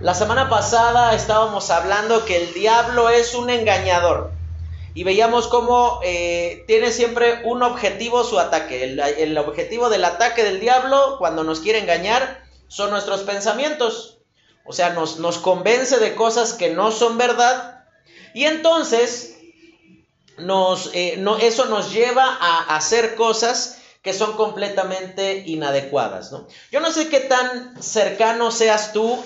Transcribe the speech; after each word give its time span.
La 0.00 0.12
semana 0.12 0.50
pasada 0.50 1.14
estábamos 1.14 1.70
hablando 1.70 2.26
que 2.26 2.36
el 2.36 2.52
diablo 2.52 3.08
es 3.08 3.34
un 3.34 3.48
engañador 3.48 4.30
y 4.92 5.04
veíamos 5.04 5.46
cómo 5.46 6.00
eh, 6.04 6.64
tiene 6.66 6.92
siempre 6.92 7.40
un 7.44 7.62
objetivo 7.62 8.22
su 8.22 8.38
ataque. 8.38 8.84
El, 8.84 9.38
objetivo 9.38 9.88
del 9.88 10.04
ataque 10.04 10.44
del 10.44 10.60
diablo 10.60 11.16
cuando 11.18 11.44
nos 11.44 11.60
quiere 11.60 11.78
engañar 11.78 12.44
son 12.68 12.90
nuestros 12.90 13.22
pensamientos. 13.22 14.18
O 14.66 14.74
sea, 14.74 14.90
nos, 14.90 15.38
convence 15.38 15.98
de 15.98 16.14
cosas 16.14 16.52
que 16.52 16.74
no 16.74 16.92
son 16.92 17.16
verdad 17.16 17.84
y 18.34 18.44
entonces 18.44 19.38
nos, 20.36 20.90
eh, 20.92 21.24
eso 21.40 21.64
nos 21.66 21.90
lleva 21.90 22.36
a 22.38 22.76
hacer 22.76 23.14
cosas 23.14 23.75
que 24.06 24.12
son 24.12 24.34
completamente 24.34 25.42
inadecuadas, 25.46 26.30
¿no? 26.30 26.46
Yo 26.70 26.78
no 26.78 26.92
sé 26.92 27.08
qué 27.08 27.18
tan 27.18 27.82
cercano 27.82 28.52
seas 28.52 28.92
tú 28.92 29.18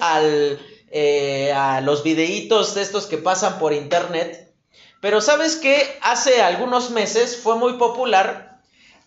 eh, 0.91 1.53
a 1.55 1.83
los 1.83 2.03
videitos 2.03 2.75
de 2.75 2.81
estos 2.81 3.05
que 3.05 3.19
pasan 3.19 3.59
por 3.59 3.75
internet, 3.75 4.55
pero 5.03 5.21
sabes 5.21 5.57
que 5.57 5.99
hace 6.01 6.41
algunos 6.41 6.93
meses 6.93 7.37
fue 7.37 7.57
muy 7.57 7.75
popular 7.75 8.63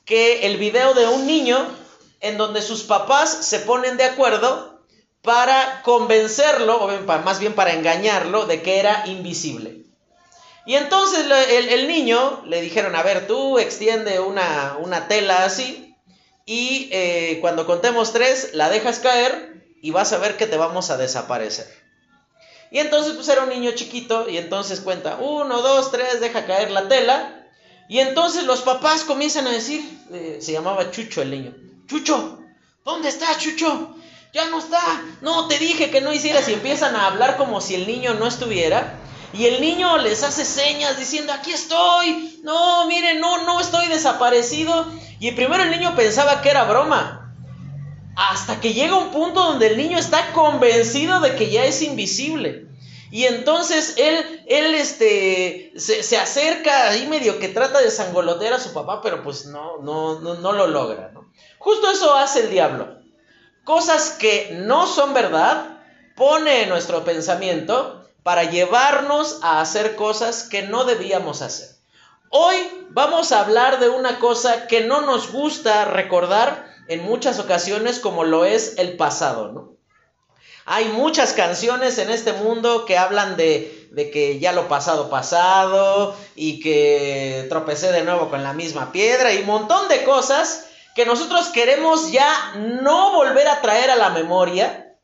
que 0.06 0.46
el 0.46 0.58
video 0.58 0.94
de 0.94 1.08
un 1.08 1.26
niño 1.26 1.58
en 2.20 2.38
donde 2.38 2.62
sus 2.62 2.84
papás 2.84 3.32
se 3.32 3.58
ponen 3.58 3.98
de 3.98 4.04
acuerdo 4.04 4.80
para 5.24 5.82
convencerlo, 5.82 6.84
o 6.84 7.18
más 7.24 7.40
bien 7.40 7.54
para 7.54 7.74
engañarlo, 7.74 8.46
de 8.46 8.62
que 8.62 8.78
era 8.78 9.08
invisible. 9.08 9.86
Y 10.66 10.76
entonces 10.76 11.26
el, 11.50 11.88
niño 11.88 12.44
le 12.46 12.62
dijeron, 12.62 12.96
a 12.96 13.04
ver, 13.04 13.28
tú 13.28 13.60
extiende 13.60 14.20
una, 14.20 14.78
una 14.80 15.08
tela 15.08 15.44
así 15.44 15.96
y 16.46 16.90
eh, 16.92 17.40
cuando 17.42 17.66
contemos 17.66 18.14
tres 18.14 18.52
la 18.54 18.70
dejas 18.70 19.00
caer 19.00 19.76
y 19.82 19.92
vas 19.92 20.14
a 20.14 20.18
ver 20.18 20.38
que 20.38 20.48
te 20.48 20.58
vamos 20.58 20.90
a 20.90 20.98
desaparecer. 20.98 21.68
Y 22.72 22.80
entonces 22.80 23.14
pues 23.14 23.28
era 23.28 23.44
un 23.44 23.50
niño 23.50 23.72
chiquito 23.72 24.30
y 24.30 24.38
entonces 24.38 24.80
cuenta, 24.80 25.18
uno, 25.18 25.62
dos, 25.62 25.92
tres, 25.92 26.22
deja 26.22 26.46
caer 26.46 26.72
la 26.72 26.88
tela. 26.88 27.46
Y 27.90 28.00
entonces 28.00 28.46
los 28.46 28.62
papás 28.62 29.04
comienzan 29.04 29.46
a 29.46 29.52
decir, 29.52 29.82
eh, 30.12 30.40
se 30.42 30.54
llamaba 30.54 30.90
Chucho 30.90 31.22
el 31.22 31.30
niño, 31.30 31.54
Chucho, 31.88 32.40
¿dónde 32.86 33.10
está 33.10 33.38
Chucho? 33.38 33.96
Ya 34.34 34.50
no 34.50 34.58
está, 34.58 34.82
no, 35.22 35.48
te 35.48 35.60
dije 35.60 35.92
que 35.92 36.02
no 36.02 36.12
hicieras 36.12 36.50
y 36.50 36.54
empiezan 36.54 36.96
a 36.96 37.06
hablar 37.06 37.38
como 37.38 37.62
si 37.62 37.76
el 37.76 37.86
niño 37.86 38.16
no 38.16 38.26
estuviera. 38.26 39.00
Y 39.34 39.48
el 39.48 39.62
niño 39.62 39.98
les 39.98 40.22
hace 40.24 40.46
señas 40.46 40.98
diciendo, 41.00 41.34
aquí 41.34 41.52
estoy, 41.52 42.40
no, 42.44 42.86
miren, 42.86 43.20
no, 43.20 43.44
no 43.44 43.60
estoy 43.60 43.88
desaparecido. 43.88 44.86
Y 45.20 45.32
primero 45.32 45.64
el 45.64 45.72
niño 45.72 45.96
pensaba 45.96 46.42
que 46.42 46.50
era 46.50 46.66
broma. 46.66 47.36
Hasta 48.16 48.60
que 48.62 48.74
llega 48.74 48.96
un 48.96 49.10
punto 49.10 49.44
donde 49.44 49.68
el 49.68 49.78
niño 49.78 49.98
está 49.98 50.34
convencido 50.34 51.20
de 51.20 51.36
que 51.36 51.50
ya 51.50 51.66
es 51.66 51.82
invisible. 51.82 52.68
Y 53.10 53.26
entonces 53.26 53.96
él, 53.98 54.44
él 54.48 54.76
este, 54.76 55.74
se, 55.78 56.18
acerca 56.18 56.90
ahí 56.90 57.08
medio 57.08 57.40
que 57.40 57.48
trata 57.48 57.80
de 57.82 57.90
sangolotear 57.90 58.54
a 58.54 58.60
su 58.60 58.72
papá, 58.72 59.02
pero 59.02 59.24
pues 59.24 59.48
no, 59.48 59.80
no, 59.80 60.20
no, 60.20 60.36
no 60.36 60.52
lo 60.52 60.68
logra. 60.68 61.12
Justo 61.58 61.90
eso 61.90 62.16
hace 62.16 62.42
el 62.42 62.52
diablo. 62.52 63.00
Cosas 63.64 64.12
que 64.12 64.50
no 64.54 64.86
son 64.86 65.14
verdad, 65.14 65.80
pone 66.16 66.64
en 66.64 66.70
nuestro 66.70 67.04
pensamiento 67.04 68.03
para 68.24 68.46
llevarnos 68.46 69.40
a 69.42 69.62
hacer 69.62 69.96
cosas 69.96 70.44
que 70.44 70.64
no 70.64 70.86
debíamos 70.86 71.42
hacer. 71.42 71.70
Hoy 72.30 72.56
vamos 72.90 73.32
a 73.32 73.42
hablar 73.42 73.80
de 73.80 73.90
una 73.90 74.18
cosa 74.20 74.68
que 74.68 74.82
no 74.82 75.02
nos 75.02 75.32
gusta 75.32 75.86
recordar 75.86 76.66
en 76.88 77.04
muchas 77.04 77.40
ocasiones 77.40 78.00
como 78.00 78.24
lo 78.24 78.46
es 78.46 78.76
el 78.78 78.98
pasado, 78.98 79.52
¿no? 79.52 79.74
Hay 80.66 80.86
muchas 80.86 81.34
canciones 81.34 81.98
en 81.98 82.10
este 82.10 82.32
mundo 82.32 82.86
que 82.86 82.98
hablan 82.98 83.36
de, 83.36 83.90
de, 83.92 84.10
que 84.10 84.40
ya 84.40 84.54
lo 84.54 84.70
pasado 84.70 85.10
pasado 85.10 86.16
y 86.36 86.62
que 86.62 87.46
tropecé 87.50 87.92
de 87.92 88.04
nuevo 88.04 88.30
con 88.30 88.44
la 88.44 88.54
misma 88.54 88.94
piedra 88.94 89.34
y 89.34 89.40
un 89.40 89.46
montón 89.46 89.90
de 89.90 90.06
cosas 90.06 90.68
que 90.96 91.06
nosotros 91.06 91.50
queremos 91.50 92.14
ya 92.14 92.54
no 92.56 93.12
volver 93.12 93.48
a 93.50 93.62
traer 93.62 93.92
a 93.92 93.98
la 93.98 94.12
memoria, 94.12 94.96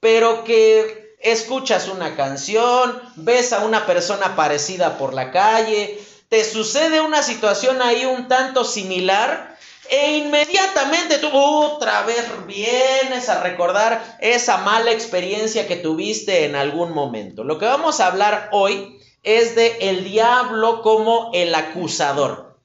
pero 0.00 0.42
que 0.42 1.03
escuchas 1.24 1.88
una 1.88 2.14
canción, 2.16 3.00
ves 3.16 3.52
a 3.52 3.64
una 3.64 3.86
persona 3.86 4.36
parecida 4.36 4.98
por 4.98 5.14
la 5.14 5.32
calle, 5.32 5.98
te 6.28 6.44
sucede 6.44 7.00
una 7.00 7.22
situación 7.22 7.80
ahí 7.82 8.04
un 8.04 8.28
tanto 8.28 8.64
similar 8.64 9.56
e 9.88 10.18
inmediatamente 10.18 11.18
tú 11.18 11.30
otra 11.32 12.02
vez 12.02 12.24
vienes 12.46 13.28
a 13.28 13.42
recordar 13.42 14.16
esa 14.20 14.58
mala 14.58 14.92
experiencia 14.92 15.66
que 15.66 15.76
tuviste 15.76 16.44
en 16.44 16.56
algún 16.56 16.92
momento. 16.92 17.42
Lo 17.42 17.58
que 17.58 17.66
vamos 17.66 18.00
a 18.00 18.08
hablar 18.08 18.50
hoy 18.52 18.98
es 19.22 19.54
de 19.54 19.78
el 19.80 20.04
diablo 20.04 20.82
como 20.82 21.30
el 21.32 21.54
acusador. 21.54 22.58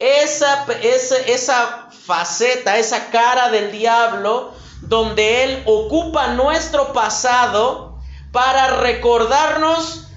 Esa, 0.00 0.66
esa, 0.82 1.16
esa 1.18 1.88
faceta, 1.90 2.78
esa 2.78 3.10
cara 3.10 3.50
del 3.50 3.70
diablo 3.70 4.52
donde 4.88 5.44
Él 5.44 5.62
ocupa 5.66 6.28
nuestro 6.28 6.92
pasado 6.92 7.83
para 8.34 8.66
recordarnos 8.78 10.08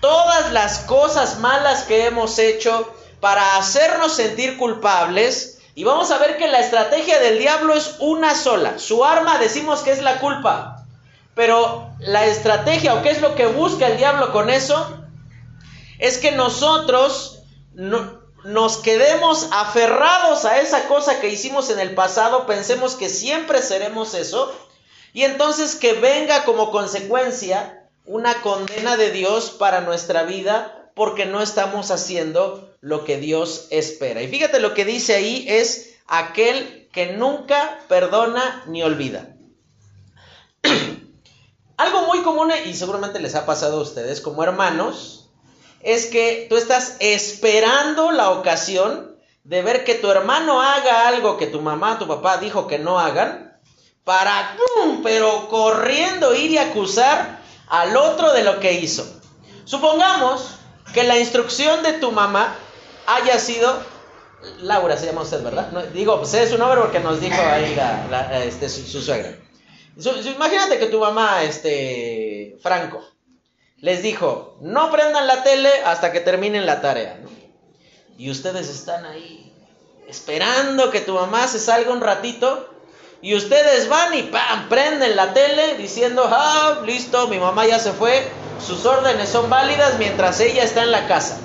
todas 0.00 0.52
las 0.52 0.78
cosas 0.78 1.38
malas 1.38 1.82
que 1.82 2.06
hemos 2.06 2.38
hecho, 2.38 2.90
para 3.20 3.58
hacernos 3.58 4.16
sentir 4.16 4.56
culpables. 4.56 5.60
Y 5.74 5.84
vamos 5.84 6.10
a 6.10 6.16
ver 6.16 6.38
que 6.38 6.48
la 6.48 6.60
estrategia 6.60 7.20
del 7.20 7.38
diablo 7.38 7.74
es 7.74 7.96
una 7.98 8.34
sola. 8.34 8.78
Su 8.78 9.04
arma 9.04 9.38
decimos 9.38 9.80
que 9.82 9.92
es 9.92 10.00
la 10.00 10.18
culpa. 10.18 10.86
Pero 11.34 11.90
la 11.98 12.24
estrategia 12.24 12.94
o 12.94 13.02
qué 13.02 13.10
es 13.10 13.20
lo 13.20 13.34
que 13.34 13.46
busca 13.46 13.86
el 13.86 13.98
diablo 13.98 14.32
con 14.32 14.48
eso 14.48 15.04
es 15.98 16.16
que 16.16 16.32
nosotros 16.32 17.42
no, 17.74 18.18
nos 18.44 18.78
quedemos 18.78 19.46
aferrados 19.52 20.46
a 20.46 20.58
esa 20.58 20.88
cosa 20.88 21.20
que 21.20 21.28
hicimos 21.28 21.68
en 21.68 21.80
el 21.80 21.94
pasado, 21.94 22.46
pensemos 22.46 22.94
que 22.94 23.10
siempre 23.10 23.60
seremos 23.60 24.14
eso, 24.14 24.54
y 25.18 25.24
entonces 25.24 25.74
que 25.74 25.94
venga 25.94 26.44
como 26.44 26.70
consecuencia 26.70 27.88
una 28.06 28.40
condena 28.40 28.96
de 28.96 29.10
Dios 29.10 29.50
para 29.50 29.80
nuestra 29.80 30.22
vida 30.22 30.92
porque 30.94 31.26
no 31.26 31.42
estamos 31.42 31.90
haciendo 31.90 32.72
lo 32.80 33.04
que 33.04 33.18
Dios 33.18 33.66
espera. 33.70 34.22
Y 34.22 34.28
fíjate 34.28 34.60
lo 34.60 34.74
que 34.74 34.84
dice 34.84 35.16
ahí 35.16 35.44
es 35.48 35.96
aquel 36.06 36.88
que 36.92 37.14
nunca 37.14 37.80
perdona 37.88 38.62
ni 38.68 38.84
olvida. 38.84 39.34
Algo 41.76 42.02
muy 42.02 42.22
común 42.22 42.52
y 42.66 42.74
seguramente 42.74 43.18
les 43.18 43.34
ha 43.34 43.44
pasado 43.44 43.80
a 43.80 43.82
ustedes 43.82 44.20
como 44.20 44.44
hermanos, 44.44 45.30
es 45.80 46.06
que 46.06 46.46
tú 46.48 46.56
estás 46.56 46.94
esperando 47.00 48.12
la 48.12 48.30
ocasión 48.30 49.16
de 49.42 49.62
ver 49.62 49.82
que 49.82 49.96
tu 49.96 50.12
hermano 50.12 50.62
haga 50.62 51.08
algo 51.08 51.38
que 51.38 51.48
tu 51.48 51.60
mamá, 51.60 51.98
tu 51.98 52.06
papá 52.06 52.36
dijo 52.36 52.68
que 52.68 52.78
no 52.78 53.00
hagan, 53.00 53.47
para, 54.08 54.56
pero 55.02 55.48
corriendo 55.48 56.34
ir 56.34 56.52
y 56.52 56.56
acusar 56.56 57.40
al 57.68 57.94
otro 57.94 58.32
de 58.32 58.42
lo 58.42 58.58
que 58.58 58.72
hizo. 58.72 59.06
Supongamos 59.66 60.60
que 60.94 61.04
la 61.04 61.18
instrucción 61.18 61.82
de 61.82 61.92
tu 61.92 62.10
mamá 62.10 62.56
haya 63.06 63.38
sido, 63.38 63.82
Laura 64.62 64.96
se 64.96 65.04
llama 65.04 65.20
usted, 65.20 65.42
¿verdad? 65.42 65.68
digo, 65.92 66.24
sé 66.24 66.48
su 66.48 66.56
nombre 66.56 66.80
porque 66.80 67.00
nos 67.00 67.20
dijo 67.20 67.36
ahí 67.38 67.78
este, 68.44 68.70
su, 68.70 69.02
suegra. 69.02 69.36
imagínate 69.98 70.78
que 70.78 70.86
tu 70.86 71.00
mamá, 71.00 71.42
este, 71.42 72.56
Franco, 72.62 73.04
les 73.76 74.02
dijo, 74.02 74.56
no 74.62 74.90
prendan 74.90 75.26
la 75.26 75.42
tele 75.42 75.68
hasta 75.84 76.12
que 76.12 76.20
terminen 76.20 76.64
la 76.64 76.80
tarea. 76.80 77.20
Y 78.16 78.30
ustedes 78.30 78.70
están 78.70 79.04
ahí 79.04 79.52
esperando 80.08 80.90
que 80.90 81.02
tu 81.02 81.12
mamá 81.12 81.46
se 81.46 81.58
salga 81.58 81.92
un 81.92 82.00
ratito 82.00 82.77
y 83.20 83.34
ustedes 83.34 83.88
van 83.88 84.14
y 84.14 84.22
¡pam! 84.24 84.68
prenden 84.68 85.16
la 85.16 85.32
tele 85.32 85.76
diciendo, 85.76 86.28
ah, 86.30 86.80
listo, 86.84 87.26
mi 87.28 87.38
mamá 87.38 87.66
ya 87.66 87.78
se 87.78 87.92
fue, 87.92 88.28
sus 88.64 88.84
órdenes 88.86 89.28
son 89.28 89.50
válidas 89.50 89.98
mientras 89.98 90.40
ella 90.40 90.62
está 90.62 90.82
en 90.82 90.92
la 90.92 91.06
casa. 91.08 91.40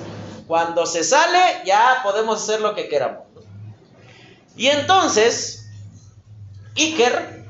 Cuando 0.46 0.86
se 0.86 1.02
sale 1.04 1.62
ya 1.64 2.00
podemos 2.02 2.42
hacer 2.42 2.60
lo 2.60 2.74
que 2.74 2.88
queramos. 2.88 3.24
Y 4.56 4.68
entonces, 4.68 5.66
Iker 6.76 7.44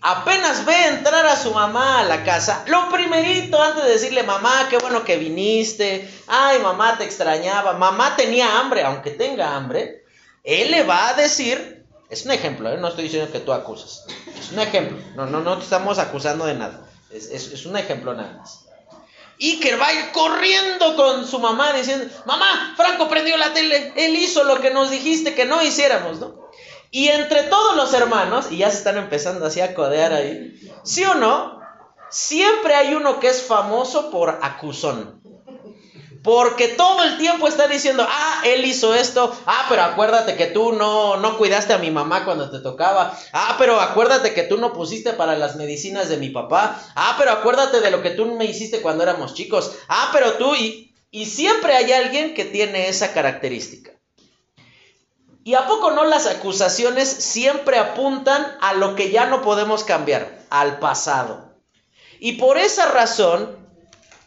apenas 0.00 0.64
ve 0.64 0.86
entrar 0.88 1.24
a 1.26 1.36
su 1.36 1.52
mamá 1.52 2.00
a 2.00 2.04
la 2.04 2.24
casa, 2.24 2.64
lo 2.66 2.90
primerito 2.90 3.62
antes 3.62 3.84
de 3.84 3.90
decirle, 3.90 4.24
mamá, 4.24 4.66
qué 4.68 4.78
bueno 4.78 5.04
que 5.04 5.16
viniste, 5.16 6.12
ay, 6.26 6.58
mamá 6.58 6.98
te 6.98 7.04
extrañaba, 7.04 7.74
mamá 7.74 8.16
tenía 8.16 8.58
hambre, 8.58 8.82
aunque 8.82 9.12
tenga 9.12 9.54
hambre, 9.54 10.04
él 10.42 10.72
le 10.72 10.82
va 10.82 11.10
a 11.10 11.14
decir, 11.14 11.81
es 12.12 12.24
un 12.24 12.30
ejemplo, 12.30 12.70
¿eh? 12.70 12.76
no 12.76 12.88
estoy 12.88 13.04
diciendo 13.04 13.32
que 13.32 13.40
tú 13.40 13.52
acusas, 13.52 14.04
es 14.38 14.52
un 14.52 14.60
ejemplo, 14.60 14.98
no, 15.16 15.26
no, 15.26 15.40
no 15.40 15.56
te 15.56 15.64
estamos 15.64 15.98
acusando 15.98 16.44
de 16.46 16.54
nada, 16.54 16.86
es, 17.10 17.26
es 17.30 17.66
un 17.66 17.76
ejemplo 17.76 18.14
nada 18.14 18.34
más. 18.38 18.66
Que 19.38 19.74
va 19.76 19.88
a 19.88 19.92
ir 19.92 20.12
corriendo 20.12 20.94
con 20.94 21.26
su 21.26 21.40
mamá 21.40 21.72
diciendo, 21.72 22.06
mamá, 22.26 22.74
Franco 22.76 23.08
prendió 23.08 23.36
la 23.36 23.52
tele, 23.52 23.92
él 23.96 24.14
hizo 24.14 24.44
lo 24.44 24.60
que 24.60 24.70
nos 24.70 24.90
dijiste 24.90 25.34
que 25.34 25.44
no 25.44 25.62
hiciéramos, 25.62 26.20
¿no? 26.20 26.48
Y 26.92 27.08
entre 27.08 27.42
todos 27.44 27.74
los 27.74 27.92
hermanos, 27.92 28.52
y 28.52 28.58
ya 28.58 28.70
se 28.70 28.78
están 28.78 28.98
empezando 28.98 29.46
así 29.46 29.60
a 29.60 29.74
codear 29.74 30.12
ahí, 30.12 30.60
¿sí 30.84 31.04
o 31.04 31.14
no? 31.14 31.62
siempre 32.12 32.74
hay 32.74 32.94
uno 32.94 33.18
que 33.18 33.28
es 33.28 33.42
famoso 33.42 34.10
por 34.10 34.38
acusón. 34.42 35.21
Porque 36.22 36.68
todo 36.68 37.02
el 37.02 37.18
tiempo 37.18 37.48
está 37.48 37.66
diciendo, 37.66 38.06
ah, 38.08 38.42
él 38.44 38.64
hizo 38.64 38.94
esto, 38.94 39.36
ah, 39.44 39.66
pero 39.68 39.82
acuérdate 39.82 40.36
que 40.36 40.46
tú 40.46 40.72
no, 40.72 41.16
no 41.16 41.36
cuidaste 41.36 41.72
a 41.72 41.78
mi 41.78 41.90
mamá 41.90 42.24
cuando 42.24 42.48
te 42.48 42.60
tocaba, 42.60 43.18
ah, 43.32 43.56
pero 43.58 43.80
acuérdate 43.80 44.32
que 44.32 44.44
tú 44.44 44.56
no 44.56 44.72
pusiste 44.72 45.14
para 45.14 45.34
las 45.36 45.56
medicinas 45.56 46.08
de 46.08 46.18
mi 46.18 46.30
papá, 46.30 46.80
ah, 46.94 47.16
pero 47.18 47.32
acuérdate 47.32 47.80
de 47.80 47.90
lo 47.90 48.02
que 48.02 48.10
tú 48.10 48.26
me 48.26 48.44
hiciste 48.44 48.80
cuando 48.82 49.02
éramos 49.02 49.34
chicos, 49.34 49.72
ah, 49.88 50.10
pero 50.12 50.34
tú, 50.34 50.54
y, 50.54 50.94
y 51.10 51.26
siempre 51.26 51.74
hay 51.74 51.90
alguien 51.90 52.34
que 52.34 52.44
tiene 52.44 52.88
esa 52.88 53.12
característica. 53.12 53.90
¿Y 55.44 55.54
a 55.54 55.66
poco 55.66 55.90
no 55.90 56.04
las 56.04 56.26
acusaciones 56.26 57.08
siempre 57.08 57.78
apuntan 57.78 58.46
a 58.60 58.74
lo 58.74 58.94
que 58.94 59.10
ya 59.10 59.26
no 59.26 59.42
podemos 59.42 59.82
cambiar, 59.82 60.38
al 60.50 60.78
pasado? 60.78 61.56
Y 62.20 62.34
por 62.34 62.58
esa 62.58 62.86
razón 62.92 63.61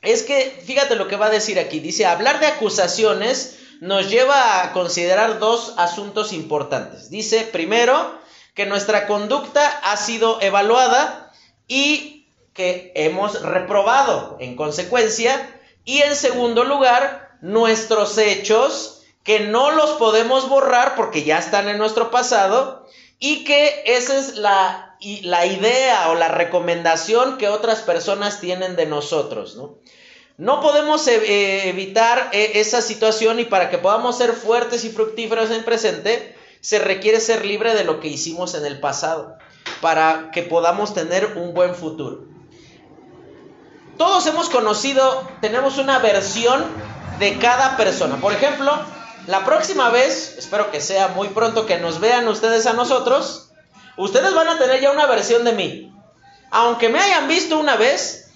es 0.06 0.24
que, 0.24 0.62
fíjate 0.66 0.96
lo 0.96 1.08
que 1.08 1.16
va 1.16 1.28
a 1.28 1.32
decir 1.32 1.60
aquí, 1.60 1.80
dice, 1.80 2.06
hablar 2.06 2.40
de 2.40 2.48
acusaciones 2.48 3.60
nos 3.82 4.10
lleva 4.10 4.64
a 4.64 4.72
considerar 4.72 5.40
dos 5.40 5.74
asuntos 5.78 6.32
importantes. 6.32 7.10
Dice, 7.10 7.42
primero, 7.42 8.18
que 8.54 8.66
nuestra 8.66 9.06
conducta 9.08 9.68
ha 9.84 9.98
sido 9.98 10.42
evaluada 10.42 11.34
y 11.68 12.28
que 12.54 12.94
hemos 12.96 13.42
reprobado 13.42 14.38
en 14.40 14.56
consecuencia. 14.56 15.60
Y 15.84 16.02
en 16.02 16.16
segundo 16.16 16.64
lugar, 16.64 17.38
nuestros 17.42 18.18
hechos, 18.18 19.04
que 19.24 19.42
no 19.42 19.72
los 19.72 19.92
podemos 19.92 20.48
borrar 20.48 20.96
porque 20.96 21.24
ya 21.24 21.40
están 21.40 21.68
en 21.68 21.78
nuestro 21.78 22.12
pasado 22.12 22.88
y 23.20 23.44
que 23.44 23.84
esa 23.86 24.18
es 24.18 24.36
la, 24.36 24.85
la 25.24 25.46
idea 25.46 26.10
o 26.10 26.16
la 26.16 26.30
recomendación 26.30 27.38
que 27.38 27.50
otras 27.50 27.82
personas 27.82 28.40
tienen 28.40 28.76
de 28.76 28.86
nosotros, 28.86 29.56
¿no? 29.56 29.78
No 30.38 30.60
podemos 30.60 31.08
e, 31.08 31.16
eh, 31.16 31.70
evitar 31.70 32.30
eh, 32.34 32.54
esa 32.56 32.82
situación 32.82 33.40
y 33.40 33.46
para 33.46 33.70
que 33.70 33.78
podamos 33.78 34.18
ser 34.18 34.34
fuertes 34.34 34.84
y 34.84 34.90
fructíferos 34.90 35.50
en 35.50 35.58
el 35.58 35.64
presente, 35.64 36.36
se 36.60 36.80
requiere 36.80 37.22
ser 37.22 37.46
libre 37.46 37.74
de 37.74 37.86
lo 37.86 38.00
que 38.00 38.10
hicimos 38.10 38.54
en 38.54 38.66
el 38.66 38.80
pasado, 38.80 39.38
para 39.82 40.32
que 40.32 40.42
podamos 40.42 40.94
tener 40.94 41.38
un 41.38 41.54
buen 41.54 41.74
futuro. 41.74 42.26
Todos 43.98 44.28
hemos 44.28 44.50
conocido, 44.50 45.26
tenemos 45.40 45.78
una 45.78 46.00
versión 46.00 46.66
de 47.18 47.38
cada 47.38 47.78
persona. 47.78 48.18
Por 48.18 48.34
ejemplo, 48.34 48.74
la 49.28 49.46
próxima 49.46 49.90
vez, 49.90 50.36
espero 50.38 50.70
que 50.70 50.82
sea 50.82 51.10
muy 51.10 51.30
pronto 51.30 51.66
que 51.66 51.78
nos 51.78 52.02
vean 52.02 52.28
ustedes 52.28 52.66
a 52.66 52.74
nosotros, 52.74 53.45
ustedes 53.98 54.34
van 54.34 54.48
a 54.48 54.58
tener 54.58 54.82
ya 54.82 54.92
una 54.92 55.06
versión 55.06 55.44
de 55.44 55.54
mí. 55.54 55.94
Aunque 56.52 56.90
me 56.90 57.00
hayan 57.00 57.28
visto 57.28 57.60
una 57.60 57.76
vez, 57.76 58.32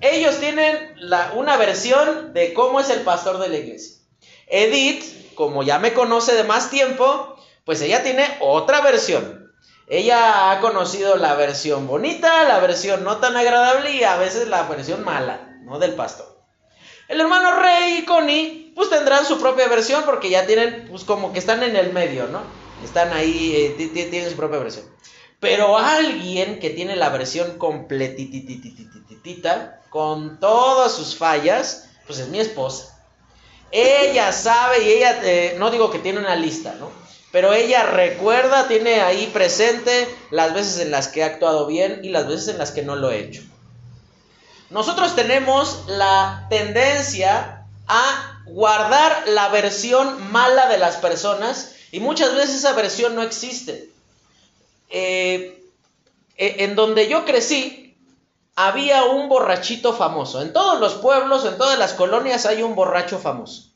ellos 0.00 0.38
tienen 0.38 0.94
una 1.34 1.56
versión 1.56 2.32
de 2.32 2.54
cómo 2.54 2.80
es 2.80 2.90
el 2.90 3.00
pastor 3.00 3.38
de 3.38 3.48
la 3.48 3.56
iglesia. 3.56 3.98
Edith, 4.46 5.34
como 5.34 5.62
ya 5.62 5.78
me 5.78 5.92
conoce 5.92 6.34
de 6.34 6.44
más 6.44 6.70
tiempo, 6.70 7.36
pues 7.64 7.80
ella 7.80 8.02
tiene 8.02 8.26
otra 8.40 8.80
versión. 8.80 9.52
Ella 9.88 10.50
ha 10.50 10.60
conocido 10.60 11.16
la 11.16 11.34
versión 11.34 11.86
bonita, 11.86 12.44
la 12.44 12.60
versión 12.60 13.04
no 13.04 13.18
tan 13.18 13.36
agradable 13.36 13.92
y 13.92 14.04
a 14.04 14.16
veces 14.16 14.48
la 14.48 14.64
versión 14.64 15.04
mala, 15.04 15.58
¿no? 15.62 15.78
Del 15.78 15.94
pastor. 15.94 16.38
El 17.08 17.20
hermano 17.20 17.52
Rey 17.52 17.98
y 17.98 18.04
Connie, 18.04 18.72
pues 18.76 18.90
tendrán 18.90 19.24
su 19.24 19.40
propia 19.40 19.66
versión 19.66 20.02
porque 20.04 20.28
ya 20.28 20.46
tienen, 20.46 20.88
pues 20.90 21.04
como 21.04 21.32
que 21.32 21.38
están 21.38 21.62
en 21.62 21.74
el 21.74 21.92
medio, 21.92 22.26
¿no? 22.26 22.42
Están 22.82 23.12
ahí, 23.12 23.76
eh, 23.78 23.90
tienen 23.92 24.30
su 24.30 24.36
propia 24.36 24.58
versión. 24.58 24.86
Pero 25.40 25.78
alguien 25.78 26.58
que 26.58 26.70
tiene 26.70 26.96
la 26.96 27.10
versión 27.10 27.58
completititititita, 27.58 29.82
con 29.90 30.40
todas 30.40 30.92
sus 30.92 31.16
fallas, 31.16 31.90
pues 32.06 32.18
es 32.18 32.28
mi 32.28 32.40
esposa. 32.40 32.98
Ella 33.70 34.32
sabe 34.32 34.82
y 34.82 34.88
ella, 34.90 35.20
eh, 35.22 35.56
no 35.58 35.70
digo 35.70 35.90
que 35.90 35.98
tiene 35.98 36.18
una 36.18 36.36
lista, 36.36 36.74
¿no? 36.78 36.90
Pero 37.30 37.52
ella 37.52 37.82
recuerda, 37.84 38.68
tiene 38.68 39.02
ahí 39.02 39.28
presente 39.32 40.08
las 40.30 40.54
veces 40.54 40.80
en 40.80 40.90
las 40.90 41.08
que 41.08 41.20
he 41.20 41.24
actuado 41.24 41.66
bien 41.66 42.00
y 42.02 42.08
las 42.08 42.26
veces 42.26 42.48
en 42.48 42.56
las 42.58 42.72
que 42.72 42.82
no 42.82 42.96
lo 42.96 43.10
he 43.10 43.20
hecho. 43.20 43.42
Nosotros 44.70 45.14
tenemos 45.14 45.84
la 45.86 46.46
tendencia 46.48 47.66
a 47.86 48.42
guardar 48.46 49.28
la 49.28 49.48
versión 49.48 50.32
mala 50.32 50.68
de 50.68 50.78
las 50.78 50.96
personas 50.96 51.74
y 51.90 52.00
muchas 52.00 52.34
veces 52.34 52.56
esa 52.56 52.72
versión 52.72 53.14
no 53.14 53.22
existe. 53.22 53.90
Eh, 54.90 55.62
eh, 56.36 56.56
en 56.58 56.74
donde 56.74 57.08
yo 57.08 57.24
crecí, 57.24 57.96
había 58.54 59.04
un 59.04 59.28
borrachito 59.28 59.92
famoso. 59.92 60.42
En 60.42 60.52
todos 60.52 60.80
los 60.80 60.94
pueblos, 60.94 61.44
en 61.44 61.56
todas 61.56 61.78
las 61.78 61.92
colonias 61.94 62.46
hay 62.46 62.62
un 62.62 62.74
borracho 62.74 63.18
famoso. 63.18 63.70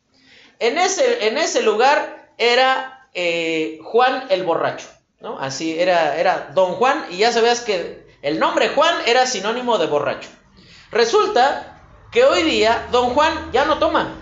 En 0.59 0.79
ese, 0.79 1.26
en 1.29 1.38
ese 1.38 1.62
lugar 1.62 2.32
era 2.38 3.09
eh, 3.14 3.79
Juan 3.82 4.26
el 4.31 4.44
borracho. 4.44 4.87
Así 5.38 5.79
era, 5.79 6.17
era 6.17 6.50
Don 6.53 6.75
Juan 6.75 7.06
y 7.11 7.19
ya 7.19 7.32
sabías 7.32 7.61
que 7.61 8.05
el 8.23 8.41
nombre 8.41 8.70
Juan 8.70 8.94
era 9.06 9.26
sinónimo 9.26 9.79
de 9.79 9.87
borracho. 9.87 10.29
Resulta 10.91 11.81
que 12.11 12.25
hoy 12.25 12.43
día 12.43 12.88
Don 12.91 13.15
Juan 13.15 13.50
ya 13.53 13.65
no 13.65 13.79
toma. 13.79 14.17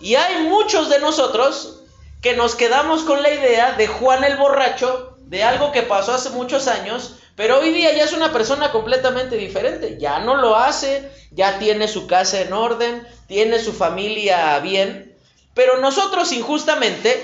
Y 0.00 0.14
hay 0.14 0.44
muchos 0.48 0.88
de 0.88 1.00
nosotros 1.00 1.83
que 2.24 2.34
nos 2.34 2.54
quedamos 2.54 3.02
con 3.02 3.22
la 3.22 3.28
idea 3.28 3.72
de 3.72 3.86
Juan 3.86 4.24
el 4.24 4.38
borracho, 4.38 5.18
de 5.26 5.44
algo 5.44 5.72
que 5.72 5.82
pasó 5.82 6.14
hace 6.14 6.30
muchos 6.30 6.68
años, 6.68 7.16
pero 7.36 7.58
hoy 7.58 7.70
día 7.70 7.94
ya 7.94 8.04
es 8.04 8.14
una 8.14 8.32
persona 8.32 8.72
completamente 8.72 9.36
diferente. 9.36 9.98
Ya 10.00 10.20
no 10.20 10.34
lo 10.36 10.56
hace, 10.56 11.12
ya 11.32 11.58
tiene 11.58 11.86
su 11.86 12.06
casa 12.06 12.40
en 12.40 12.54
orden, 12.54 13.06
tiene 13.26 13.58
su 13.58 13.74
familia 13.74 14.58
bien. 14.60 15.14
Pero 15.52 15.76
nosotros 15.80 16.32
injustamente, 16.32 17.22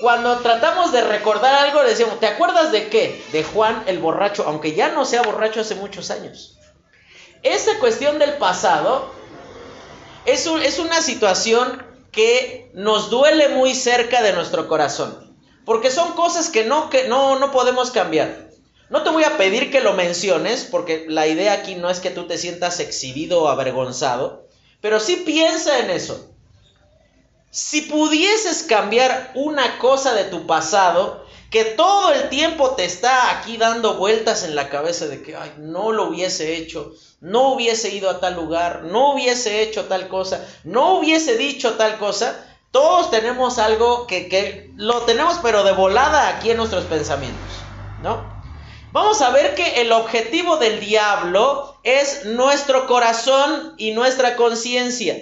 cuando 0.00 0.38
tratamos 0.38 0.90
de 0.90 1.02
recordar 1.02 1.54
algo, 1.54 1.84
decimos, 1.84 2.18
¿te 2.18 2.26
acuerdas 2.26 2.72
de 2.72 2.88
qué? 2.88 3.24
De 3.30 3.44
Juan 3.44 3.84
el 3.86 4.00
borracho, 4.00 4.42
aunque 4.44 4.74
ya 4.74 4.88
no 4.88 5.04
sea 5.04 5.22
borracho 5.22 5.60
hace 5.60 5.76
muchos 5.76 6.10
años. 6.10 6.58
Esa 7.44 7.78
cuestión 7.78 8.18
del 8.18 8.32
pasado 8.38 9.08
es, 10.24 10.48
es 10.48 10.80
una 10.80 11.00
situación 11.00 11.85
que 12.16 12.70
nos 12.72 13.10
duele 13.10 13.50
muy 13.50 13.74
cerca 13.74 14.22
de 14.22 14.32
nuestro 14.32 14.66
corazón. 14.66 15.36
Porque 15.66 15.90
son 15.90 16.14
cosas 16.14 16.48
que 16.48 16.64
no, 16.64 16.88
que 16.88 17.08
no, 17.08 17.38
no 17.38 17.52
podemos 17.52 17.90
cambiar. 17.90 18.48
No 18.88 19.02
te 19.02 19.10
voy 19.10 19.24
a 19.24 19.36
pedir 19.36 19.70
que 19.70 19.82
lo 19.82 19.92
menciones, 19.92 20.64
porque 20.64 21.04
la 21.08 21.26
idea 21.26 21.52
aquí 21.52 21.74
no 21.74 21.90
es 21.90 22.00
que 22.00 22.10
tú 22.10 22.26
te 22.26 22.38
sientas 22.38 22.80
exhibido 22.80 23.42
o 23.42 23.48
avergonzado, 23.48 24.46
pero 24.80 24.98
sí 24.98 25.16
piensa 25.26 25.80
en 25.80 25.90
eso. 25.90 26.30
Si 27.50 27.82
pudieses 27.82 28.62
cambiar 28.62 29.32
una 29.34 29.78
cosa 29.78 30.14
de 30.14 30.24
tu 30.24 30.46
pasado, 30.46 31.25
que 31.56 31.64
todo 31.64 32.12
el 32.12 32.28
tiempo 32.28 32.72
te 32.72 32.84
está 32.84 33.30
aquí 33.30 33.56
dando 33.56 33.94
vueltas 33.94 34.44
en 34.44 34.54
la 34.54 34.68
cabeza 34.68 35.06
de 35.06 35.22
que, 35.22 35.36
ay, 35.36 35.54
no 35.56 35.90
lo 35.90 36.10
hubiese 36.10 36.54
hecho, 36.54 36.92
no 37.22 37.52
hubiese 37.52 37.94
ido 37.94 38.10
a 38.10 38.20
tal 38.20 38.34
lugar, 38.34 38.82
no 38.82 39.14
hubiese 39.14 39.62
hecho 39.62 39.86
tal 39.86 40.08
cosa, 40.08 40.46
no 40.64 40.98
hubiese 40.98 41.38
dicho 41.38 41.72
tal 41.76 41.96
cosa, 41.96 42.46
todos 42.72 43.10
tenemos 43.10 43.58
algo 43.58 44.06
que, 44.06 44.28
que 44.28 44.70
lo 44.76 45.00
tenemos 45.04 45.38
pero 45.42 45.64
de 45.64 45.72
volada 45.72 46.28
aquí 46.28 46.50
en 46.50 46.58
nuestros 46.58 46.84
pensamientos, 46.84 47.40
¿no? 48.02 48.36
vamos 48.92 49.22
a 49.22 49.30
ver 49.30 49.54
que 49.54 49.80
el 49.80 49.92
objetivo 49.92 50.58
del 50.58 50.78
diablo 50.78 51.78
es 51.84 52.26
nuestro 52.26 52.86
corazón 52.86 53.72
y 53.78 53.92
nuestra 53.92 54.36
conciencia. 54.36 55.16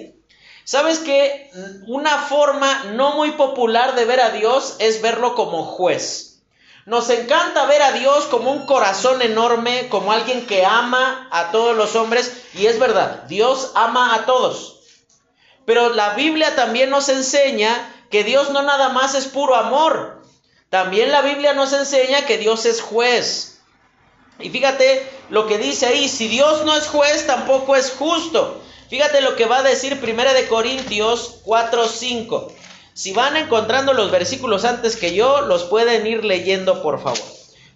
¿Sabes 0.65 0.99
que 0.99 1.49
una 1.87 2.17
forma 2.17 2.85
no 2.95 3.15
muy 3.15 3.31
popular 3.31 3.95
de 3.95 4.03
ver 4.03 4.19
a 4.19 4.31
Dios 4.31 4.75
es 4.79 5.01
verlo 5.01 5.33
como 5.35 5.63
juez? 5.63 6.24
Nos 6.85 7.09
encanta 7.09 7.65
ver 7.65 7.81
a 7.81 7.93
Dios 7.93 8.25
como 8.25 8.51
un 8.51 8.67
corazón 8.67 9.21
enorme, 9.23 9.89
como 9.89 10.11
alguien 10.11 10.45
que 10.45 10.63
ama 10.63 11.27
a 11.31 11.51
todos 11.51 11.75
los 11.75 11.95
hombres, 11.95 12.43
y 12.53 12.67
es 12.67 12.77
verdad, 12.77 13.23
Dios 13.23 13.71
ama 13.73 14.13
a 14.13 14.25
todos. 14.25 14.81
Pero 15.65 15.89
la 15.89 16.13
Biblia 16.13 16.55
también 16.55 16.91
nos 16.91 17.09
enseña 17.09 17.91
que 18.11 18.23
Dios 18.23 18.51
no 18.51 18.61
nada 18.61 18.89
más 18.89 19.15
es 19.15 19.25
puro 19.25 19.55
amor, 19.55 20.21
también 20.69 21.11
la 21.11 21.21
Biblia 21.21 21.53
nos 21.53 21.73
enseña 21.73 22.25
que 22.25 22.37
Dios 22.37 22.65
es 22.65 22.81
juez. 22.81 23.61
Y 24.39 24.49
fíjate 24.49 25.09
lo 25.29 25.47
que 25.47 25.57
dice 25.57 25.87
ahí, 25.87 26.07
si 26.07 26.27
Dios 26.27 26.65
no 26.65 26.75
es 26.75 26.87
juez, 26.87 27.25
tampoco 27.25 27.75
es 27.75 27.91
justo. 27.91 28.61
Fíjate 28.89 29.21
lo 29.21 29.35
que 29.35 29.45
va 29.45 29.59
a 29.59 29.63
decir 29.63 29.99
Primera 29.99 30.33
de 30.33 30.47
Corintios 30.47 31.39
4, 31.45 31.87
5. 31.87 32.51
Si 32.95 33.11
van 33.11 33.35
encontrando 33.35 33.91
los 33.93 34.09
versículos 34.09 34.63
antes 34.63 34.95
que 34.95 35.13
yo, 35.13 35.41
los 35.41 35.63
pueden 35.63 36.07
ir 36.07 36.23
leyendo, 36.23 36.81
por 36.81 37.03
favor. 37.03 37.19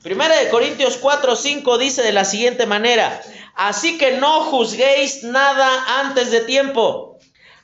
Primera 0.02 0.38
de 0.38 0.48
Corintios 0.48 0.96
4, 0.96 1.36
5 1.36 1.78
dice 1.78 2.02
de 2.02 2.14
la 2.14 2.24
siguiente 2.24 2.66
manera, 2.66 3.22
así 3.54 3.98
que 3.98 4.14
no 4.14 4.46
juzguéis 4.46 5.24
nada 5.24 6.00
antes 6.00 6.32
de 6.32 6.40
tiempo, 6.40 7.20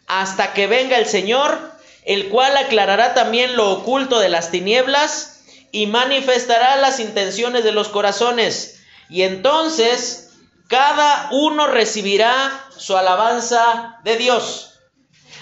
hasta 0.06 0.52
que 0.52 0.68
venga 0.68 0.98
el 0.98 1.06
Señor, 1.06 1.58
el 2.04 2.28
cual 2.28 2.58
aclarará 2.58 3.14
también 3.14 3.56
lo 3.56 3.72
oculto 3.72 4.20
de 4.20 4.28
las 4.28 4.52
tinieblas 4.52 5.40
y 5.72 5.88
manifestará 5.88 6.76
las 6.76 7.00
intenciones 7.00 7.64
de 7.64 7.72
los 7.72 7.88
corazones 7.88 8.82
y 9.10 9.22
entonces 9.22 10.32
cada 10.68 11.30
uno 11.32 11.68
recibirá 11.68 12.68
su 12.76 12.98
alabanza 12.98 14.00
de 14.04 14.18
Dios. 14.18 14.75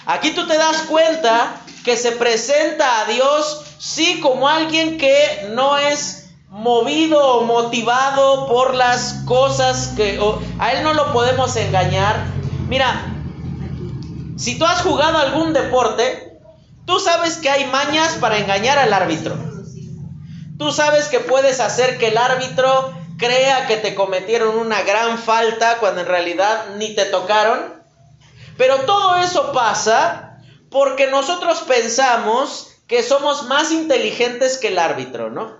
Aquí 0.06 0.32
tú 0.32 0.46
te 0.46 0.58
das 0.58 0.82
cuenta 0.82 1.60
que 1.84 1.96
se 1.96 2.12
presenta 2.12 3.00
a 3.00 3.04
Dios 3.06 3.62
sí 3.78 4.20
como 4.20 4.48
alguien 4.48 4.98
que 4.98 5.48
no 5.50 5.76
es 5.78 6.30
movido 6.48 7.38
o 7.38 7.44
motivado 7.44 8.46
por 8.46 8.74
las 8.74 9.24
cosas 9.26 9.92
que 9.96 10.20
a 10.58 10.72
él 10.72 10.84
no 10.84 10.94
lo 10.94 11.12
podemos 11.12 11.56
engañar. 11.56 12.26
Mira, 12.68 13.12
si 14.36 14.58
tú 14.58 14.64
has 14.64 14.82
jugado 14.82 15.18
algún 15.18 15.52
deporte, 15.52 16.38
tú 16.86 17.00
sabes 17.00 17.38
que 17.38 17.50
hay 17.50 17.66
mañas 17.66 18.14
para 18.20 18.38
engañar 18.38 18.78
al 18.78 18.92
árbitro. 18.92 19.36
Tú 20.58 20.70
sabes 20.70 21.08
que 21.08 21.20
puedes 21.20 21.60
hacer 21.60 21.98
que 21.98 22.08
el 22.08 22.16
árbitro 22.16 22.94
crea 23.18 23.66
que 23.66 23.76
te 23.76 23.94
cometieron 23.94 24.56
una 24.56 24.82
gran 24.82 25.18
falta 25.18 25.78
cuando 25.78 26.02
en 26.02 26.06
realidad 26.06 26.76
ni 26.76 26.94
te 26.94 27.06
tocaron. 27.06 27.73
Pero 28.56 28.80
todo 28.80 29.16
eso 29.16 29.52
pasa 29.52 30.38
porque 30.70 31.06
nosotros 31.06 31.60
pensamos 31.60 32.68
que 32.86 33.02
somos 33.02 33.44
más 33.44 33.72
inteligentes 33.72 34.58
que 34.58 34.68
el 34.68 34.78
árbitro, 34.78 35.30
¿no? 35.30 35.56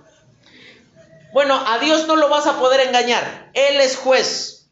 Bueno, 1.33 1.61
a 1.67 1.79
Dios 1.79 2.07
no 2.07 2.15
lo 2.15 2.29
vas 2.29 2.47
a 2.47 2.59
poder 2.59 2.87
engañar. 2.87 3.49
Él 3.53 3.81
es 3.81 3.97
juez. 3.97 4.67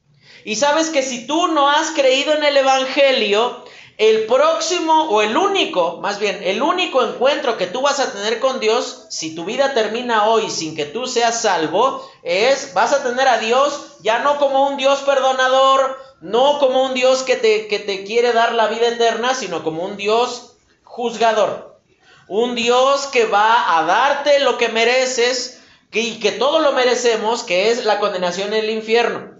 Y 0.45 0.55
sabes 0.55 0.89
que 0.89 1.01
si 1.01 1.27
tú 1.27 1.47
no 1.47 1.69
has 1.69 1.91
creído 1.91 2.33
en 2.33 2.43
el 2.43 2.55
Evangelio, 2.55 3.65
el 3.97 4.25
próximo 4.25 5.03
o 5.09 5.21
el 5.21 5.37
único, 5.37 5.97
más 6.01 6.19
bien, 6.19 6.39
el 6.43 6.61
único 6.61 7.03
encuentro 7.03 7.57
que 7.57 7.67
tú 7.67 7.81
vas 7.81 7.99
a 7.99 8.11
tener 8.11 8.39
con 8.39 8.59
Dios, 8.59 9.05
si 9.09 9.35
tu 9.35 9.45
vida 9.45 9.73
termina 9.73 10.25
hoy 10.25 10.49
sin 10.49 10.75
que 10.75 10.85
tú 10.85 11.05
seas 11.05 11.41
salvo, 11.41 12.09
es, 12.23 12.73
vas 12.73 12.91
a 12.93 13.03
tener 13.03 13.27
a 13.27 13.37
Dios 13.37 13.97
ya 14.01 14.19
no 14.19 14.37
como 14.37 14.67
un 14.67 14.77
Dios 14.77 14.99
perdonador, 14.99 15.97
no 16.23 16.57
como 16.57 16.83
un 16.85 16.93
Dios 16.93 17.23
que 17.23 17.35
te, 17.35 17.67
que 17.67 17.79
te 17.79 18.05
quiere 18.05 18.31
dar 18.31 18.53
la 18.53 18.67
vida 18.67 18.87
eterna, 18.87 19.35
sino 19.35 19.61
como 19.61 19.83
un 19.83 19.97
Dios 19.97 20.55
juzgador. 20.83 21.81
Un 22.29 22.55
Dios 22.55 23.07
que 23.07 23.25
va 23.25 23.77
a 23.77 23.83
darte 23.83 24.39
lo 24.39 24.57
que 24.57 24.69
mereces 24.69 25.59
y 25.91 26.19
que 26.21 26.31
todo 26.31 26.59
lo 26.59 26.71
merecemos, 26.71 27.43
que 27.43 27.69
es 27.71 27.83
la 27.83 27.99
condenación 27.99 28.53
en 28.53 28.63
el 28.63 28.69
infierno. 28.69 29.33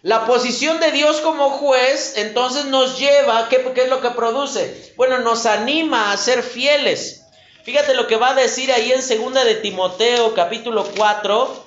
La 0.00 0.24
posición 0.24 0.80
de 0.80 0.92
Dios 0.92 1.20
como 1.20 1.50
juez 1.50 2.14
entonces 2.16 2.64
nos 2.64 2.98
lleva, 2.98 3.50
¿qué, 3.50 3.70
es 3.76 3.88
lo 3.90 4.00
que 4.00 4.10
produce? 4.10 4.94
Bueno, 4.96 5.18
nos 5.18 5.44
anima 5.44 6.10
a 6.10 6.16
ser 6.16 6.42
fieles. 6.42 7.26
Fíjate 7.64 7.94
lo 7.94 8.06
que 8.06 8.16
va 8.16 8.30
a 8.30 8.34
decir 8.34 8.72
ahí 8.72 8.92
en 8.92 9.02
segunda 9.02 9.44
de 9.44 9.56
Timoteo 9.56 10.32
capítulo 10.32 10.88
4, 10.96 11.66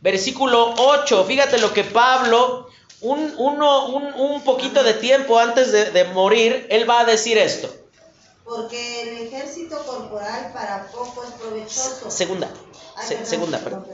versículo 0.00 0.74
8. 0.76 1.24
Fíjate 1.26 1.58
lo 1.58 1.72
que 1.72 1.84
Pablo, 1.84 2.69
un, 3.02 3.34
uno, 3.38 3.86
un, 3.86 4.42
poquito 4.42 4.82
de 4.82 4.94
tiempo 4.94 5.38
antes 5.38 5.72
de, 5.72 6.04
morir, 6.12 6.66
él 6.70 6.88
va 6.88 7.00
a 7.00 7.04
decir 7.04 7.38
esto. 7.38 7.74
Porque 8.44 9.02
el 9.02 9.26
ejército 9.26 9.78
corporal 9.86 10.52
para 10.52 10.86
poco 10.88 11.22
es 11.24 11.30
provechoso. 11.30 12.10
Segunda, 12.10 12.48
segunda, 13.24 13.58
perdón. 13.58 13.86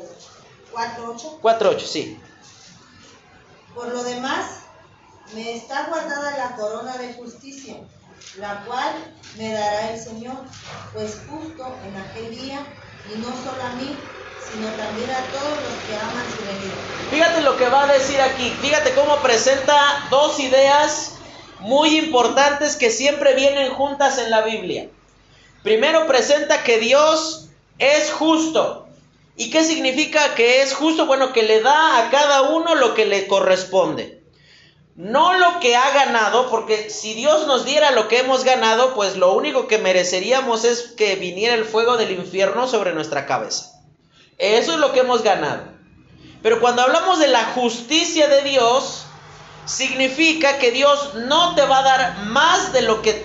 4.8. 0.73 1.41
4.8, 1.41 1.81
sí. 1.81 2.21
Por 3.75 3.89
lo 3.89 4.03
demás, 4.03 4.61
me 5.35 5.57
está 5.57 5.87
guardada 5.89 6.37
la 6.37 6.57
corona 6.57 6.97
de 6.97 7.15
justicia, 7.15 7.77
la 8.39 8.65
cual 8.65 8.95
me 9.37 9.53
dará 9.53 9.93
el 9.93 10.01
Señor, 10.01 10.37
pues 10.95 11.21
justo 11.29 11.77
en 11.87 11.97
aquel 11.97 12.31
día, 12.31 12.67
y 13.15 13.19
no 13.19 13.27
solo 13.27 13.63
a 13.63 13.75
mí, 13.75 13.97
sino 14.53 14.69
también 14.69 15.11
a 15.11 15.21
todos 15.33 15.51
los 15.51 15.75
que 15.87 15.97
aman 15.97 16.25
su 16.31 16.45
venida. 16.45 16.75
Fíjate 17.11 17.41
lo 17.43 17.57
que 17.57 17.69
va 17.69 17.85
a 17.85 17.93
decir 17.93 18.21
aquí, 18.21 18.51
fíjate 18.61 18.93
cómo 18.95 19.17
presenta 19.19 20.07
dos 20.11 20.41
ideas 20.41 21.17
muy 21.61 21.99
importantes 21.99 22.77
que 22.77 22.91
siempre 22.91 23.35
vienen 23.35 23.71
juntas 23.73 24.19
en 24.19 24.31
la 24.31 24.43
Biblia. 24.43 24.89
Primero 25.63 26.07
presenta 26.07 26.63
que 26.63 26.79
Dios 26.79 27.49
es 27.79 28.13
justo. 28.13 28.87
¿Y 29.37 29.51
qué 29.51 29.65
significa 29.65 30.35
que 30.35 30.63
es 30.63 30.75
justo? 30.75 31.07
Bueno, 31.07 31.33
que 31.33 31.43
le 31.43 31.61
da 31.61 31.99
a 31.99 32.11
cada 32.11 32.43
uno 32.43 32.75
lo 32.75 32.95
que 32.95 33.05
le 33.05 33.27
corresponde. 33.27 34.23
No 34.95 35.35
lo 35.35 35.61
que 35.61 35.77
ha 35.77 35.91
ganado, 35.91 36.49
porque 36.51 36.89
si 36.89 37.13
Dios 37.13 37.47
nos 37.47 37.67
diera 37.67 37.91
lo 37.91 38.09
que 38.09 38.19
hemos 38.19 38.45
ganado, 38.45 38.95
pues 38.95 39.17
lo 39.17 39.35
único 39.35 39.69
que 39.69 39.77
mereceríamos 39.77 40.65
es 40.65 40.95
que 40.97 41.17
viniera 41.17 41.55
el 41.55 41.67
fuego 41.67 41.99
del 41.99 42.13
infierno 42.13 42.67
sobre 42.67 42.95
nuestra 42.95 43.27
cabeza. 43.27 43.76
Eso 44.39 44.73
es 44.73 44.79
lo 44.79 44.93
que 44.93 45.01
hemos 45.01 45.23
ganado. 45.23 45.63
Pero 46.43 46.61
cuando 46.61 46.83
hablamos 46.83 47.19
de 47.19 47.29
la 47.29 47.45
justicia 47.55 48.29
de 48.29 48.43
Dios, 48.43 49.05
significa 49.65 50.59
que 50.59 50.71
Dios 50.71 51.15
no 51.15 51.55
te 51.55 51.63
va 51.63 51.79
a 51.79 51.83
dar 51.83 52.19
más 52.27 52.73
de 52.73 52.83
lo 52.83 53.03
que 53.03 53.25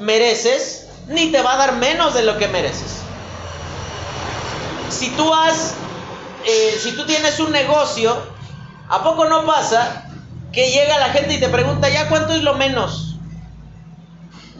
mereces, 0.00 0.88
ni 1.06 1.30
te 1.30 1.42
va 1.42 1.54
a 1.54 1.58
dar 1.58 1.76
menos 1.76 2.14
de 2.14 2.22
lo 2.22 2.38
que 2.38 2.48
mereces 2.48 3.00
si 5.00 5.08
tú 5.10 5.32
has, 5.32 5.74
eh, 6.44 6.78
si 6.78 6.92
tú 6.92 7.06
tienes 7.06 7.38
un 7.40 7.52
negocio, 7.52 8.14
¿a 8.88 9.02
poco 9.02 9.24
no 9.26 9.46
pasa 9.46 10.04
que 10.52 10.70
llega 10.70 10.98
la 10.98 11.10
gente 11.10 11.34
y 11.34 11.40
te 11.40 11.48
pregunta, 11.48 11.88
ya 11.88 12.08
cuánto 12.08 12.34
es 12.34 12.42
lo 12.42 12.54
menos? 12.54 13.09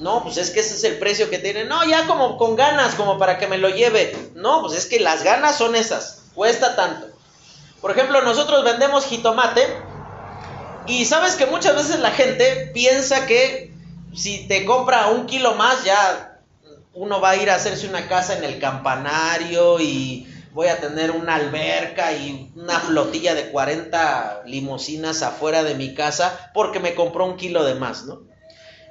No, 0.00 0.22
pues 0.22 0.38
es 0.38 0.50
que 0.50 0.60
ese 0.60 0.74
es 0.74 0.84
el 0.84 0.98
precio 0.98 1.28
que 1.28 1.38
tiene. 1.38 1.64
No, 1.64 1.84
ya 1.84 2.06
como 2.06 2.38
con 2.38 2.56
ganas, 2.56 2.94
como 2.94 3.18
para 3.18 3.38
que 3.38 3.46
me 3.46 3.58
lo 3.58 3.68
lleve. 3.68 4.16
No, 4.34 4.62
pues 4.62 4.74
es 4.76 4.86
que 4.86 4.98
las 4.98 5.22
ganas 5.22 5.58
son 5.58 5.76
esas. 5.76 6.22
Cuesta 6.34 6.74
tanto. 6.74 7.08
Por 7.82 7.90
ejemplo, 7.90 8.22
nosotros 8.22 8.64
vendemos 8.64 9.04
jitomate 9.04 9.62
y 10.86 11.04
sabes 11.04 11.34
que 11.34 11.46
muchas 11.46 11.76
veces 11.76 12.00
la 12.00 12.12
gente 12.12 12.70
piensa 12.72 13.26
que 13.26 13.74
si 14.14 14.48
te 14.48 14.64
compra 14.64 15.08
un 15.08 15.26
kilo 15.26 15.54
más 15.54 15.84
ya 15.84 16.38
uno 16.94 17.20
va 17.20 17.30
a 17.30 17.36
ir 17.36 17.50
a 17.50 17.56
hacerse 17.56 17.86
una 17.86 18.08
casa 18.08 18.36
en 18.36 18.44
el 18.44 18.58
campanario 18.58 19.80
y 19.80 20.26
voy 20.52 20.68
a 20.68 20.80
tener 20.80 21.10
una 21.10 21.36
alberca 21.36 22.12
y 22.12 22.50
una 22.56 22.80
flotilla 22.80 23.34
de 23.34 23.50
40 23.50 24.42
limusinas 24.46 25.22
afuera 25.22 25.62
de 25.62 25.74
mi 25.74 25.94
casa 25.94 26.50
porque 26.54 26.80
me 26.80 26.94
compró 26.94 27.26
un 27.26 27.36
kilo 27.36 27.64
de 27.64 27.74
más, 27.74 28.04
¿no? 28.04 28.29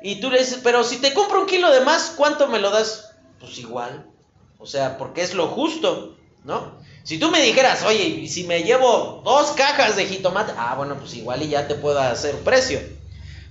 Y 0.01 0.22
tú 0.22 0.29
le 0.29 0.39
dices, 0.39 0.60
pero 0.63 0.84
si 0.84 0.98
te 0.98 1.13
compro 1.13 1.41
un 1.41 1.48
kilo 1.48 1.72
de 1.72 1.82
más, 1.82 2.13
¿cuánto 2.15 2.48
me 2.48 2.60
lo 2.60 2.70
das? 2.70 3.12
Pues 3.39 3.58
igual. 3.60 4.06
O 4.58 4.65
sea, 4.65 4.98
porque 4.98 5.22
es 5.22 5.34
lo 5.34 5.48
justo, 5.48 6.15
¿no? 6.44 6.79
Si 7.03 7.18
tú 7.18 7.32
me 7.32 7.41
dijeras, 7.41 7.84
oye, 7.84 8.27
si 8.27 8.44
me 8.44 8.63
llevo 8.63 9.22
dos 9.24 9.51
cajas 9.51 9.96
de 9.96 10.06
jitomate, 10.06 10.53
ah, 10.58 10.75
bueno, 10.75 10.96
pues 10.98 11.13
igual 11.15 11.41
y 11.41 11.50
ya 11.50 11.68
te 11.68 11.75
puedo 11.75 12.00
hacer 12.00 12.36
precio. 12.39 12.79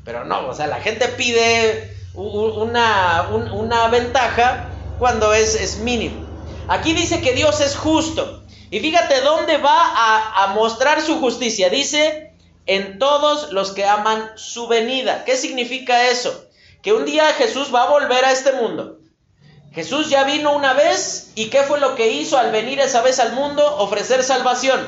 Pero 0.05 0.25
no, 0.25 0.49
o 0.49 0.55
sea, 0.55 0.67
la 0.67 0.81
gente 0.81 1.09
pide 1.09 1.97
una, 2.15 3.29
una 3.33 3.89
ventaja 3.89 4.69
cuando 4.99 5.33
es, 5.33 5.55
es 5.55 5.79
mínimo. 5.79 6.27
Aquí 6.69 6.93
dice 6.93 7.21
que 7.21 7.33
Dios 7.33 7.61
es 7.61 7.77
justo. 7.77 8.43
Y 8.71 8.81
fíjate 8.81 9.23
dónde 9.23 9.57
va 9.57 9.75
a, 9.75 10.45
a, 10.45 10.47
mostrar 10.49 11.01
su 11.01 11.19
justicia. 11.19 11.71
Dice, 11.71 12.28
en 12.69 12.99
todos 12.99 13.51
los 13.51 13.73
que 13.73 13.87
aman 13.87 14.31
su 14.37 14.69
venida. 14.69 15.25
¿Qué 15.25 15.37
significa 15.37 16.09
eso? 16.09 16.45
Que 16.83 16.93
un 16.93 17.05
día 17.05 17.33
Jesús 17.33 17.75
va 17.75 17.85
a 17.85 17.91
volver 17.91 18.25
a 18.25 18.31
este 18.31 18.53
mundo. 18.53 18.99
Jesús 19.73 20.11
ya 20.11 20.25
vino 20.25 20.55
una 20.55 20.75
vez 20.75 21.33
y 21.35 21.51
¿qué 21.51 21.63
fue 21.63 21.81
lo 21.81 21.95
que 21.95 22.13
hizo 22.13 22.39
al 22.39 22.53
venir 22.53 22.79
esa 22.79 23.03
vez 23.03 23.19
al 23.19 23.33
mundo? 23.33 23.77
Ofrecer 23.79 24.23
salvación. 24.23 24.81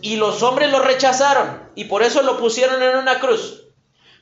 Y 0.00 0.16
los 0.16 0.42
hombres 0.42 0.70
lo 0.70 0.80
rechazaron 0.80 1.62
y 1.74 1.84
por 1.84 2.02
eso 2.02 2.22
lo 2.22 2.38
pusieron 2.38 2.82
en 2.82 2.96
una 2.96 3.20
cruz. 3.20 3.62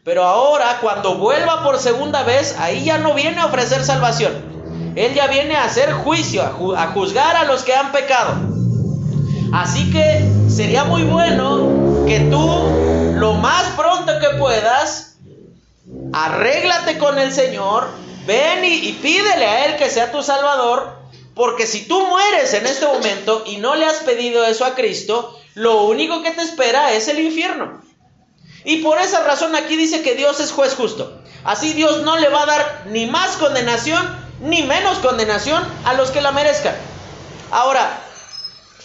Pero 0.05 0.25
ahora, 0.25 0.79
cuando 0.81 1.17
vuelva 1.17 1.63
por 1.63 1.79
segunda 1.79 2.25
vez, 2.25 2.57
ahí 2.59 2.85
ya 2.85 2.99
no 2.99 3.15
viene 3.15 3.41
a 3.41 3.47
ofrecer 3.47 3.85
salvación. 3.85 4.93
Él 4.97 5.15
ya 5.15 5.29
viene 5.29 5.55
a 5.55 5.65
hacer 5.65 5.93
juicio, 5.93 6.43
a, 6.43 6.89
juzgar 6.89 7.37
a 7.37 7.45
los 7.45 7.63
que 7.63 7.75
han 7.75 7.93
pecado. 7.93 8.35
Así 9.53 9.91
que 9.93 10.29
sería 10.49 10.85
muy 10.85 11.03
bueno 11.05 11.82
que 12.13 12.21
tú, 12.31 13.15
lo 13.15 13.33
más 13.33 13.71
pronto 13.75 14.13
que 14.21 14.37
puedas, 14.37 15.17
arréglate 16.13 16.99
con 16.99 17.19
el 17.19 17.33
Señor, 17.33 17.89
ven 18.27 18.63
y, 18.67 18.89
y 18.89 18.93
pídele 19.01 19.47
a 19.47 19.65
Él 19.65 19.77
que 19.77 19.89
sea 19.89 20.13
tu 20.13 20.23
Salvador, 20.23 20.99
porque 21.35 21.67
si 21.67 21.89
tú 21.89 22.07
mueres 22.07 22.53
en 22.53 22.67
este 22.67 22.85
momento 22.85 23.45
y 23.47 23.57
no 23.57 23.77
le 23.77 23.87
has 23.87 24.01
pedido 24.01 24.45
eso 24.45 24.67
a 24.67 24.75
Cristo, 24.75 25.41
lo 25.55 25.85
único 25.85 26.23
que 26.23 26.33
te 26.33 26.43
espera 26.43 26.93
es 26.93 27.09
el 27.09 27.19
infierno. 27.19 27.81
Y 28.67 28.83
por 28.83 28.99
esa 28.99 29.25
razón 29.25 29.57
aquí 29.57 29.77
dice 29.77 30.03
que 30.03 30.15
Dios 30.15 30.39
es 30.41 30.53
juez 30.53 30.75
justo. 30.75 31.19
Así 31.45 31.73
Dios 31.73 32.03
no 32.03 32.19
le 32.19 32.29
va 32.29 32.43
a 32.43 32.47
dar 32.47 32.83
ni 32.89 33.07
más 33.07 33.39
condenación 33.39 34.07
ni 34.43 34.63
menos 34.65 34.99
condenación 34.99 35.67
a 35.87 35.95
los 35.95 36.11
que 36.11 36.21
la 36.21 36.33
merezcan. 36.33 36.75
Ahora, 37.51 38.03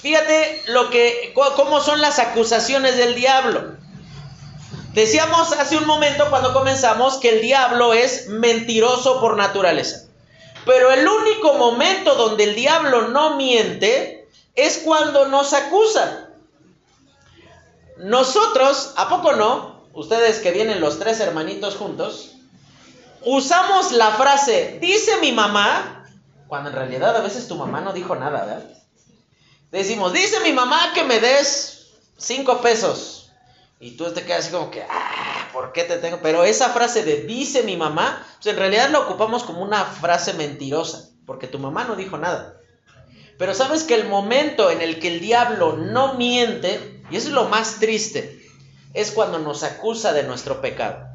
fíjate 0.02 0.64
lo 0.68 0.90
que 0.90 1.34
cómo 1.34 1.80
son 1.82 2.02
las 2.02 2.20
acusaciones 2.20 2.98
del 2.98 3.16
diablo. 3.16 3.78
Decíamos 4.94 5.52
hace 5.54 5.78
un 5.78 5.86
momento 5.86 6.30
cuando 6.30 6.54
comenzamos 6.54 7.18
que 7.18 7.30
el 7.30 7.42
diablo 7.42 7.94
es 7.94 8.30
mentiroso 8.30 9.22
por 9.22 9.38
naturaleza. 9.38 10.08
Pero 10.66 10.92
el 10.92 11.08
único 11.08 11.54
momento 11.54 12.16
donde 12.16 12.46
el 12.46 12.56
diablo 12.56 13.08
no 13.10 13.38
miente 13.38 14.28
es 14.56 14.82
cuando 14.84 15.28
nos 15.28 15.54
acusa. 15.54 16.30
nosotros, 17.98 18.94
¿a 18.98 19.08
poco 19.08 19.34
no? 19.34 19.86
Ustedes 19.94 20.40
que 20.40 20.52
vienen 20.52 20.82
los 20.82 21.00
tres 21.00 21.20
hermanitos 21.20 21.76
juntos, 21.76 22.36
usamos 23.24 23.92
la 23.92 24.12
frase, 24.12 24.78
dice 24.82 25.18
mi 25.22 25.32
mamá, 25.32 26.06
cuando 26.48 26.70
en 26.70 26.76
realidad 26.76 27.16
a 27.16 27.22
veces 27.22 27.48
tu 27.48 27.56
mamá 27.56 27.82
no 27.82 27.94
dijo 27.94 28.16
nada, 28.16 28.46
¿verdad? 28.46 28.78
Decimos, 29.72 30.14
dice 30.14 30.40
mi 30.42 30.54
mamá 30.54 30.92
que 30.94 31.04
me 31.04 31.20
des 31.20 31.88
cinco 32.18 32.62
pesos. 32.62 33.32
Y 33.80 33.92
tú 33.92 34.12
te 34.12 34.24
quedas 34.24 34.46
así 34.46 34.52
como 34.52 34.72
que, 34.72 34.82
ah, 34.82 35.50
¿por 35.54 35.72
qué 35.72 35.84
te 35.84 35.98
tengo? 35.98 36.20
Pero 36.24 36.44
esa 36.44 36.70
frase 36.70 37.04
de 37.04 37.24
dice 37.24 37.62
mi 37.64 37.78
mamá, 37.78 38.26
pues 38.36 38.48
en 38.48 38.60
realidad 38.60 38.90
la 38.90 39.00
ocupamos 39.00 39.44
como 39.44 39.62
una 39.62 39.86
frase 39.86 40.34
mentirosa, 40.34 41.10
porque 41.26 41.48
tu 41.48 41.60
mamá 41.60 41.84
no 41.84 41.96
dijo 41.96 42.18
nada. 42.18 42.58
Pero 43.38 43.54
sabes 43.54 43.84
que 43.84 43.94
el 43.94 44.08
momento 44.08 44.72
en 44.72 44.82
el 44.82 45.00
que 45.00 45.10
el 45.10 45.20
diablo 45.20 45.74
no 45.74 46.16
miente, 46.16 47.04
y 47.12 47.18
eso 47.18 47.28
es 47.28 47.34
lo 47.34 47.46
más 47.46 47.80
triste, 47.80 48.42
es 48.96 49.12
cuando 49.12 49.38
nos 49.38 49.62
acusa 49.62 50.12
de 50.12 50.24
nuestro 50.24 50.60
pecado. 50.60 51.06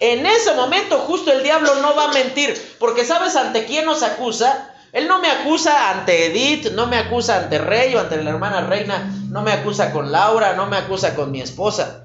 En 0.00 0.26
ese 0.26 0.54
momento 0.54 0.98
justo 0.98 1.30
el 1.32 1.42
diablo 1.42 1.76
no 1.76 1.94
va 1.94 2.04
a 2.04 2.12
mentir, 2.12 2.76
porque 2.80 3.04
sabes 3.04 3.36
ante 3.36 3.66
quién 3.66 3.84
nos 3.84 4.02
acusa. 4.02 4.74
Él 4.92 5.06
no 5.06 5.20
me 5.20 5.28
acusa 5.28 5.90
ante 5.90 6.26
Edith, 6.26 6.72
no 6.72 6.86
me 6.86 6.96
acusa 6.96 7.36
ante 7.36 7.58
Rey 7.58 7.94
o 7.94 8.00
ante 8.00 8.22
la 8.22 8.30
hermana 8.30 8.62
Reina, 8.62 9.12
no 9.28 9.42
me 9.42 9.52
acusa 9.52 9.92
con 9.92 10.10
Laura, 10.10 10.54
no 10.54 10.66
me 10.66 10.78
acusa 10.78 11.14
con 11.14 11.30
mi 11.30 11.40
esposa. 11.40 12.04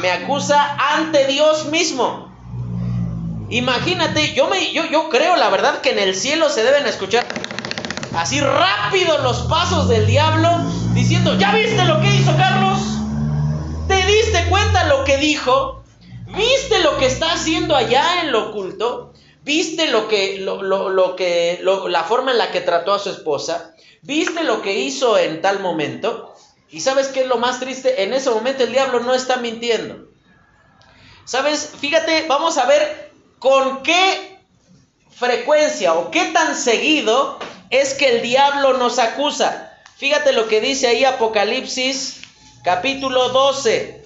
Me 0.00 0.10
acusa 0.10 0.76
ante 0.96 1.26
Dios 1.26 1.66
mismo. 1.66 2.28
Imagínate, 3.50 4.34
yo, 4.34 4.48
me, 4.48 4.72
yo, 4.72 4.84
yo 4.86 5.08
creo 5.08 5.36
la 5.36 5.48
verdad 5.48 5.80
que 5.80 5.90
en 5.90 5.98
el 5.98 6.14
cielo 6.14 6.50
se 6.50 6.62
deben 6.62 6.86
escuchar 6.86 7.24
así 8.14 8.40
rápido 8.40 9.18
los 9.18 9.42
pasos 9.42 9.88
del 9.88 10.06
diablo, 10.06 10.50
diciendo, 10.92 11.34
¿ya 11.38 11.52
viste 11.52 11.84
lo 11.84 12.00
que 12.00 12.14
hizo 12.14 12.36
Carlos? 12.36 12.78
¿Te 13.86 14.04
diste 14.04 14.44
cuenta 14.50 14.84
lo 14.84 15.04
que 15.04 15.16
dijo? 15.16 15.82
¿Viste 16.26 16.80
lo 16.82 16.98
que 16.98 17.06
está 17.06 17.32
haciendo 17.32 17.74
allá 17.74 18.22
en 18.22 18.32
lo 18.32 18.50
oculto? 18.50 19.07
¿Viste 19.48 19.86
lo 19.86 20.08
que, 20.08 20.40
lo, 20.40 20.60
lo, 20.62 21.16
que, 21.16 21.58
la 21.62 22.04
forma 22.04 22.32
en 22.32 22.36
la 22.36 22.50
que 22.50 22.60
trató 22.60 22.92
a 22.92 22.98
su 22.98 23.08
esposa? 23.08 23.74
¿Viste 24.02 24.44
lo 24.44 24.60
que 24.60 24.78
hizo 24.80 25.16
en 25.16 25.40
tal 25.40 25.60
momento? 25.60 26.34
¿Y 26.68 26.80
sabes 26.80 27.08
qué 27.08 27.22
es 27.22 27.28
lo 27.28 27.38
más 27.38 27.58
triste? 27.58 28.02
En 28.02 28.12
ese 28.12 28.28
momento 28.28 28.64
el 28.64 28.72
diablo 28.72 29.00
no 29.00 29.14
está 29.14 29.38
mintiendo. 29.38 30.06
¿Sabes? 31.24 31.72
Fíjate, 31.80 32.26
vamos 32.28 32.58
a 32.58 32.66
ver 32.66 33.10
con 33.38 33.82
qué 33.82 34.38
frecuencia 35.16 35.94
o 35.94 36.10
qué 36.10 36.26
tan 36.26 36.54
seguido 36.54 37.38
es 37.70 37.94
que 37.94 38.16
el 38.16 38.20
diablo 38.20 38.74
nos 38.74 38.98
acusa. 38.98 39.72
Fíjate 39.96 40.34
lo 40.34 40.46
que 40.46 40.60
dice 40.60 40.88
ahí 40.88 41.06
Apocalipsis 41.06 42.20
capítulo 42.64 43.30
12. 43.30 43.97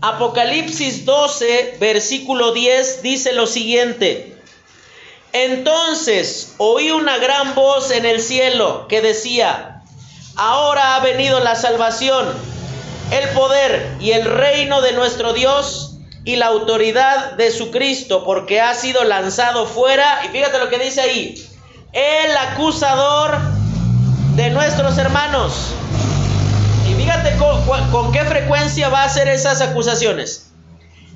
Apocalipsis 0.00 1.04
12, 1.04 1.78
versículo 1.80 2.52
10 2.52 3.02
dice 3.02 3.32
lo 3.32 3.46
siguiente. 3.46 4.36
Entonces 5.32 6.54
oí 6.58 6.90
una 6.90 7.18
gran 7.18 7.54
voz 7.54 7.90
en 7.90 8.06
el 8.06 8.20
cielo 8.20 8.86
que 8.88 9.00
decía, 9.00 9.82
ahora 10.36 10.96
ha 10.96 11.00
venido 11.00 11.40
la 11.40 11.54
salvación, 11.54 12.26
el 13.10 13.28
poder 13.30 13.96
y 14.00 14.12
el 14.12 14.24
reino 14.24 14.80
de 14.82 14.92
nuestro 14.92 15.32
Dios 15.32 15.98
y 16.24 16.36
la 16.36 16.46
autoridad 16.46 17.32
de 17.32 17.50
su 17.50 17.70
Cristo, 17.70 18.24
porque 18.24 18.60
ha 18.60 18.74
sido 18.74 19.04
lanzado 19.04 19.66
fuera. 19.66 20.22
Y 20.24 20.28
fíjate 20.28 20.58
lo 20.58 20.68
que 20.68 20.78
dice 20.78 21.00
ahí, 21.00 21.48
el 21.92 22.36
acusador 22.36 23.38
de 24.34 24.50
nuestros 24.50 24.98
hermanos. 24.98 25.52
Con, 27.92 28.12
qué 28.12 28.20
frecuencia 28.24 28.88
va 28.88 29.02
a 29.02 29.06
hacer 29.06 29.28
esas 29.28 29.60
acusaciones. 29.60 30.50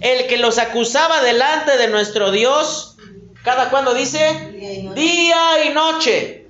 El 0.00 0.26
que 0.26 0.38
los 0.38 0.58
acusaba 0.58 1.22
delante 1.22 1.76
de 1.76 1.88
nuestro 1.88 2.30
Dios, 2.30 2.96
cada 3.44 3.70
cuando 3.70 3.94
dice 3.94 4.90
día 4.94 5.64
y 5.64 5.74
noche. 5.74 6.48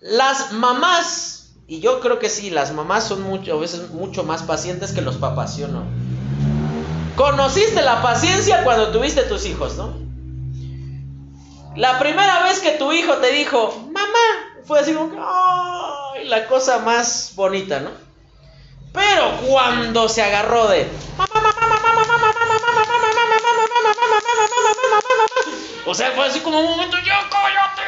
Las 0.00 0.52
mamás, 0.52 1.52
y 1.68 1.80
yo 1.80 2.00
creo 2.00 2.18
que 2.18 2.28
sí, 2.28 2.50
las 2.50 2.72
mamás 2.72 3.04
son 3.04 3.22
mucho, 3.22 3.54
a 3.54 3.60
veces 3.60 3.90
mucho 3.90 4.24
más 4.24 4.42
pacientes 4.42 4.92
que 4.92 5.00
los 5.00 5.16
papás, 5.16 5.54
¿sí 5.54 5.62
o 5.62 5.68
no? 5.68 5.84
Conociste 7.16 7.82
la 7.82 8.02
paciencia 8.02 8.64
cuando 8.64 8.90
tuviste 8.90 9.22
tus 9.22 9.46
hijos, 9.46 9.76
¿no? 9.76 9.94
La 11.76 11.98
primera 11.98 12.42
vez 12.44 12.60
que 12.60 12.72
tu 12.72 12.92
hijo 12.92 13.14
te 13.18 13.30
dijo, 13.32 13.88
mamá, 13.92 14.08
fue 14.64 14.80
así 14.80 14.92
como, 14.92 15.12
¡ay! 15.18 15.91
La 16.24 16.46
cosa 16.46 16.78
más 16.78 17.32
bonita, 17.34 17.80
¿no? 17.80 17.90
Pero 18.92 19.38
cuando 19.46 20.08
se 20.08 20.22
agarró 20.22 20.68
de, 20.68 20.86
o 25.84 25.94
sea, 25.94 26.12
fue 26.12 26.26
así 26.26 26.40
como 26.40 26.60
un 26.60 26.66
momento, 26.66 26.96
ya 26.98 27.28
cállate, 27.30 27.82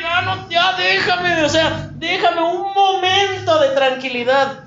ya 0.00 0.20
no, 0.22 0.48
ya 0.48 0.72
déjame, 0.74 1.42
o 1.42 1.48
sea, 1.48 1.90
déjame 1.94 2.42
un 2.42 2.72
momento 2.72 3.58
de 3.58 3.68
tranquilidad. 3.70 4.60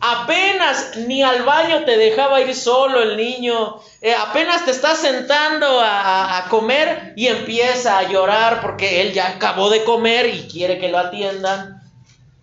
Apenas 0.00 0.96
ni 0.96 1.22
al 1.22 1.44
baño 1.44 1.84
te 1.84 1.96
dejaba 1.96 2.40
ir 2.40 2.56
solo 2.56 3.02
el 3.02 3.16
niño. 3.16 3.80
Eh, 4.00 4.12
apenas 4.12 4.64
te 4.64 4.72
estás 4.72 4.98
sentando 4.98 5.80
a, 5.80 6.44
comer 6.50 7.12
y 7.16 7.28
empieza 7.28 7.98
a 7.98 8.08
llorar 8.08 8.60
porque 8.62 9.00
él 9.00 9.12
ya 9.12 9.28
acabó 9.28 9.70
de 9.70 9.84
comer 9.84 10.26
y 10.26 10.48
quiere 10.48 10.78
que 10.78 10.88
lo 10.88 10.98
atiendan. 10.98 11.81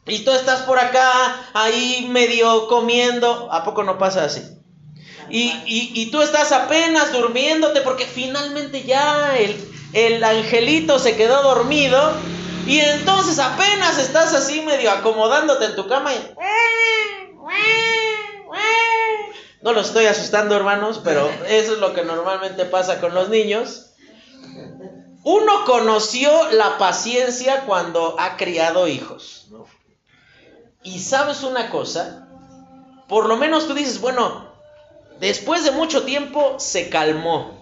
Y 0.05 0.19
tú 0.19 0.31
estás 0.31 0.61
por 0.61 0.79
acá, 0.79 1.49
ahí 1.53 2.07
medio 2.09 2.67
comiendo. 2.67 3.51
¿A 3.51 3.63
poco 3.63 3.83
no 3.83 3.97
pasa 3.97 4.25
así? 4.25 4.41
Y, 5.29 5.53
y, 5.93 6.09
tú 6.09 6.21
estás 6.21 6.51
apenas 6.51 7.11
durmiéndote 7.11 7.81
porque 7.81 8.05
finalmente 8.05 8.81
ya 8.83 9.37
el, 9.37 9.55
el 9.93 10.23
angelito 10.23 10.97
se 10.97 11.15
quedó 11.15 11.43
dormido. 11.43 12.13
Y 12.65 12.79
entonces 12.79 13.39
apenas 13.39 13.97
estás 13.99 14.33
así 14.33 14.61
medio 14.61 14.91
acomodándote 14.91 15.65
en 15.65 15.75
tu 15.75 15.87
cama 15.87 16.13
y... 16.13 16.35
No 19.61 19.73
los 19.73 19.87
estoy 19.87 20.05
asustando, 20.05 20.55
hermanos, 20.55 21.01
pero 21.03 21.29
eso 21.47 21.73
es 21.73 21.79
lo 21.79 21.93
que 21.93 22.03
normalmente 22.03 22.65
pasa 22.65 23.01
con 23.01 23.13
los 23.13 23.29
niños. 23.29 23.87
Uno 25.23 25.65
conoció 25.65 26.31
la 26.51 26.77
paciencia 26.77 27.65
cuando 27.65 28.15
ha 28.19 28.37
criado 28.37 28.87
hijos. 28.87 29.47
Y 30.83 30.99
sabes 30.99 31.43
una 31.43 31.69
cosa, 31.69 32.27
por 33.07 33.27
lo 33.27 33.37
menos 33.37 33.67
tú 33.67 33.73
dices, 33.73 33.99
bueno, 33.99 34.51
después 35.19 35.63
de 35.63 35.71
mucho 35.71 36.03
tiempo 36.03 36.55
se 36.59 36.89
calmó. 36.89 37.59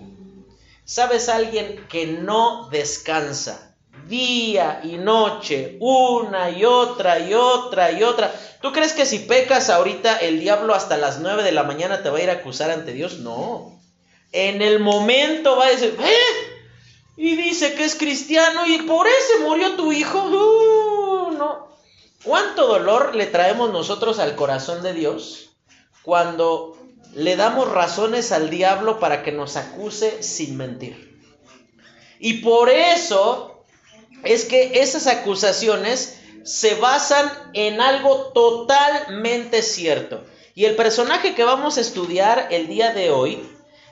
¿Sabes 0.86 1.28
alguien 1.28 1.86
que 1.90 2.08
no 2.08 2.70
descansa? 2.70 3.68
día 4.08 4.82
y 4.84 4.98
noche, 4.98 5.78
una 5.80 6.50
y 6.50 6.66
otra 6.66 7.20
y 7.20 7.34
otra 7.34 7.92
y 7.92 8.04
otra. 8.04 8.34
¿Tú 8.62 8.72
crees 8.72 8.94
que 8.94 9.06
si 9.06 9.20
pecas 9.20 9.70
ahorita 9.70 10.18
el 10.18 10.40
diablo 10.40 10.74
hasta 10.74 10.98
las 10.98 11.20
9 11.20 11.44
de 11.44 11.52
la 11.52 11.64
mañana 11.64 12.02
te 12.04 12.10
va 12.10 12.18
a 12.18 12.24
ir 12.24 12.30
a 12.30 12.34
acusar 12.34 12.72
ante 12.72 12.94
Dios? 12.94 13.20
No. 13.20 13.80
En 14.32 14.62
el 14.62 14.80
momento 14.80 15.56
va 15.56 15.66
a 15.66 15.70
decir, 15.70 15.98
¿eh? 16.00 16.54
Y 17.18 17.36
dice 17.36 17.74
que 17.74 17.84
es 17.84 17.96
cristiano 17.96 18.66
y 18.68 18.80
por 18.84 19.08
eso 19.08 19.44
murió 19.48 19.76
tu 19.76 19.92
hijo. 19.92 20.24
Uh. 20.24 21.07
¿Cuánto 22.28 22.68
dolor 22.68 23.16
le 23.16 23.26
traemos 23.26 23.72
nosotros 23.72 24.20
al 24.20 24.36
corazón 24.36 24.84
de 24.84 24.92
Dios 24.92 25.52
cuando 26.04 26.78
le 27.16 27.38
damos 27.38 27.72
razones 27.72 28.34
al 28.34 28.50
diablo 28.50 29.00
para 29.00 29.24
que 29.24 29.32
nos 29.32 29.56
acuse 29.56 30.22
sin 30.22 30.58
mentir? 30.58 31.22
Y 32.20 32.42
por 32.42 32.70
eso 32.70 33.64
es 34.26 34.44
que 34.44 34.82
esas 34.82 35.08
acusaciones 35.08 36.20
se 36.44 36.76
basan 36.76 37.32
en 37.54 37.80
algo 37.80 38.34
totalmente 38.34 39.62
cierto. 39.62 40.26
Y 40.54 40.66
el 40.66 40.76
personaje 40.76 41.34
que 41.34 41.46
vamos 41.46 41.78
a 41.78 41.82
estudiar 41.82 42.50
el 42.52 42.68
día 42.68 42.94
de 42.94 43.10
hoy 43.10 43.50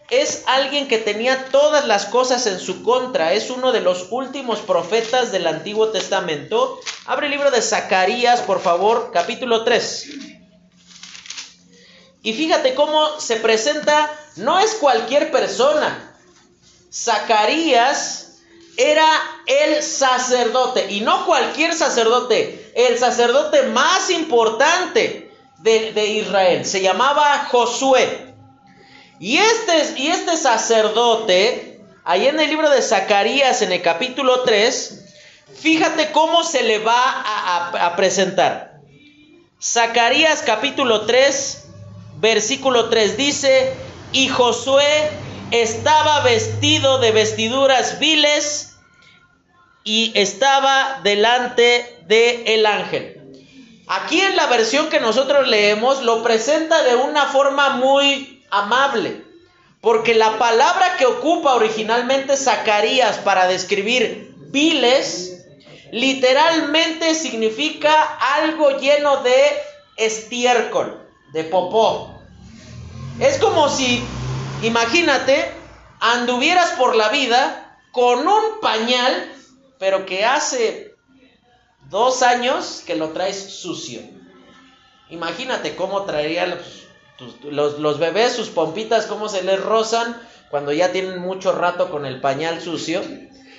es 0.10 0.44
alguien 0.46 0.88
que 0.88 0.98
tenía 0.98 1.46
todas 1.46 1.88
las 1.88 2.06
cosas 2.06 2.46
en 2.48 2.60
su 2.60 2.84
contra. 2.84 3.34
Es 3.34 3.50
uno 3.50 3.72
de 3.72 3.82
los 3.82 4.08
últimos 4.12 4.60
profetas 4.60 5.32
del 5.32 5.48
Antiguo 5.48 5.90
Testamento. 5.90 6.80
Abre 7.06 7.28
el 7.28 7.32
libro 7.32 7.52
de 7.52 7.62
Zacarías, 7.62 8.42
por 8.42 8.62
favor, 8.62 9.12
capítulo 9.12 9.64
3. 9.64 10.10
Y 12.24 12.34
fíjate 12.34 12.74
cómo 12.74 13.20
se 13.20 13.36
presenta, 13.36 14.12
no 14.36 14.60
es 14.60 14.76
cualquier 14.76 15.32
persona. 15.32 16.18
Zacarías 16.92 18.40
era 18.78 19.08
el 19.46 19.84
sacerdote, 19.84 20.88
y 20.92 21.02
no 21.02 21.26
cualquier 21.26 21.76
sacerdote, 21.76 22.72
el 22.76 22.98
sacerdote 22.98 23.64
más 23.64 24.10
importante 24.10 25.32
de, 25.60 26.06
Israel. 26.06 26.66
Se 26.66 26.82
llamaba 26.82 27.48
Josué. 27.50 28.25
Y 29.20 29.38
este, 29.38 30.02
y 30.02 30.08
este 30.08 30.36
sacerdote, 30.36 31.80
ahí 32.04 32.28
en 32.28 32.40
el 32.40 32.50
libro 32.50 32.70
de 32.70 32.82
Zacarías, 32.82 33.62
en 33.62 33.72
el 33.72 33.82
capítulo 33.82 34.44
3, 34.44 35.06
fíjate 35.58 36.12
cómo 36.12 36.44
se 36.44 36.64
le 36.64 36.80
va 36.80 36.94
a, 36.98 37.96
presentar. 37.96 38.82
Zacarías 39.62 40.42
capítulo 40.42 41.06
3, 41.06 41.66
versículo 42.18 42.90
3 42.90 43.16
dice, 43.16 43.74
y 44.12 44.28
Josué 44.28 45.10
estaba 45.52 46.20
vestido 46.22 47.00
de 47.00 47.12
vestiduras 47.12 48.00
viles 48.00 48.76
y 49.86 50.12
estaba 50.16 51.00
delante 51.04 52.00
del 52.08 52.44
el 52.48 52.66
ángel. 52.66 53.22
Aquí 53.88 54.20
en 54.20 54.36
la 54.36 54.48
versión 54.48 54.90
que 54.90 55.00
nosotros 55.00 55.48
leemos 55.48 56.02
lo 56.02 56.24
presenta 56.24 56.84
de 56.84 56.96
una 56.96 57.28
forma 57.28 57.70
muy 57.78 58.35
amable, 58.50 59.24
porque 59.82 60.16
la 60.16 60.38
palabra 60.38 60.98
que 60.98 61.06
ocupa 61.06 61.54
originalmente 61.56 62.38
Zacarías 62.38 63.18
para 63.20 63.48
describir 63.48 64.34
viles, 64.48 65.46
literalmente 65.92 67.14
significa 67.14 68.02
algo 68.36 68.80
lleno 68.80 69.18
de 69.24 69.36
estiércol, 69.98 71.08
de 71.34 71.44
popó. 71.44 72.20
Es 73.20 73.38
como 73.38 73.70
si, 73.70 74.04
imagínate, 74.64 75.52
anduvieras 76.00 76.72
por 76.72 76.96
la 76.96 77.10
vida 77.10 77.78
con 77.92 78.28
un 78.28 78.60
pañal, 78.62 79.32
pero 79.78 80.06
que 80.06 80.26
hace 80.26 80.96
dos 81.90 82.24
años 82.24 82.84
que 82.86 82.96
lo 82.96 83.10
traes 83.10 83.54
sucio. 83.54 84.02
Imagínate 85.10 85.76
cómo 85.76 86.04
traerían 86.04 86.52
los, 86.52 86.85
los, 87.44 88.00
bebés, 88.00 88.34
sus 88.34 88.50
pompitas, 88.50 89.06
cómo 89.06 89.30
se 89.30 89.44
les 89.44 89.62
rozan 89.62 90.20
cuando 90.50 90.72
ya 90.72 90.92
tienen 90.92 91.20
mucho 91.20 91.52
rato 91.52 91.90
con 91.90 92.06
el 92.06 92.22
pañal 92.22 92.62
sucio. 92.62 93.02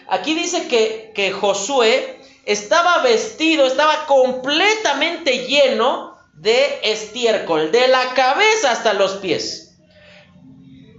Aquí 0.09 0.35
dice 0.35 0.69
que, 0.69 1.13
que 1.15 1.33
Josué 1.33 2.21
estaba 2.45 2.99
vestido, 3.03 3.67
estaba 3.67 4.07
completamente 4.07 5.47
lleno 5.47 6.17
de 6.35 6.81
estiércol, 6.85 7.73
de 7.73 7.89
la 7.89 8.15
cabeza 8.15 8.71
hasta 8.71 8.93
los 8.93 9.13
pies. 9.15 9.79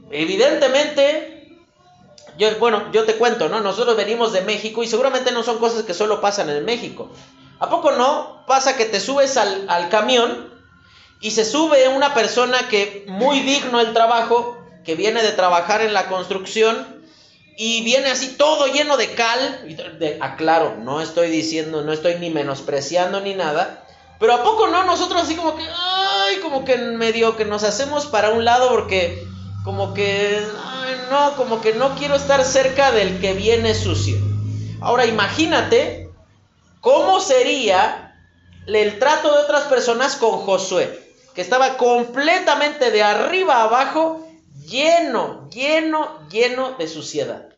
Evidentemente, 0.10 1.58
yo, 2.38 2.58
bueno, 2.60 2.92
yo 2.92 3.06
te 3.06 3.16
cuento, 3.16 3.50
¿no? 3.50 3.62
Nosotros 3.62 3.96
venimos 3.96 4.34
de 4.34 4.42
México 4.42 4.84
y 4.84 4.88
seguramente 4.88 5.32
no 5.32 5.44
son 5.44 5.60
cosas 5.60 5.84
que 5.84 5.94
solo 5.94 6.22
pasan 6.22 6.50
en 6.50 6.66
México. 6.66 7.10
¿A 7.60 7.70
poco 7.70 7.92
no? 7.92 8.44
Pasa 8.46 8.78
que 8.78 8.86
te 8.86 9.00
subes 9.00 9.38
al, 9.38 9.70
al 9.70 9.90
camión 9.90 10.57
y 11.20 11.32
se 11.32 11.46
sube 11.46 11.88
una 11.90 12.14
persona 12.14 12.68
que 12.70 13.06
muy 13.08 13.42
digno 13.42 13.80
el 13.80 13.94
trabajo, 13.94 14.58
que 14.84 14.96
viene 14.96 15.22
de 15.24 15.32
trabajar 15.32 15.82
en 15.82 15.94
la 15.94 16.08
construcción 16.08 16.98
y 17.58 17.82
viene 17.84 18.10
así 18.10 18.36
todo 18.38 18.68
lleno 18.68 18.98
de 18.98 19.14
cal. 19.16 19.98
De, 20.00 20.18
aclaro, 20.22 20.76
no 20.78 21.02
estoy 21.02 21.30
diciendo, 21.30 21.82
no 21.82 21.92
estoy 21.92 22.16
ni 22.16 22.30
menospreciando 22.30 23.20
ni 23.20 23.34
nada. 23.34 23.84
Pero 24.20 24.34
¿a 24.34 24.44
poco 24.44 24.68
no? 24.68 24.84
Nosotros 24.84 25.24
así 25.24 25.36
como 25.36 25.56
que, 25.56 25.64
ay, 25.64 26.38
como 26.42 26.64
que 26.64 26.78
medio 26.78 27.36
que 27.36 27.46
nos 27.46 27.64
hacemos 27.64 28.06
para 28.06 28.30
un 28.30 28.46
lado 28.46 28.70
porque 28.70 29.26
como 29.64 29.94
que, 29.94 30.42
no, 31.10 31.36
como 31.36 31.62
que 31.62 31.74
no 31.74 31.96
quiero 31.96 32.16
estar 32.16 32.44
cerca 32.46 32.92
del 32.92 33.20
que 33.20 33.34
viene 33.34 33.74
sucio. 33.74 34.18
Ahora 34.80 35.06
imagínate 35.06 36.10
cómo 36.80 37.20
sería 37.20 38.16
el 38.68 39.00
trato 39.00 39.34
de 39.34 39.40
otras 39.40 39.64
personas 39.64 40.16
con 40.16 40.32
Josué, 40.32 41.07
que 41.38 41.44
estaba 41.44 41.78
completamente 41.78 42.90
de 42.90 43.04
arriba 43.04 43.62
abajo, 43.62 44.28
lleno, 44.66 45.48
lleno, 45.52 46.28
lleno 46.30 46.72
de 46.80 46.88
suciedad. 46.88 47.50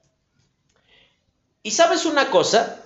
Y 1.63 1.71
sabes 1.71 2.05
una 2.05 2.29
cosa, 2.29 2.81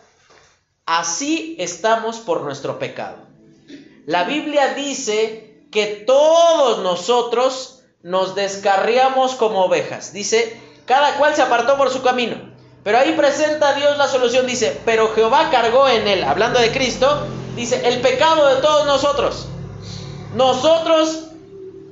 así 0.86 1.56
estamos 1.58 2.20
por 2.20 2.42
nuestro 2.42 2.78
pecado. 2.78 3.18
La 4.06 4.26
Biblia 4.26 4.76
dice 4.76 5.66
que 5.72 5.88
todos 6.06 6.84
nosotros 6.84 7.82
nos 8.04 8.36
descarriamos 8.36 9.34
como 9.34 9.66
ovejas. 9.66 10.14
Dice, 10.14 10.62
cada 10.86 11.18
cual 11.18 11.34
se 11.34 11.42
apartó 11.42 11.76
por 11.76 11.90
su 11.90 12.04
camino. 12.04 12.36
Pero 12.84 13.00
ahí 13.00 13.14
presenta 13.14 13.74
Dios 13.74 13.98
la 13.98 14.08
solución. 14.08 14.46
Dice, 14.46 14.80
pero 14.86 15.12
Jehová 15.16 15.50
cargó 15.50 15.90
en 15.90 16.08
él, 16.08 16.24
hablando 16.24 16.60
de 16.60 16.72
Cristo, 16.72 17.26
dice, 17.56 17.82
el 17.88 18.00
pecado 18.02 18.46
de 18.54 18.62
todos 18.62 18.86
nosotros. 18.86 19.48
Nosotros 20.34 21.26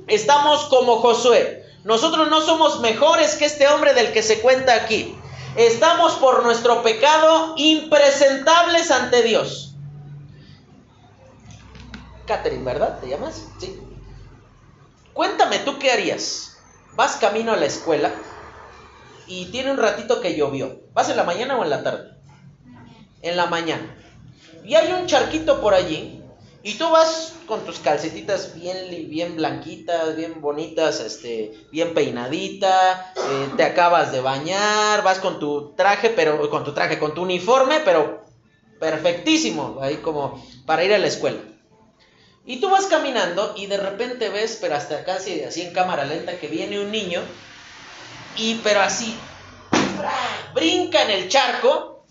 estamos 0.08 0.64
como 0.64 0.96
Josué. 0.96 1.64
Nosotros 1.84 2.28
no 2.28 2.40
somos 2.40 2.80
mejores 2.80 3.36
que 3.36 3.44
este 3.44 3.68
hombre 3.68 3.94
del 3.94 4.12
que 4.12 4.22
se 4.22 4.40
cuenta 4.40 4.74
aquí. 4.74 5.16
Estamos 5.56 6.14
por 6.14 6.42
nuestro 6.42 6.82
pecado 6.82 7.54
impresentables 7.56 8.90
ante 8.90 9.22
Dios. 9.22 9.74
Catherine, 12.26 12.64
¿verdad? 12.64 12.98
¿Te 13.00 13.08
llamas? 13.08 13.48
Sí. 13.58 13.80
Cuéntame, 15.12 15.58
¿tú 15.58 15.78
qué 15.78 15.92
harías? 15.92 16.56
Vas 16.94 17.16
camino 17.16 17.52
a 17.52 17.56
la 17.56 17.66
escuela 17.66 18.12
y 19.26 19.46
tiene 19.46 19.70
un 19.70 19.76
ratito 19.76 20.20
que 20.20 20.36
llovió. 20.36 20.80
¿Vas 20.94 21.10
en 21.10 21.16
la 21.16 21.24
mañana 21.24 21.56
o 21.56 21.64
en 21.64 21.70
la 21.70 21.82
tarde? 21.82 22.16
En 23.20 23.36
la 23.36 23.46
mañana. 23.46 23.96
Y 24.64 24.74
hay 24.74 24.92
un 24.92 25.06
charquito 25.06 25.60
por 25.60 25.74
allí 25.74 26.21
y 26.64 26.74
tú 26.74 26.88
vas 26.90 27.34
con 27.46 27.64
tus 27.64 27.78
calcetitas 27.80 28.54
bien, 28.54 29.08
bien 29.08 29.36
blanquitas, 29.36 30.16
bien 30.16 30.40
bonitas, 30.40 31.00
este, 31.00 31.52
bien 31.72 31.92
peinadita, 31.94 33.12
eh, 33.16 33.48
te 33.56 33.64
acabas 33.64 34.12
de 34.12 34.20
bañar, 34.20 35.02
vas 35.02 35.18
con 35.18 35.40
tu 35.40 35.74
traje, 35.74 36.10
pero 36.10 36.48
con 36.50 36.64
tu 36.64 36.72
traje, 36.72 36.98
con 36.98 37.14
tu 37.14 37.22
uniforme, 37.22 37.80
pero 37.80 38.22
perfectísimo, 38.78 39.78
ahí 39.80 39.96
como 39.96 40.44
para 40.64 40.84
ir 40.84 40.94
a 40.94 40.98
la 40.98 41.08
escuela. 41.08 41.40
Y 42.44 42.60
tú 42.60 42.70
vas 42.70 42.86
caminando 42.86 43.54
y 43.56 43.66
de 43.66 43.76
repente 43.76 44.28
ves, 44.28 44.58
pero 44.60 44.74
hasta 44.74 45.04
casi 45.04 45.42
así 45.42 45.62
en 45.62 45.72
cámara 45.72 46.04
lenta, 46.04 46.38
que 46.38 46.48
viene 46.48 46.80
un 46.80 46.90
niño 46.90 47.22
y 48.36 48.56
pero 48.64 48.80
así 48.80 49.16
brinca 50.54 51.02
en 51.02 51.10
el 51.10 51.28
charco, 51.28 52.04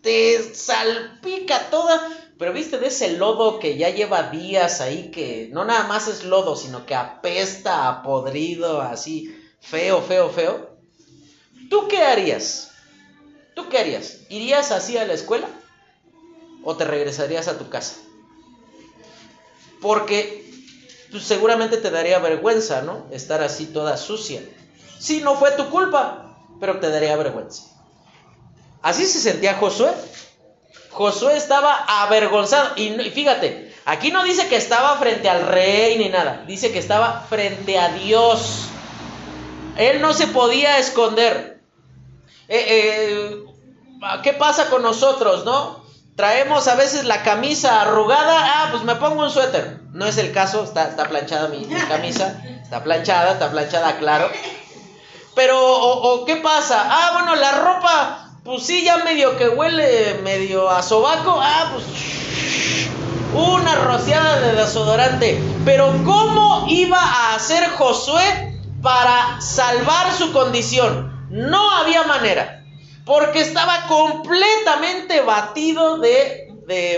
te 0.00 0.54
salpica 0.54 1.70
toda, 1.70 2.08
pero 2.44 2.52
viste 2.52 2.76
de 2.76 2.88
ese 2.88 3.16
lodo 3.16 3.58
que 3.58 3.78
ya 3.78 3.88
lleva 3.88 4.24
días 4.24 4.82
ahí, 4.82 5.10
que 5.10 5.48
no 5.50 5.64
nada 5.64 5.86
más 5.86 6.08
es 6.08 6.24
lodo, 6.24 6.56
sino 6.56 6.84
que 6.84 6.94
apesta 6.94 7.88
a 7.88 8.02
podrido, 8.02 8.82
así 8.82 9.34
feo, 9.62 10.02
feo, 10.02 10.28
feo. 10.28 10.76
¿Tú 11.70 11.88
qué 11.88 12.02
harías? 12.02 12.72
¿Tú 13.54 13.70
qué 13.70 13.78
harías? 13.78 14.18
¿Irías 14.28 14.72
así 14.72 14.98
a 14.98 15.06
la 15.06 15.14
escuela? 15.14 15.48
¿O 16.62 16.76
te 16.76 16.84
regresarías 16.84 17.48
a 17.48 17.56
tu 17.56 17.70
casa? 17.70 17.94
porque 19.80 20.44
pues, 21.12 21.24
seguramente 21.24 21.78
te 21.78 21.90
daría 21.90 22.18
vergüenza, 22.18 22.82
¿no? 22.82 23.06
Estar 23.10 23.42
así 23.42 23.64
toda 23.64 23.96
sucia. 23.96 24.42
Sí, 24.98 25.22
no 25.22 25.36
fue 25.36 25.52
tu 25.52 25.70
culpa, 25.70 26.36
pero 26.60 26.78
te 26.78 26.90
daría 26.90 27.16
vergüenza. 27.16 27.62
Así 28.82 29.06
se 29.06 29.18
sentía 29.18 29.54
Josué. 29.54 29.94
Josué 30.94 31.36
estaba 31.36 31.84
avergonzado. 32.02 32.72
Y, 32.76 32.90
fíjate, 33.10 33.74
aquí 33.84 34.10
no 34.10 34.22
dice 34.22 34.48
que 34.48 34.56
estaba 34.56 34.96
frente 34.96 35.28
al 35.28 35.46
rey 35.46 35.98
ni 35.98 36.08
nada. 36.08 36.44
Dice 36.46 36.72
que 36.72 36.78
estaba 36.78 37.26
frente 37.28 37.78
a 37.78 37.88
Dios. 37.88 38.66
Él 39.76 40.00
no 40.00 40.12
se 40.12 40.28
podía 40.28 40.78
esconder. 40.78 41.60
Eh, 42.48 42.64
eh, 42.68 43.44
¿Qué 44.22 44.34
pasa 44.34 44.70
con 44.70 44.82
nosotros, 44.82 45.44
no? 45.44 45.82
Traemos 46.14 46.68
a 46.68 46.76
veces 46.76 47.04
la 47.04 47.24
camisa 47.24 47.82
arrugada, 47.82 48.36
ah, 48.38 48.68
pues 48.70 48.84
me 48.84 48.94
pongo 48.94 49.22
un 49.22 49.30
suéter. 49.30 49.80
No 49.92 50.06
es 50.06 50.16
el 50.18 50.32
caso, 50.32 50.62
está, 50.62 50.94
planchada 51.08 51.48
mi, 51.48 51.66
camisa, 51.88 52.40
está 52.62 52.84
planchada, 52.84 53.32
está 53.32 53.50
planchada, 53.50 53.96
claro. 53.98 54.30
Pero, 55.34 55.58
o, 55.60 56.24
qué 56.24 56.36
pasa? 56.36 56.86
Ah, 56.88 57.10
bueno, 57.14 57.34
la 57.34 57.52
ropa, 57.52 58.23
pues 58.44 58.62
sí, 58.64 58.84
ya 58.84 58.98
medio 58.98 59.36
que 59.36 59.48
huele 59.48 60.20
medio 60.22 60.68
a 60.68 60.82
sobaco, 60.82 61.38
ah, 61.40 61.72
pues 61.72 61.84
una 63.34 63.74
rociada 63.76 64.40
de 64.40 64.52
desodorante. 64.54 65.40
Pero 65.64 65.86
¿cómo 66.04 66.66
iba 66.68 67.00
a 67.00 67.34
hacer 67.34 67.68
Josué 67.70 68.52
para 68.82 69.40
salvar 69.40 70.12
su 70.12 70.32
condición? 70.32 71.26
No 71.30 71.70
había 71.70 72.04
manera 72.04 72.64
porque 73.04 73.40
estaba 73.40 73.86
completamente 73.86 75.20
batido 75.20 75.98
de, 75.98 76.50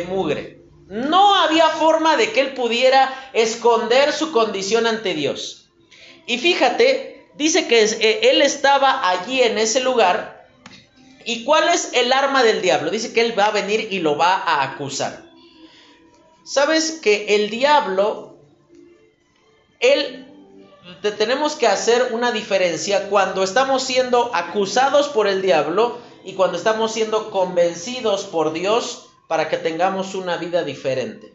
mugre. 0.09 0.61
No 0.89 1.35
había 1.35 1.69
forma 1.69 2.17
de 2.17 2.31
que 2.31 2.41
él 2.41 2.55
pudiera 2.55 3.13
esconder 3.33 4.13
su 4.13 4.31
condición 4.31 4.87
ante 4.87 5.15
Dios. 5.15 5.69
Y 6.27 6.39
fíjate, 6.39 7.29
dice 7.35 7.67
que 7.67 7.83
eh, 7.85 8.31
él 8.31 8.41
estaba 8.41 9.09
allí 9.09 9.43
en 9.43 9.59
ese 9.59 9.81
lugar. 9.81 10.36
¿Y 11.27 11.45
cuál 11.45 11.69
es 11.69 11.91
el 11.93 12.13
arma 12.13 12.43
del 12.45 12.63
diablo? 12.63 12.91
Dice 12.91 13.13
que 13.13 13.21
él 13.21 13.39
va 13.39 13.47
a 13.47 13.51
venir 13.51 13.89
y 13.91 13.99
lo 13.99 14.17
va 14.17 14.37
a 14.37 14.63
acusar. 14.63 15.25
¿Sabes 16.45 16.93
que 17.03 17.35
el 17.35 17.51
diablo, 17.51 18.37
él 19.81 20.25
tenemos 21.19 21.57
que 21.57 21.67
hacer 21.67 22.11
una 22.13 22.31
diferencia 22.31 23.09
cuando 23.09 23.43
estamos 23.43 23.83
siendo 23.83 24.31
acusados 24.35 25.09
por 25.09 25.27
el 25.27 25.43
diablo 25.43 25.99
y 26.25 26.35
cuando 26.35 26.57
estamos 26.57 26.93
siendo 26.93 27.31
convencidos 27.33 28.25
por 28.25 28.53
Dios 28.53 29.09
para 29.27 29.49
que 29.49 29.57
tengamos 29.57 30.15
una 30.15 30.37
vida 30.37 30.63
diferente. 30.63 31.33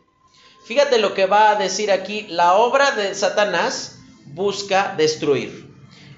Fíjate 0.65 0.99
lo 0.99 1.13
que 1.13 1.25
va 1.25 1.51
a 1.51 1.55
decir 1.55 1.91
aquí, 1.91 2.27
la 2.29 2.53
obra 2.53 2.91
de 2.91 3.13
Satanás 3.13 3.99
busca 4.27 4.93
destruir. 4.97 5.69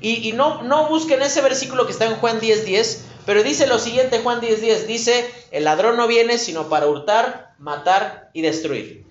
Y, 0.02 0.34
no, 0.34 0.90
busquen 0.90 1.22
ese 1.22 1.42
versículo 1.42 1.86
que 1.86 1.94
está 1.94 2.06
en 2.06 2.18
Juan 2.18 2.42
10:10, 2.42 2.66
10, 2.66 3.06
pero 3.26 3.44
dice 3.44 3.68
lo 3.68 3.80
siguiente 3.80 4.20
Juan 4.20 4.42
10:10, 4.42 4.58
10, 4.58 4.88
dice, 4.88 5.34
el 5.52 5.64
ladrón 5.64 5.98
no 5.98 6.08
viene 6.08 6.38
sino 6.38 6.70
para 6.70 6.88
hurtar, 6.88 7.54
matar 7.58 8.30
y 8.34 8.42
destruir. 8.42 9.06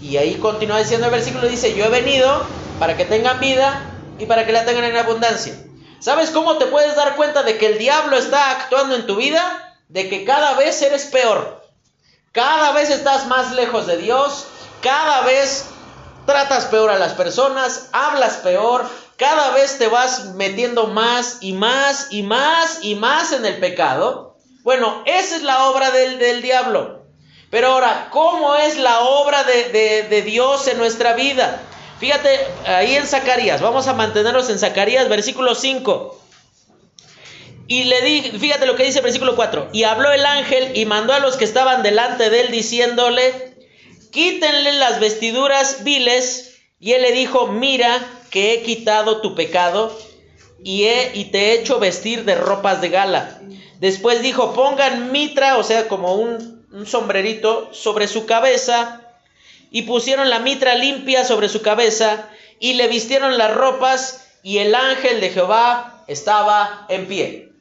Y 0.00 0.16
ahí 0.16 0.34
continúa 0.34 0.78
diciendo 0.78 1.06
el 1.06 1.12
versículo, 1.12 1.48
dice, 1.48 1.74
yo 1.74 1.84
he 1.84 1.88
venido 1.88 2.44
para 2.78 2.96
que 2.96 3.04
tengan 3.04 3.40
vida 3.40 3.90
y 4.18 4.26
para 4.26 4.46
que 4.46 4.52
la 4.52 4.64
tengan 4.64 4.84
en 4.84 4.96
abundancia. 4.96 5.54
¿Sabes 6.00 6.30
cómo 6.30 6.58
te 6.58 6.66
puedes 6.66 6.96
dar 6.96 7.16
cuenta 7.16 7.42
de 7.42 7.56
que 7.56 7.66
el 7.66 7.78
diablo 7.78 8.16
está 8.16 8.50
actuando 8.50 8.94
en 8.94 9.06
tu 9.06 9.16
vida? 9.16 9.74
De 9.88 10.08
que 10.08 10.24
cada 10.24 10.54
vez 10.54 10.82
eres 10.82 11.06
peor. 11.06 11.64
Cada 12.32 12.72
vez 12.72 12.90
estás 12.90 13.26
más 13.26 13.52
lejos 13.52 13.86
de 13.86 13.96
Dios. 13.96 14.44
Cada 14.82 15.22
vez 15.22 15.66
tratas 16.26 16.66
peor 16.66 16.90
a 16.90 16.98
las 16.98 17.14
personas. 17.14 17.88
Hablas 17.92 18.36
peor. 18.38 18.84
Cada 19.16 19.52
vez 19.52 19.78
te 19.78 19.88
vas 19.88 20.34
metiendo 20.34 20.88
más 20.88 21.38
y 21.40 21.52
más 21.52 22.08
y 22.10 22.22
más 22.22 22.78
y 22.82 22.94
más 22.96 23.32
en 23.32 23.46
el 23.46 23.58
pecado. 23.58 24.36
Bueno, 24.62 25.02
esa 25.06 25.36
es 25.36 25.42
la 25.42 25.68
obra 25.68 25.90
del, 25.90 26.18
del 26.18 26.42
diablo. 26.42 27.04
Pero 27.50 27.68
ahora, 27.68 28.08
¿cómo 28.10 28.56
es 28.56 28.76
la 28.78 29.00
obra 29.00 29.44
de, 29.44 30.06
de 30.08 30.22
Dios 30.22 30.66
en 30.66 30.78
nuestra 30.78 31.12
vida? 31.12 31.62
Fíjate 32.00 32.40
ahí 32.66 32.96
en 32.96 33.06
Zacarías, 33.06 33.62
vamos 33.62 33.86
a 33.86 33.94
mantenernos 33.94 34.50
en 34.50 34.58
Zacarías, 34.58 35.08
versículo 35.08 35.54
5. 35.54 36.20
Y 37.66 37.84
le 37.84 38.02
di, 38.02 38.22
fíjate 38.38 38.66
lo 38.66 38.76
que 38.76 38.84
dice 38.84 38.98
el 38.98 39.04
versículo 39.04 39.36
4. 39.36 39.70
Y 39.72 39.84
habló 39.84 40.12
el 40.12 40.26
ángel 40.26 40.76
y 40.76 40.84
mandó 40.84 41.12
a 41.14 41.20
los 41.20 41.36
que 41.36 41.44
estaban 41.44 41.82
delante 41.82 42.28
de 42.28 42.42
él 42.42 42.50
diciéndole, 42.50 43.54
quítenle 44.10 44.72
las 44.72 45.00
vestiduras 45.00 45.84
viles. 45.84 46.58
Y 46.78 46.92
él 46.92 47.02
le 47.02 47.12
dijo, 47.12 47.46
mira 47.46 48.04
que 48.34 48.52
he 48.52 48.62
quitado 48.62 49.20
tu 49.20 49.36
pecado 49.36 49.96
y, 50.64 50.86
he, 50.86 51.12
y 51.14 51.26
te 51.26 51.38
he 51.38 51.52
hecho 51.52 51.78
vestir 51.78 52.24
de 52.24 52.34
ropas 52.34 52.80
de 52.80 52.88
gala. 52.88 53.40
Después 53.78 54.22
dijo, 54.22 54.54
pongan 54.54 55.12
mitra, 55.12 55.56
o 55.56 55.62
sea, 55.62 55.86
como 55.86 56.16
un, 56.16 56.66
un 56.72 56.84
sombrerito 56.84 57.72
sobre 57.72 58.08
su 58.08 58.26
cabeza 58.26 59.02
y 59.70 59.82
pusieron 59.82 60.30
la 60.30 60.40
mitra 60.40 60.74
limpia 60.74 61.24
sobre 61.24 61.48
su 61.48 61.62
cabeza 61.62 62.28
y 62.58 62.74
le 62.74 62.88
vistieron 62.88 63.38
las 63.38 63.54
ropas 63.54 64.26
y 64.42 64.58
el 64.58 64.74
ángel 64.74 65.20
de 65.20 65.30
Jehová 65.30 66.02
estaba 66.08 66.86
en 66.88 67.06
pie. 67.06 67.52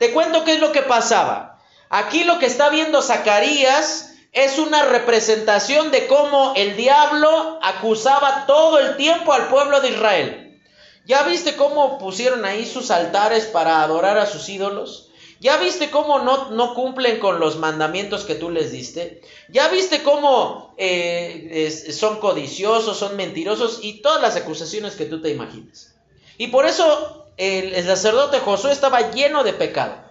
Te 0.00 0.10
cuento 0.10 0.42
qué 0.42 0.54
es 0.54 0.60
lo 0.60 0.72
que 0.72 0.82
pasaba. 0.82 1.60
Aquí 1.88 2.24
lo 2.24 2.40
que 2.40 2.46
está 2.46 2.68
viendo 2.68 3.00
Zacarías 3.00 4.15
es 4.36 4.58
una 4.58 4.84
representación 4.84 5.90
de 5.90 6.06
cómo 6.06 6.52
el 6.56 6.76
diablo 6.76 7.58
acusaba 7.62 8.44
todo 8.46 8.78
el 8.78 8.96
tiempo 8.98 9.32
al 9.32 9.48
pueblo 9.48 9.80
de 9.80 9.88
Israel. 9.88 10.60
¿Ya 11.06 11.22
viste 11.22 11.56
cómo 11.56 11.98
pusieron 11.98 12.44
ahí 12.44 12.66
sus 12.66 12.90
altares 12.90 13.46
para 13.46 13.82
adorar 13.82 14.18
a 14.18 14.26
sus 14.26 14.46
ídolos? 14.50 15.08
¿Ya 15.40 15.56
viste 15.56 15.90
cómo 15.90 16.18
no, 16.18 16.74
cumplen 16.74 17.18
con 17.18 17.40
los 17.40 17.56
mandamientos 17.56 18.24
que 18.24 18.34
tú 18.34 18.50
les 18.50 18.72
diste? 18.72 19.22
¿Ya 19.48 19.68
viste 19.68 20.02
cómo 20.02 20.74
eh, 20.76 21.70
son 21.92 22.20
codiciosos, 22.20 22.98
son 22.98 23.16
mentirosos 23.16 23.78
y 23.82 24.02
todas 24.02 24.20
las 24.20 24.36
acusaciones 24.36 24.96
que 24.96 25.06
tú 25.06 25.22
te 25.22 25.30
imaginas? 25.30 25.94
Y 26.36 26.48
por 26.48 26.66
eso 26.66 27.26
el 27.38 27.82
sacerdote 27.86 28.40
Josué 28.40 28.72
estaba 28.72 29.12
lleno 29.12 29.44
de 29.44 29.54
pecado. 29.54 30.05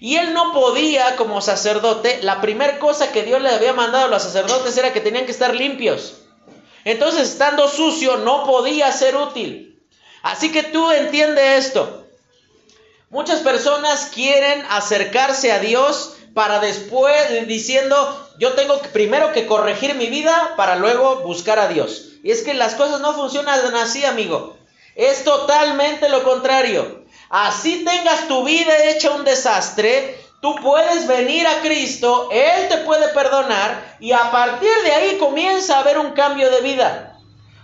Y 0.00 0.16
él 0.16 0.32
no 0.32 0.52
podía, 0.52 1.16
como 1.16 1.40
sacerdote, 1.40 2.20
la 2.22 2.40
primera 2.40 2.78
cosa 2.78 3.10
que 3.10 3.24
Dios 3.24 3.42
le 3.42 3.50
había 3.50 3.72
mandado 3.72 4.06
a 4.06 4.08
los 4.08 4.22
sacerdotes 4.22 4.76
era 4.76 4.92
que 4.92 5.00
tenían 5.00 5.26
que 5.26 5.32
estar 5.32 5.54
limpios. 5.54 6.18
Entonces, 6.84 7.30
estando 7.30 7.68
sucio, 7.68 8.18
no 8.18 8.44
podía 8.44 8.92
ser 8.92 9.16
útil. 9.16 9.82
Así 10.22 10.52
que 10.52 10.62
tú 10.62 10.90
entiende 10.92 11.56
esto. 11.56 12.06
Muchas 13.10 13.40
personas 13.40 14.10
quieren 14.14 14.64
acercarse 14.68 15.50
a 15.50 15.58
Dios 15.58 16.14
para 16.34 16.60
después 16.60 17.46
diciendo, 17.48 18.28
yo 18.38 18.52
tengo 18.52 18.78
primero 18.92 19.32
que 19.32 19.46
corregir 19.46 19.94
mi 19.94 20.06
vida 20.06 20.54
para 20.56 20.76
luego 20.76 21.20
buscar 21.20 21.58
a 21.58 21.68
Dios. 21.68 22.10
Y 22.22 22.30
es 22.30 22.42
que 22.42 22.54
las 22.54 22.74
cosas 22.74 23.00
no 23.00 23.14
funcionan 23.14 23.74
así, 23.76 24.04
amigo. 24.04 24.56
Es 24.94 25.24
totalmente 25.24 26.08
lo 26.08 26.22
contrario. 26.22 26.97
Así 27.30 27.84
tengas 27.84 28.26
tu 28.26 28.44
vida 28.44 28.84
hecha 28.84 29.10
un 29.10 29.24
desastre, 29.24 30.18
tú 30.40 30.54
puedes 30.56 31.06
venir 31.06 31.46
a 31.46 31.60
Cristo, 31.60 32.30
Él 32.32 32.68
te 32.68 32.78
puede 32.78 33.08
perdonar 33.08 33.96
y 34.00 34.12
a 34.12 34.30
partir 34.30 34.70
de 34.84 34.92
ahí 34.92 35.18
comienza 35.18 35.76
a 35.76 35.80
haber 35.80 35.98
un 35.98 36.12
cambio 36.12 36.50
de 36.50 36.62
vida. 36.62 37.18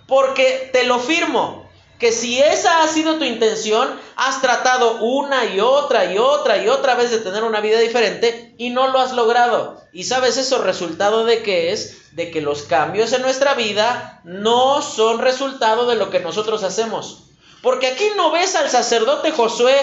Porque 0.07 0.69
te 0.73 0.85
lo 0.85 0.99
firmo, 0.99 1.67
que 1.99 2.13
si 2.13 2.39
esa 2.39 2.83
ha 2.83 2.89
sido 2.89 3.17
tu 3.17 3.25
intención, 3.25 3.99
has 4.17 4.43
tratado 4.43 4.99
una 4.99 5.47
y 5.47 5.61
otra 5.61 6.13
y 6.13 6.19
otra 6.19 6.59
y 6.59 6.69
otra 6.69 6.95
vez 6.95 7.11
de 7.11 7.21
tener 7.21 7.45
una 7.45 7.61
vida 7.61 7.79
diferente 7.79 8.55
y 8.59 8.69
no 8.69 8.89
lo 8.89 9.01
has 9.01 9.13
logrado. 9.13 9.81
Y 9.93 10.05
sabes 10.05 10.37
eso 10.37 10.59
resultado 10.59 11.25
de 11.25 11.43
qué 11.43 11.73
es? 11.73 12.15
De 12.15 12.31
que 12.31 12.43
los 12.43 12.65
cambios 12.65 13.15
en 13.15 13.23
nuestra 13.23 13.55
vida 13.55 14.21
no 14.25 14.83
son 14.83 15.21
resultado 15.21 15.87
de 15.87 15.95
lo 15.95 16.11
que 16.11 16.21
nosotros 16.21 16.63
hacemos. 16.65 17.23
Porque 17.65 17.89
aquí 17.89 18.05
no 18.17 18.31
ves 18.31 18.55
al 18.55 18.71
sacerdote 18.71 19.33
Josué, 19.33 19.75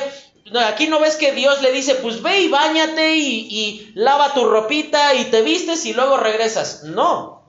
aquí 0.65 0.87
no 0.87 1.01
ves 1.01 1.17
que 1.17 1.33
Dios 1.33 1.61
le 1.61 1.73
dice, 1.73 1.95
pues 1.95 2.21
ve 2.21 2.39
y 2.41 2.47
bañate 2.47 3.17
y, 3.17 3.91
lava 3.95 4.33
tu 4.33 4.45
ropita 4.45 5.15
y 5.15 5.25
te 5.25 5.41
vistes 5.41 5.85
y 5.85 5.93
luego 5.93 6.15
regresas. 6.15 6.83
No. 6.83 7.43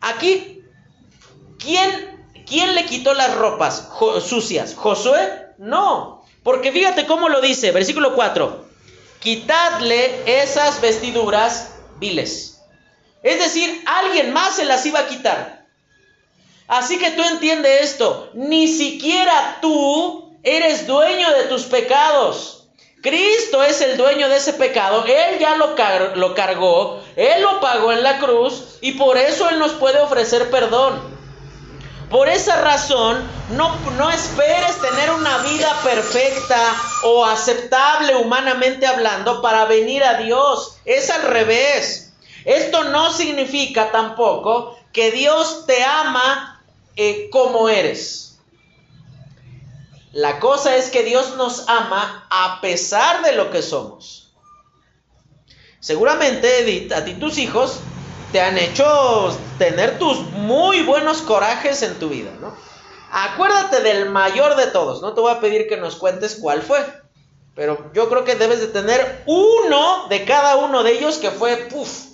Aquí, 0.00 0.62
¿quién 1.58 2.12
¿Quién 2.52 2.74
le 2.74 2.84
quitó 2.84 3.14
las 3.14 3.34
ropas 3.36 3.88
sucias? 4.26 4.74
¿Josué? 4.74 5.46
No. 5.56 6.22
Porque 6.42 6.70
fíjate 6.70 7.06
cómo 7.06 7.30
lo 7.30 7.40
dice, 7.40 7.70
versículo 7.70 8.14
4. 8.14 8.66
Quitadle 9.20 10.42
esas 10.42 10.82
vestiduras 10.82 11.70
viles. 11.98 12.60
Es 13.22 13.38
decir, 13.38 13.82
alguien 13.86 14.34
más 14.34 14.56
se 14.56 14.66
las 14.66 14.84
iba 14.84 15.00
a 15.00 15.06
quitar. 15.06 15.61
Así 16.68 16.98
que 16.98 17.10
tú 17.10 17.22
entiendes 17.22 17.82
esto. 17.82 18.30
Ni 18.34 18.68
siquiera 18.68 19.58
tú 19.60 20.32
eres 20.42 20.86
dueño 20.86 21.30
de 21.32 21.44
tus 21.44 21.64
pecados. 21.64 22.62
Cristo 23.02 23.64
es 23.64 23.80
el 23.80 23.96
dueño 23.96 24.28
de 24.28 24.36
ese 24.36 24.52
pecado. 24.52 25.04
Él 25.04 25.38
ya 25.40 25.56
lo, 25.56 25.74
lo 26.14 26.34
cargó. 26.34 27.00
Él 27.16 27.42
lo 27.42 27.60
pagó 27.60 27.92
en 27.92 28.02
la 28.02 28.18
cruz. 28.18 28.78
Y 28.80 28.92
por 28.92 29.18
eso 29.18 29.48
Él 29.48 29.58
nos 29.58 29.72
puede 29.72 29.98
ofrecer 30.00 30.50
perdón. 30.50 31.12
Por 32.08 32.28
esa 32.28 32.60
razón, 32.60 33.26
no, 33.52 33.74
no 33.96 34.10
esperes 34.10 34.78
tener 34.82 35.10
una 35.12 35.38
vida 35.38 35.74
perfecta 35.82 36.76
o 37.04 37.24
aceptable 37.24 38.16
humanamente 38.16 38.86
hablando 38.86 39.40
para 39.40 39.64
venir 39.64 40.04
a 40.04 40.18
Dios. 40.18 40.76
Es 40.84 41.10
al 41.10 41.22
revés. 41.22 42.12
Esto 42.44 42.84
no 42.84 43.12
significa 43.12 43.90
tampoco 43.90 44.76
que 44.92 45.10
Dios 45.10 45.64
te 45.66 45.82
ama 45.82 46.51
eh, 46.96 47.28
como 47.30 47.68
eres. 47.68 48.38
La 50.12 50.40
cosa 50.40 50.76
es 50.76 50.90
que 50.90 51.04
Dios 51.04 51.36
nos 51.36 51.68
ama 51.68 52.26
a 52.30 52.60
pesar 52.60 53.24
de 53.24 53.32
lo 53.32 53.50
que 53.50 53.62
somos. 53.62 54.34
Seguramente, 55.80 56.60
Edith, 56.60 56.92
a 56.92 57.04
ti 57.04 57.14
tus 57.14 57.38
hijos 57.38 57.80
te 58.30 58.40
han 58.40 58.58
hecho 58.58 59.36
tener 59.58 59.98
tus 59.98 60.20
muy 60.32 60.82
buenos 60.82 61.22
corajes 61.22 61.82
en 61.82 61.98
tu 61.98 62.08
vida, 62.08 62.30
¿no? 62.40 62.54
Acuérdate 63.10 63.80
del 63.80 64.08
mayor 64.08 64.56
de 64.56 64.68
todos, 64.68 65.02
no 65.02 65.12
te 65.12 65.20
voy 65.20 65.32
a 65.32 65.40
pedir 65.40 65.68
que 65.68 65.76
nos 65.76 65.96
cuentes 65.96 66.38
cuál 66.40 66.62
fue, 66.62 66.78
pero 67.54 67.90
yo 67.92 68.08
creo 68.08 68.24
que 68.24 68.36
debes 68.36 68.60
de 68.60 68.68
tener 68.68 69.22
uno 69.26 70.08
de 70.08 70.24
cada 70.24 70.56
uno 70.56 70.82
de 70.82 70.92
ellos 70.92 71.18
que 71.18 71.30
fue, 71.30 71.56
puff, 71.68 72.06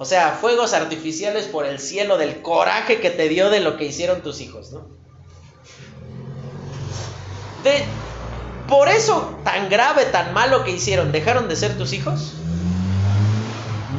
o 0.00 0.04
sea, 0.04 0.38
fuegos 0.40 0.74
artificiales 0.74 1.48
por 1.48 1.66
el 1.66 1.80
cielo 1.80 2.18
del 2.18 2.40
coraje 2.40 3.00
que 3.00 3.10
te 3.10 3.28
dio 3.28 3.50
de 3.50 3.58
lo 3.58 3.76
que 3.76 3.86
hicieron 3.86 4.22
tus 4.22 4.40
hijos, 4.40 4.70
¿no? 4.70 4.86
De, 7.64 7.82
por 8.68 8.88
eso 8.88 9.40
tan 9.42 9.68
grave, 9.68 10.04
tan 10.04 10.32
malo 10.32 10.62
que 10.62 10.70
hicieron, 10.70 11.10
¿dejaron 11.10 11.48
de 11.48 11.56
ser 11.56 11.76
tus 11.76 11.92
hijos? 11.92 12.34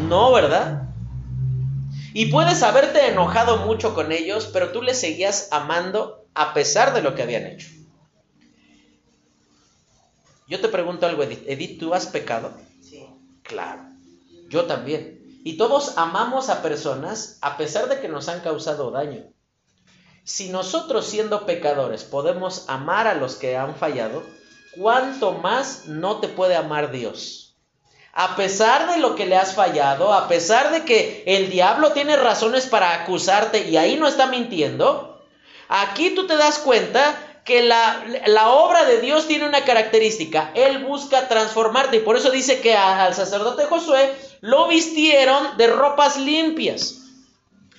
No, 0.07 0.31
¿verdad? 0.31 0.83
Y 2.13 2.27
puedes 2.27 2.63
haberte 2.63 3.09
enojado 3.09 3.57
mucho 3.65 3.93
con 3.93 4.13
ellos, 4.13 4.49
pero 4.53 4.71
tú 4.71 4.81
les 4.81 5.01
seguías 5.01 5.49
amando 5.51 6.25
a 6.33 6.53
pesar 6.53 6.93
de 6.93 7.01
lo 7.01 7.13
que 7.13 7.23
habían 7.23 7.45
hecho. 7.45 7.67
Yo 10.47 10.61
te 10.61 10.69
pregunto 10.69 11.05
algo, 11.05 11.23
Edith. 11.23 11.43
Edith, 11.45 11.77
¿tú 11.77 11.93
has 11.93 12.07
pecado? 12.07 12.53
Sí. 12.81 13.05
Claro. 13.43 13.83
Yo 14.47 14.63
también. 14.63 15.18
Y 15.43 15.57
todos 15.57 15.97
amamos 15.97 16.49
a 16.49 16.61
personas 16.61 17.37
a 17.41 17.57
pesar 17.57 17.89
de 17.89 17.99
que 17.99 18.07
nos 18.07 18.27
han 18.29 18.41
causado 18.41 18.91
daño. 18.91 19.25
Si 20.23 20.49
nosotros 20.49 21.05
siendo 21.05 21.45
pecadores 21.45 22.03
podemos 22.03 22.65
amar 22.67 23.07
a 23.07 23.15
los 23.15 23.35
que 23.35 23.57
han 23.57 23.75
fallado, 23.75 24.23
¿cuánto 24.77 25.33
más 25.33 25.87
no 25.87 26.19
te 26.19 26.27
puede 26.27 26.55
amar 26.55 26.91
Dios? 26.91 27.49
a 28.13 28.35
pesar 28.35 28.91
de 28.91 28.99
lo 28.99 29.15
que 29.15 29.25
le 29.25 29.37
has 29.37 29.53
fallado, 29.53 30.13
a 30.13 30.27
pesar 30.27 30.71
de 30.71 30.83
que 30.83 31.23
el 31.25 31.49
diablo 31.49 31.91
tiene 31.91 32.17
razones 32.17 32.67
para 32.67 32.93
acusarte 32.93 33.69
y 33.69 33.77
ahí 33.77 33.97
no 33.97 34.07
está 34.07 34.27
mintiendo, 34.27 35.23
aquí 35.67 36.11
tú 36.15 36.27
te 36.27 36.35
das 36.35 36.59
cuenta 36.59 37.15
que 37.49 37.63
la, 37.63 38.49
obra 38.51 38.85
de 38.85 39.01
Dios 39.01 39.27
tiene 39.27 39.47
una 39.47 39.65
característica. 39.65 40.51
Él 40.53 40.85
busca 40.85 41.27
transformarte 41.27 41.97
y 41.97 42.01
por 42.01 42.15
eso 42.15 42.29
dice 42.29 42.61
que 42.61 42.75
al 42.75 43.15
sacerdote 43.15 43.65
Josué 43.65 44.15
lo 44.41 44.67
vistieron 44.67 45.57
de 45.57 45.65
ropas 45.65 46.17
limpias. 46.17 46.97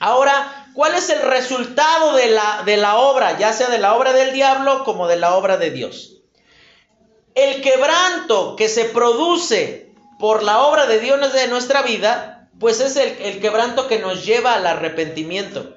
Ahora, 0.00 0.66
¿cuál 0.74 0.94
es 0.96 1.08
el 1.08 1.22
resultado 1.22 2.14
de 2.14 2.26
la, 2.26 2.64
de 2.64 2.78
la 2.78 2.96
obra, 2.96 3.38
ya 3.38 3.52
sea 3.52 3.68
de 3.68 3.78
la 3.78 3.94
obra 3.94 4.12
del 4.12 4.32
diablo 4.32 4.82
como 4.82 5.06
de 5.06 5.16
la 5.16 5.36
obra 5.36 5.56
de 5.56 5.70
Dios? 5.70 6.16
El 7.36 7.62
quebranto 7.62 8.56
que 8.56 8.68
se 8.68 8.86
produce 8.86 9.92
por 10.18 10.42
la 10.42 10.62
obra 10.64 10.86
de 10.86 10.98
Dios 10.98 11.32
de 11.32 11.46
nuestra 11.46 11.82
vida, 11.82 12.48
pues 12.58 12.80
es 12.80 12.96
el, 12.96 13.40
quebranto 13.40 13.86
que 13.86 14.00
nos 14.00 14.26
lleva 14.26 14.54
al 14.54 14.66
arrepentimiento. 14.66 15.76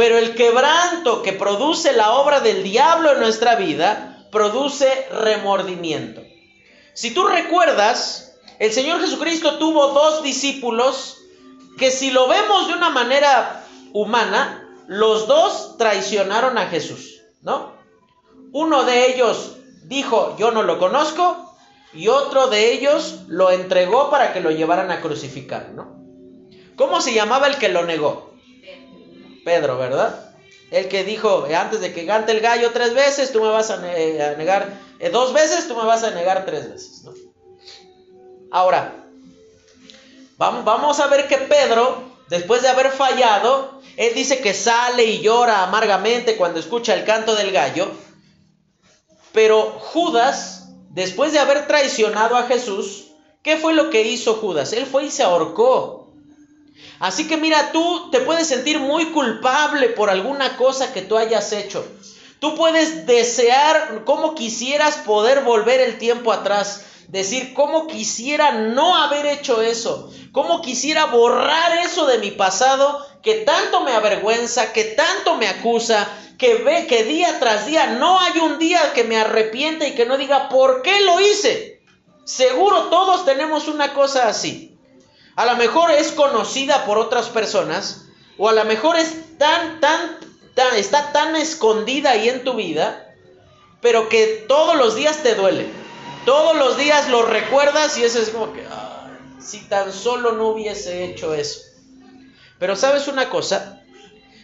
Pero 0.00 0.16
el 0.16 0.34
quebranto 0.34 1.22
que 1.22 1.34
produce 1.34 1.92
la 1.92 2.12
obra 2.12 2.40
del 2.40 2.62
diablo 2.62 3.12
en 3.12 3.20
nuestra 3.20 3.56
vida, 3.56 4.26
produce 4.32 4.88
remordimiento. 5.10 6.22
Si 6.94 7.12
tú 7.12 7.26
recuerdas, 7.26 8.34
el 8.58 8.72
Señor 8.72 9.02
Jesucristo 9.02 9.58
tuvo 9.58 9.88
dos 9.88 10.22
discípulos 10.22 11.18
que 11.76 11.90
si 11.90 12.12
lo 12.12 12.28
vemos 12.28 12.68
de 12.68 12.72
una 12.72 12.88
manera 12.88 13.66
humana, 13.92 14.66
los 14.86 15.26
dos 15.26 15.76
traicionaron 15.76 16.56
a 16.56 16.68
Jesús, 16.68 17.20
¿no? 17.42 17.74
Uno 18.52 18.84
de 18.84 19.12
ellos 19.12 19.58
dijo, 19.84 20.34
yo 20.38 20.50
no 20.50 20.62
lo 20.62 20.78
conozco, 20.78 21.54
y 21.92 22.08
otro 22.08 22.46
de 22.46 22.72
ellos 22.72 23.24
lo 23.28 23.50
entregó 23.50 24.08
para 24.08 24.32
que 24.32 24.40
lo 24.40 24.50
llevaran 24.50 24.90
a 24.90 25.02
crucificar, 25.02 25.72
¿no? 25.74 25.94
¿Cómo 26.76 27.02
se 27.02 27.12
llamaba 27.12 27.48
el 27.48 27.58
que 27.58 27.68
lo 27.68 27.84
negó? 27.84 28.29
Pedro, 29.44 29.78
¿verdad? 29.78 30.34
El 30.70 30.88
que 30.88 31.04
dijo, 31.04 31.46
eh, 31.46 31.56
antes 31.56 31.80
de 31.80 31.92
que 31.92 32.06
cante 32.06 32.32
el 32.32 32.40
gallo 32.40 32.70
tres 32.72 32.94
veces, 32.94 33.32
tú 33.32 33.40
me 33.40 33.48
vas 33.48 33.70
a, 33.70 33.78
negar, 33.78 34.78
eh, 34.98 35.10
dos 35.10 35.32
veces, 35.32 35.66
tú 35.66 35.76
me 35.76 35.84
vas 35.84 36.04
a 36.04 36.10
negar 36.10 36.44
tres 36.46 36.70
veces. 36.70 37.04
Ahora, 38.50 39.04
vamos, 40.36 40.64
vamos 40.64 41.00
a 41.00 41.08
ver 41.08 41.26
que 41.26 41.38
Pedro, 41.38 42.02
después 42.28 42.62
de 42.62 42.68
haber 42.68 42.90
fallado, 42.90 43.80
él 43.96 44.14
dice 44.14 44.40
que 44.40 44.54
sale 44.54 45.04
y 45.04 45.20
llora 45.20 45.62
amargamente 45.64 46.36
cuando 46.36 46.60
escucha 46.60 46.94
el 46.94 47.04
canto 47.04 47.34
del 47.34 47.52
gallo, 47.52 47.90
pero 49.32 49.62
Judas 49.78 50.60
después 50.90 51.32
de 51.32 51.38
haber 51.38 51.66
traicionado 51.66 52.36
a 52.36 52.44
Jesús, 52.44 53.12
¿qué 53.42 53.56
fue 53.56 53.72
lo 53.72 53.90
que 53.90 54.02
hizo 54.02 54.34
Judas? 54.34 54.72
Él 54.72 54.86
fue 54.86 55.06
y 55.06 55.10
se 55.10 55.22
ahorcó. 55.22 55.99
Así 57.00 57.26
que 57.26 57.38
mira, 57.38 57.72
tú 57.72 58.10
te 58.10 58.20
puedes 58.20 58.46
sentir 58.46 58.78
muy 58.78 59.06
culpable 59.06 59.88
por 59.88 60.10
alguna 60.10 60.58
cosa 60.58 60.92
que 60.92 61.00
tú 61.00 61.16
hayas 61.16 61.52
hecho. 61.52 61.82
Tú 62.40 62.54
puedes 62.54 63.06
desear 63.06 64.02
cómo 64.04 64.34
quisieras 64.34 64.96
poder 64.98 65.42
volver 65.42 65.80
el 65.80 65.96
tiempo 65.96 66.30
atrás. 66.30 66.84
Decir, 67.08 67.54
cómo 67.54 67.86
quisiera 67.86 68.52
no 68.52 68.96
haber 68.96 69.24
hecho 69.24 69.62
eso. 69.62 70.12
Cómo 70.30 70.60
quisiera 70.60 71.06
borrar 71.06 71.78
eso 71.78 72.06
de 72.06 72.18
mi 72.18 72.32
pasado 72.32 73.04
que 73.22 73.34
tanto 73.46 73.80
me 73.80 73.92
avergüenza, 73.92 74.72
que 74.72 74.84
tanto 74.84 75.36
me 75.36 75.48
acusa, 75.48 76.06
que 76.38 76.56
ve 76.56 76.86
que 76.86 77.04
día 77.04 77.38
tras 77.40 77.66
día 77.66 77.86
no 77.98 78.20
hay 78.20 78.38
un 78.40 78.58
día 78.58 78.92
que 78.92 79.04
me 79.04 79.16
arrepiente 79.16 79.88
y 79.88 79.94
que 79.94 80.06
no 80.06 80.18
diga, 80.18 80.50
¿por 80.50 80.82
qué 80.82 81.00
lo 81.00 81.18
hice? 81.18 81.82
Seguro 82.24 82.84
todos 82.84 83.24
tenemos 83.24 83.68
una 83.68 83.94
cosa 83.94 84.28
así. 84.28 84.69
A 85.40 85.46
lo 85.46 85.56
mejor 85.56 85.90
es 85.90 86.12
conocida 86.12 86.84
por 86.84 86.98
otras 86.98 87.30
personas 87.30 88.04
o 88.36 88.50
a 88.50 88.52
lo 88.52 88.62
mejor 88.66 88.96
es 88.96 89.38
tan, 89.38 89.80
tan, 89.80 90.18
tan, 90.54 90.76
está 90.76 91.12
tan 91.12 91.34
escondida 91.34 92.10
ahí 92.10 92.28
en 92.28 92.44
tu 92.44 92.56
vida, 92.56 93.14
pero 93.80 94.10
que 94.10 94.44
todos 94.46 94.76
los 94.76 94.96
días 94.96 95.22
te 95.22 95.34
duele. 95.34 95.66
Todos 96.26 96.54
los 96.58 96.76
días 96.76 97.08
lo 97.08 97.22
recuerdas 97.22 97.96
y 97.96 98.04
eso 98.04 98.18
es 98.20 98.28
como 98.28 98.52
que, 98.52 98.66
si 99.38 99.60
tan 99.60 99.94
solo 99.94 100.32
no 100.32 100.48
hubiese 100.48 101.06
hecho 101.06 101.32
eso. 101.32 101.60
Pero 102.58 102.76
sabes 102.76 103.08
una 103.08 103.30
cosa, 103.30 103.82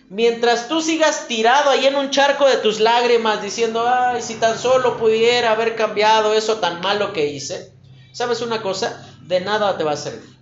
Mientras 0.09 0.69
tú 0.69 0.81
sigas 0.81 1.27
tirado 1.29 1.69
ahí 1.69 1.85
en 1.85 1.97
un 1.97 2.11
charco 2.11 2.47
de 2.47 2.57
tus 2.57 2.81
lágrimas 2.81 3.43
diciendo, 3.43 3.87
ay, 3.87 4.23
si 4.23 4.37
tan 4.37 4.57
solo 4.57 4.97
pudiera 4.97 5.51
haber 5.51 5.77
cambiado 5.77 6.33
eso 6.33 6.57
tan 6.57 6.81
malo 6.81 7.13
que 7.13 7.27
hice, 7.27 7.73
¿sabes 8.13 8.41
una 8.41 8.63
cosa? 8.63 9.05
De 9.21 9.41
nada 9.41 9.77
te 9.77 9.85
va 9.85 9.93
a 9.93 9.97
servir. 9.97 10.36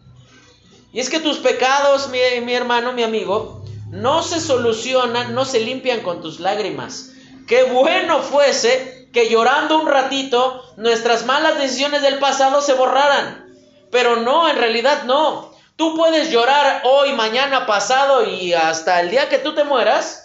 Y 0.95 1.01
es 1.01 1.11
que 1.11 1.19
tus 1.19 1.39
pecados, 1.39 2.09
mi, 2.09 2.55
hermano, 2.55 2.93
mi 2.93 3.03
amigo, 3.03 3.65
no 3.91 4.23
se 4.23 4.41
solucionan, 4.41 5.35
no 5.35 5.45
se 5.45 5.59
limpian 5.59 6.03
con 6.03 6.23
tus 6.23 6.39
lágrimas. 6.39 7.11
Qué 7.49 7.65
bueno 7.65 8.23
fuese 8.23 9.09
que 9.13 9.29
llorando 9.29 9.81
un 9.81 9.89
ratito 9.89 10.63
nuestras 10.77 11.27
malas 11.27 11.59
decisiones 11.59 12.03
del 12.03 12.21
pasado 12.21 12.63
se 12.63 12.75
borraran. 12.75 13.45
Pero 13.91 14.17
no, 14.17 14.49
en 14.49 14.57
realidad 14.57 15.03
no. 15.03 15.53
Tú 15.75 15.97
puedes 15.97 16.31
llorar 16.31 16.83
hoy, 16.85 17.13
mañana, 17.13 17.67
pasado 17.67 18.25
y 18.25 18.53
hasta 18.53 19.01
el 19.01 19.11
día 19.11 19.29
que 19.29 19.39
tú 19.39 19.53
te 19.53 19.65
mueras 19.65 20.25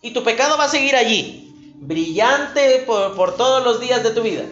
y 0.00 0.12
tu 0.12 0.24
pecado 0.24 0.56
va 0.56 0.64
a 0.64 0.68
seguir 0.68 0.96
allí, 0.96 1.52
brillante 1.74 2.84
por, 2.86 3.36
todos 3.36 3.62
los 3.62 3.80
días 3.80 4.02
de 4.02 4.12
tu 4.12 4.22
vida. 4.22 4.44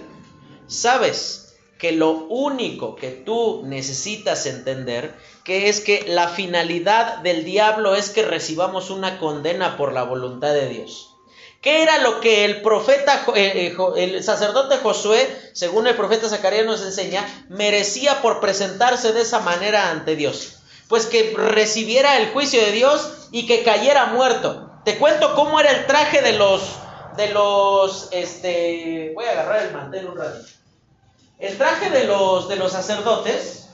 Sabes 0.67 1.42
que 1.83 1.91
lo 1.91 2.13
único 2.29 2.95
que 2.95 3.11
tú 3.11 3.63
necesitas 3.65 4.47
entender 4.47 5.17
que 5.43 5.69
es 5.69 5.81
que 5.81 6.05
la 6.07 6.29
finalidad 6.29 7.17
del 7.25 7.45
diablo 7.45 7.97
es 7.97 8.11
que 8.11 8.23
recibamos 8.23 8.91
una 8.91 9.19
condena 9.19 9.77
por 9.77 9.93
la 9.93 10.05
voluntad 10.05 10.55
de 10.55 10.69
Dios. 10.69 11.17
¿Qué 11.61 11.83
era 11.83 11.99
lo 11.99 12.21
que 12.21 12.45
el 12.45 12.63
profeta, 12.63 13.25
eh, 13.35 13.75
eh, 13.77 13.77
el 13.97 14.23
sacerdote 14.23 14.77
Josué, 14.77 15.29
según 15.55 15.89
el 15.89 15.97
profeta 15.97 16.29
Zacarías 16.29 16.67
nos 16.67 16.83
enseña, 16.83 17.27
merecía 17.49 18.23
por 18.23 18.39
presentarse 18.39 19.13
de 19.13 19.23
esa 19.23 19.41
manera 19.41 19.91
ante 19.91 20.15
Dios? 20.15 20.59
Pues 20.87 21.07
que 21.07 21.35
recibiera 21.37 22.17
el 22.19 22.29
juicio 22.29 22.65
de 22.65 22.71
Dios 22.71 23.29
y 23.33 23.49
que 23.49 23.65
cayera 23.65 24.07
muerto. 24.07 24.71
Te 24.85 24.99
cuento 24.99 25.35
cómo 25.35 25.59
era 25.59 25.73
el 25.73 25.87
traje 25.87 26.23
de 26.23 26.35
los, 26.35 26.63
de 27.17 27.31
los, 27.31 28.09
este, 28.13 29.11
voy 29.17 29.25
a 29.25 29.33
agarrar 29.33 29.67
el 29.67 29.73
mantel 29.73 30.07
un 30.07 30.17
ratito. 30.17 30.62
El 31.43 31.59
traje 31.59 31.91
de 31.91 32.05
los, 32.05 32.49
de 32.49 32.55
los 32.55 32.71
sacerdotes, 32.71 33.65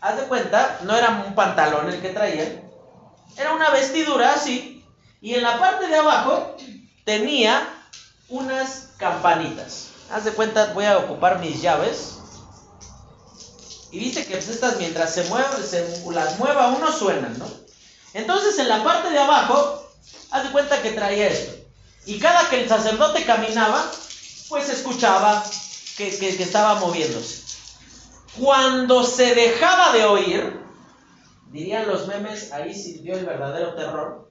haz 0.00 0.16
de 0.16 0.28
cuenta, 0.28 0.78
no 0.84 0.94
era 0.94 1.24
un 1.26 1.34
pantalón 1.34 1.90
el 1.90 2.00
que 2.00 2.10
traían, 2.10 2.70
era 3.36 3.52
una 3.52 3.70
vestidura 3.70 4.34
así, 4.34 4.86
y 5.20 5.34
en 5.34 5.42
la 5.42 5.58
parte 5.58 5.88
de 5.88 5.96
abajo 5.96 6.54
tenía 7.04 7.68
unas 8.28 8.90
campanitas. 8.96 9.88
Haz 10.12 10.24
de 10.24 10.30
cuenta, 10.34 10.72
voy 10.72 10.84
a 10.84 10.98
ocupar 10.98 11.40
mis 11.40 11.60
llaves. 11.60 12.18
Y 13.90 13.98
dice 13.98 14.24
que 14.24 14.36
pues, 14.36 14.48
estas 14.48 14.76
mientras 14.76 15.12
se 15.12 15.24
mueven, 15.24 15.66
se 15.68 16.00
las 16.12 16.38
mueva 16.38 16.68
uno 16.68 16.92
suenan, 16.92 17.36
¿no? 17.40 17.46
Entonces 18.12 18.56
en 18.60 18.68
la 18.68 18.84
parte 18.84 19.10
de 19.10 19.18
abajo, 19.18 19.84
haz 20.30 20.44
de 20.44 20.50
cuenta 20.50 20.80
que 20.80 20.92
traía 20.92 21.26
esto. 21.26 21.56
Y 22.06 22.20
cada 22.20 22.48
que 22.48 22.62
el 22.62 22.68
sacerdote 22.68 23.24
caminaba, 23.24 23.84
pues 24.48 24.68
escuchaba 24.68 25.44
que, 25.96 26.08
estaba 26.08 26.76
moviéndose. 26.76 27.42
Cuando 28.38 29.04
se 29.04 29.34
dejaba 29.34 29.92
de 29.92 30.04
oír, 30.04 30.60
dirían 31.50 31.86
los 31.86 32.06
memes, 32.06 32.52
ahí 32.52 32.74
sintió 32.74 33.14
el 33.14 33.24
verdadero 33.24 33.74
terror 33.74 34.24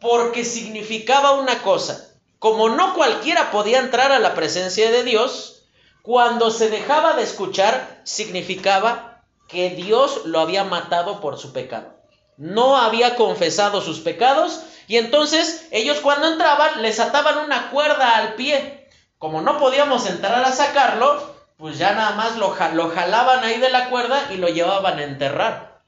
porque 0.00 0.44
significaba 0.44 1.32
una 1.32 1.62
cosa. 1.62 2.08
Como 2.38 2.70
no 2.70 2.94
cualquiera 2.94 3.50
podía 3.50 3.78
entrar 3.78 4.12
a 4.12 4.18
la 4.18 4.34
presencia 4.34 4.90
de 4.90 5.04
Dios, 5.04 5.66
cuando 6.02 6.50
se 6.50 6.70
dejaba 6.70 7.12
de 7.12 7.22
escuchar, 7.22 8.00
significaba 8.04 9.22
que 9.46 9.70
Dios 9.70 10.22
lo 10.24 10.40
había 10.40 10.64
matado 10.64 11.20
por 11.20 11.38
su 11.38 11.52
pecado. 11.52 12.00
No 12.38 12.78
había 12.78 13.16
confesado 13.16 13.82
sus 13.82 14.00
pecados 14.00 14.60
y 14.88 14.96
entonces 14.96 15.66
ellos 15.70 15.98
cuando 16.00 16.28
entraban 16.28 16.80
les 16.80 16.98
ataban 16.98 17.44
una 17.44 17.70
cuerda 17.70 18.16
al 18.16 18.34
pie. 18.34 18.79
Como 19.20 19.40
no 19.42 19.58
podíamos 19.58 20.06
entrar 20.06 20.44
a 20.44 20.50
sacarlo, 20.50 21.36
pues 21.58 21.78
ya 21.78 21.92
nada 21.92 22.16
más 22.16 22.36
lo, 22.36 22.56
lo 22.72 22.90
jalaban 22.90 23.44
ahí 23.44 23.60
de 23.60 23.70
la 23.70 23.88
cuerda 23.90 24.32
y 24.32 24.38
lo 24.38 24.48
llevaban 24.48 24.98
a 24.98 25.04
enterrar. 25.04 25.82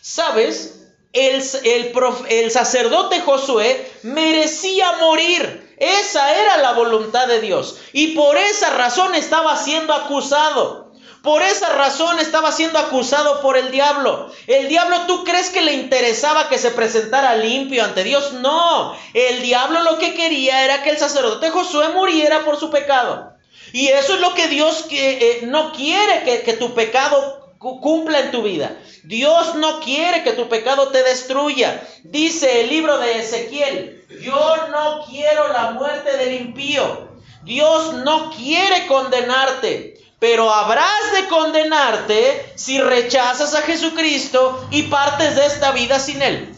¿Sabes? 0.00 0.76
el, 1.16 2.50
sacerdote 2.50 3.20
Josué 3.22 3.90
merecía 4.02 4.92
morir. 5.00 5.74
Esa 5.78 6.34
era 6.38 6.58
la 6.58 6.72
voluntad 6.72 7.26
de 7.26 7.40
Dios. 7.40 7.78
Y 7.92 8.08
por 8.08 8.36
esa 8.36 8.70
razón 8.76 9.14
estaba 9.14 9.56
siendo 9.56 9.94
acusado. 9.94 10.85
Por 11.26 11.42
esa 11.42 11.70
razón 11.70 12.20
estaba 12.20 12.52
siendo 12.52 12.78
acusado 12.78 13.40
por 13.40 13.56
el 13.56 13.72
diablo. 13.72 14.30
El 14.46 14.68
diablo, 14.68 15.06
¿tú 15.08 15.24
crees 15.24 15.50
que 15.50 15.60
le 15.60 15.72
interesaba 15.72 16.48
que 16.48 16.56
se 16.56 16.70
presentara 16.70 17.34
limpio 17.34 17.82
ante 17.82 18.04
Dios? 18.04 18.34
No. 18.34 18.96
El 19.12 19.42
diablo 19.42 19.82
lo 19.82 19.98
que 19.98 20.14
quería 20.14 20.62
era 20.62 20.84
que 20.84 20.90
el 20.90 20.98
sacerdote 20.98 21.50
Josué 21.50 21.88
muriera 21.88 22.44
por 22.44 22.60
su 22.60 22.70
pecado. 22.70 23.32
Y 23.72 23.88
eso 23.88 24.14
es 24.14 24.20
lo 24.20 24.34
que 24.34 24.46
Dios 24.46 24.86
eh, 24.92 25.40
no 25.48 25.72
quiere 25.72 26.22
que, 26.22 26.42
que 26.42 26.52
tu 26.52 26.74
pecado 26.74 27.56
cumpla 27.58 28.20
en 28.20 28.30
tu 28.30 28.42
vida. 28.42 28.76
Dios 29.02 29.56
no 29.56 29.80
quiere 29.80 30.22
que 30.22 30.30
tu 30.30 30.48
pecado 30.48 30.92
te 30.92 31.02
destruya. 31.02 31.82
Dice 32.04 32.60
el 32.60 32.68
libro 32.68 32.98
de 32.98 33.18
Ezequiel, 33.18 34.04
yo 34.22 34.56
no 34.70 35.04
quiero 35.10 35.52
la 35.52 35.72
muerte 35.72 36.16
del 36.18 36.34
impío. 36.40 37.16
Dios 37.42 37.94
no 37.94 38.30
quiere 38.30 38.86
condenarte, 38.86 39.95
pero 40.18 40.52
habrás 40.52 41.12
de 41.12 41.28
condenarte 41.28 42.52
si 42.56 42.80
rechazas 42.80 43.54
a 43.54 43.62
Jesucristo 43.62 44.66
y 44.70 44.84
partes 44.84 45.36
de 45.36 45.46
esta 45.46 45.72
vida 45.72 45.98
sin 45.98 46.22
Él. 46.22 46.54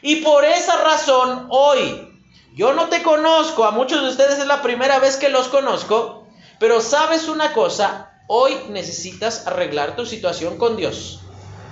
Y 0.00 0.16
por 0.16 0.44
esa 0.44 0.76
razón 0.78 1.46
hoy, 1.50 2.08
yo 2.54 2.72
no 2.72 2.88
te 2.88 3.02
conozco, 3.02 3.64
a 3.64 3.70
muchos 3.70 4.02
de 4.02 4.08
ustedes 4.08 4.38
es 4.38 4.46
la 4.46 4.62
primera 4.62 4.98
vez 4.98 5.16
que 5.16 5.28
los 5.28 5.48
conozco, 5.48 6.26
pero 6.58 6.80
sabes 6.80 7.28
una 7.28 7.52
cosa, 7.52 8.12
hoy 8.26 8.56
necesitas 8.70 9.46
arreglar 9.46 9.96
tu 9.96 10.06
situación 10.06 10.56
con 10.56 10.76
Dios. 10.76 11.20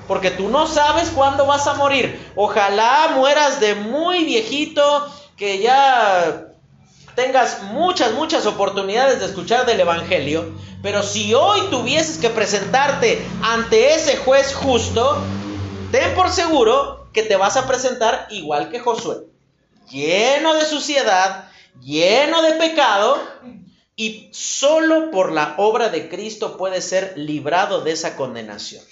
Porque 0.08 0.30
tú 0.30 0.48
no 0.48 0.66
sabes 0.66 1.10
cuándo 1.10 1.46
vas 1.46 1.66
a 1.66 1.74
morir. 1.74 2.32
Ojalá 2.34 3.12
mueras 3.14 3.60
de 3.60 3.74
muy 3.74 4.24
viejito, 4.24 5.06
que 5.36 5.60
ya 5.60 6.51
tengas 7.14 7.62
muchas, 7.62 8.12
muchas 8.12 8.46
oportunidades 8.46 9.20
de 9.20 9.26
escuchar 9.26 9.66
del 9.66 9.80
Evangelio. 9.80 10.52
Pero 10.82 11.02
si 11.02 11.34
hoy 11.34 11.60
tuvieses 11.70 12.18
que 12.18 12.30
presentarte 12.30 13.24
ante 13.42 13.94
ese 13.94 14.16
juez 14.16 14.54
justo, 14.54 15.18
ten 15.90 16.14
por 16.14 16.30
seguro 16.30 17.06
que 17.12 17.22
te 17.22 17.36
vas 17.36 17.56
a 17.56 17.66
presentar 17.66 18.26
igual 18.30 18.70
que 18.70 18.80
Josué. 18.80 19.26
Lleno 19.90 20.54
de 20.54 20.64
suciedad, 20.64 21.48
lleno 21.80 22.42
de 22.42 22.52
pecado, 22.52 23.20
y 23.96 24.30
solo 24.32 25.10
por 25.10 25.32
la 25.32 25.54
obra 25.58 25.88
de 25.88 26.08
Cristo 26.08 26.56
puede 26.56 26.80
ser 26.80 27.12
librado 27.16 27.82
de 27.82 27.92
esa 27.92 28.16
condenación. 28.16 28.82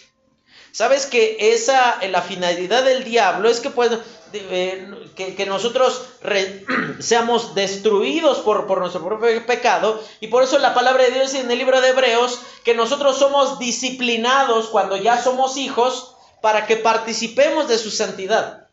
Sabes 0.73 1.07
que 1.07 1.37
esa, 1.53 1.99
la 2.07 2.23
finalidad 2.23 2.85
del 2.85 3.03
diablo 3.03 3.49
es 3.49 3.61
que, 3.61 3.71
pues, 3.71 3.91
que, 4.31 5.47
nosotros 5.47 6.03
seamos 7.01 7.55
destruidos 7.55 8.39
por, 8.39 8.67
por 8.67 8.81
nuestro 8.81 9.05
propio 9.05 9.47
pecado. 9.47 10.03
Y 10.21 10.29
por 10.29 10.43
eso 10.43 10.59
la 10.59 10.75
palabra 10.75 11.05
de 11.05 11.13
Dios 11.13 11.35
en 11.35 11.51
el 11.51 11.59
libro 11.59 11.81
de 11.81 11.89
Hebreos 11.89 12.41
que 12.65 12.75
nosotros 12.75 13.19
somos 13.19 13.59
disciplinados 13.59 14.69
cuando 14.69 14.97
ya 14.97 15.23
somos 15.23 15.57
hijos 15.57 16.15
para 16.41 16.67
que 16.67 16.77
participemos 16.77 17.69
de 17.69 17.79
su 17.79 17.91
santidad. 17.91 18.69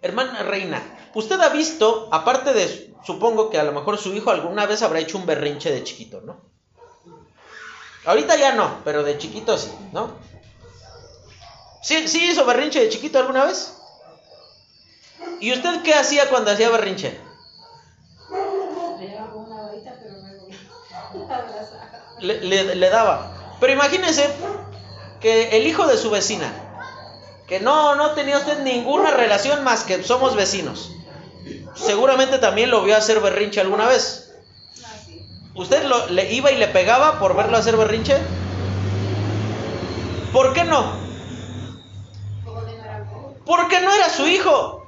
Hermana 0.00 0.42
Reina, 0.42 0.82
usted 1.14 1.40
ha 1.40 1.48
visto, 1.50 2.08
aparte 2.10 2.52
de, 2.52 2.92
supongo 3.04 3.50
que 3.50 3.58
a 3.58 3.64
lo 3.64 3.72
mejor 3.72 3.98
su 3.98 4.12
hijo 4.14 4.30
alguna 4.30 4.66
vez 4.66 4.82
habrá 4.82 4.98
hecho 4.98 5.18
un 5.18 5.26
berrinche 5.26 5.70
de 5.70 5.84
chiquito, 5.84 6.20
¿no? 6.20 6.40
Ahorita 8.04 8.36
ya 8.36 8.52
no, 8.52 8.78
pero 8.84 9.04
de 9.04 9.16
chiquito 9.16 9.56
sí, 9.56 9.70
¿no? 9.92 10.10
¿Sí, 11.82 12.08
¿Sí 12.08 12.30
hizo 12.30 12.44
berrinche 12.46 12.80
de 12.80 12.88
chiquito 12.88 13.18
alguna 13.18 13.44
vez? 13.44 13.72
¿Y 15.40 15.52
usted 15.52 15.82
qué 15.82 15.94
hacía 15.94 16.28
cuando 16.30 16.50
hacía 16.50 16.70
berrinche? 16.70 17.18
Le, 22.20 22.40
le, 22.40 22.74
le 22.76 22.90
daba. 22.90 23.32
Pero 23.60 23.72
imagínese 23.72 24.30
que 25.20 25.56
el 25.56 25.66
hijo 25.66 25.86
de 25.86 25.96
su 25.98 26.10
vecina, 26.10 26.52
que 27.46 27.60
no, 27.60 27.94
no 27.96 28.12
tenía 28.12 28.38
usted 28.38 28.58
ninguna 28.60 29.10
relación 29.10 29.64
más 29.64 29.84
que 29.84 30.02
somos 30.02 30.34
vecinos, 30.36 30.98
seguramente 31.74 32.38
también 32.38 32.70
lo 32.70 32.82
vio 32.82 32.96
hacer 32.96 33.20
berrinche 33.20 33.60
alguna 33.60 33.86
vez. 33.86 34.30
¿Usted 35.54 35.84
lo, 35.84 36.06
le 36.08 36.32
iba 36.32 36.50
y 36.52 36.56
le 36.56 36.68
pegaba 36.68 37.18
por 37.18 37.34
verlo 37.34 37.56
hacer 37.56 37.76
berrinche? 37.76 38.16
¿Por 40.30 40.52
qué 40.52 40.64
no? 40.64 41.01
Porque 43.44 43.80
no 43.80 43.92
era 43.92 44.08
su 44.08 44.26
hijo. 44.26 44.86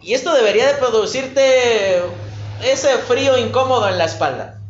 Y 0.00 0.14
esto 0.14 0.32
debería 0.34 0.66
de 0.66 0.74
producirte 0.74 2.02
ese 2.62 2.98
frío 2.98 3.36
incómodo 3.38 3.88
en 3.88 3.98
la 3.98 4.04
espalda. 4.04 4.60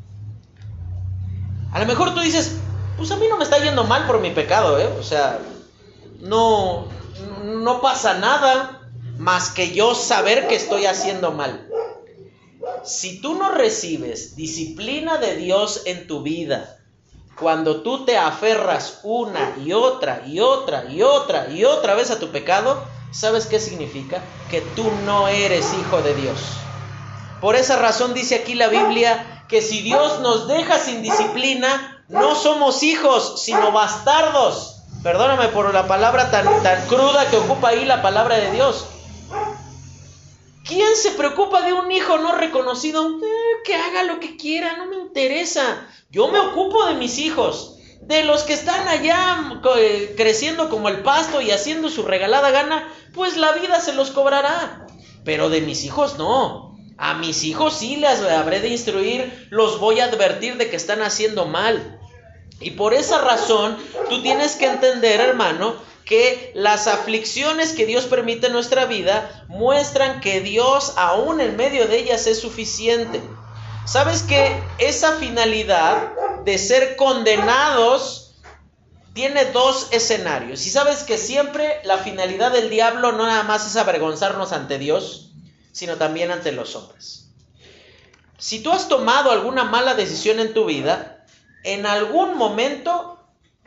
A 1.73 1.81
lo 1.81 1.87
mejor 1.87 2.15
tú 2.15 2.21
dices, 2.21 2.57
pues 2.97 3.11
a 3.11 3.17
mí 3.17 3.27
no 3.29 3.37
me 3.37 3.45
está 3.45 3.59
yendo 3.59 3.85
mal 3.85 4.07
por 4.07 4.21
mi 4.21 4.31
pecado, 4.31 4.79
¿eh? 4.79 4.89
O 4.99 5.03
sea, 5.03 5.39
no, 6.21 6.87
no 7.45 7.81
pasa 7.81 8.15
nada 8.15 8.89
más 9.19 9.51
que 9.51 9.73
yo 9.73 9.95
saber 9.95 10.49
que 10.49 10.57
estoy 10.57 10.87
haciendo 10.87 11.33
mal 11.33 11.69
si 12.85 13.21
tú 13.21 13.35
no 13.35 13.53
recibes 13.53 14.37
disciplina 14.37 15.19
de 15.19 15.37
Dios 15.37 15.83
en 15.87 16.07
tu 16.07 16.23
vida, 16.23 16.78
cuando 17.41 17.83
tú 17.83 18.05
te 18.05 18.19
aferras 18.19 19.01
una 19.03 19.55
y 19.65 19.73
otra 19.73 20.23
y 20.27 20.41
otra 20.41 20.87
y 20.91 21.03
otra 21.03 21.49
y 21.51 21.65
otra 21.65 21.95
vez 21.95 22.11
a 22.11 22.19
tu 22.19 22.31
pecado, 22.31 22.85
¿sabes 23.13 23.47
qué 23.47 23.61
significa? 23.61 24.23
Que 24.51 24.61
tú 24.61 24.91
no 25.05 25.29
eres 25.29 25.73
hijo 25.75 26.03
de 26.03 26.15
Dios. 26.15 26.39
Por 27.41 27.55
esa 27.55 27.77
razón 27.77 28.15
dice 28.15 28.37
aquí 28.37 28.55
la 28.55 28.69
Biblia 28.69 29.45
que 29.49 29.63
si 29.63 29.83
Dios 29.83 30.21
nos 30.21 30.49
deja 30.49 30.79
sin 30.79 31.03
disciplina, 31.03 32.05
no 32.09 32.35
somos 32.35 32.83
hijos, 32.83 33.41
sino 33.43 33.71
bastardos. 33.71 34.83
Perdóname 35.03 35.49
por 35.49 35.73
la 35.73 35.87
palabra 35.87 36.31
tan, 36.31 36.63
tan 36.63 36.87
cruda 36.89 37.31
que 37.31 37.37
ocupa 37.37 37.69
ahí 37.69 37.85
la 37.85 38.03
palabra 38.03 38.37
de 38.37 38.51
Dios. 38.51 38.87
¿Quién 40.69 40.97
se 40.97 41.13
preocupa 41.13 41.63
de 41.63 41.73
un 41.73 41.91
hijo 41.91 42.19
no 42.19 42.33
reconocido? 42.33 43.09
Eh, 43.09 43.63
que 43.65 43.75
haga 43.75 44.03
lo 44.03 44.21
que 44.21 44.37
quiera, 44.37 44.77
no 44.77 44.85
me 44.85 44.97
interesa. 44.97 45.89
Yo 46.11 46.29
me 46.29 46.39
ocupo 46.39 46.85
de 46.85 46.95
mis 46.95 47.19
hijos. 47.19 47.77
De 48.03 48.23
los 48.23 48.43
que 48.43 48.53
están 48.53 48.87
allá 48.87 49.61
eh, 49.79 50.15
creciendo 50.15 50.69
como 50.69 50.91
el 50.91 51.03
pasto 51.03 51.41
y 51.41 51.53
haciendo 51.53 51.89
su 51.89 52.03
regalada 52.03 52.51
gana, 52.51 52.87
pues 53.15 53.39
la 53.39 53.53
vida 53.53 53.81
se 53.81 53.95
los 53.95 54.11
cobrará. 54.11 54.87
Pero 55.25 55.49
de 55.49 55.63
mis 55.63 55.85
hijos 55.85 56.19
no. 56.19 56.77
A 56.99 57.15
mis 57.15 57.45
hijos 57.45 57.79
sí 57.79 57.97
les 57.97 58.21
habré 58.21 58.61
de 58.61 58.69
instruir, 58.69 59.49
los 59.51 59.81
voy 59.81 60.01
a 60.01 60.05
advertir 60.05 60.59
de 60.59 60.69
que 60.69 60.77
están 60.77 61.01
haciendo 61.01 61.47
mal. 61.47 61.99
Y 62.61 62.73
por 62.73 62.93
esa 62.93 63.23
razón, 63.23 63.79
tú 64.11 64.21
tienes 64.21 64.57
que 64.57 64.67
entender, 64.67 65.21
hermano, 65.21 65.77
que 66.09 66.53
las 66.55 66.87
aflicciones 66.87 67.75
que 67.75 67.85
Dios 67.85 68.07
permite 68.07 68.47
en 68.47 68.55
nuestra 68.55 68.87
vida 68.87 69.45
muestran 69.47 70.21
que 70.21 70.41
Dios 70.41 70.95
aún 70.97 71.43
en 71.43 71.55
medio 71.57 71.87
de 71.87 71.99
ellas 71.99 72.27
es 72.27 72.41
suficiente. 72.41 73.21
¿Sabes 73.85 74.23
que 74.23 74.59
esa 74.79 75.17
finalidad 75.17 76.15
de 76.47 76.57
ser 76.57 76.97
condenados 76.97 78.37
tiene 79.13 79.45
dos 79.53 79.89
escenarios? 79.91 80.67
Y 80.67 80.71
sabes 80.71 81.03
que 81.03 81.19
siempre 81.19 81.79
la 81.85 81.99
finalidad 81.99 82.53
del 82.53 82.71
diablo 82.71 83.13
no 83.13 83.27
nada 83.27 83.43
más 83.43 83.67
es 83.67 83.77
avergonzarnos 83.77 84.53
ante 84.53 84.79
Dios, 84.79 85.33
sino 85.73 85.97
también 85.97 86.31
ante 86.31 86.53
los 86.53 86.75
hombres. 86.75 87.29
Si 88.39 88.63
tú 88.63 88.73
has 88.73 88.89
tomado 88.89 89.31
alguna 89.31 89.65
mala 89.65 89.93
decisión 89.93 90.41
en 90.41 90.55
tu 90.55 90.65
vida, 90.65 91.27
en 91.65 91.85
algún 91.85 92.39
momento 92.39 93.18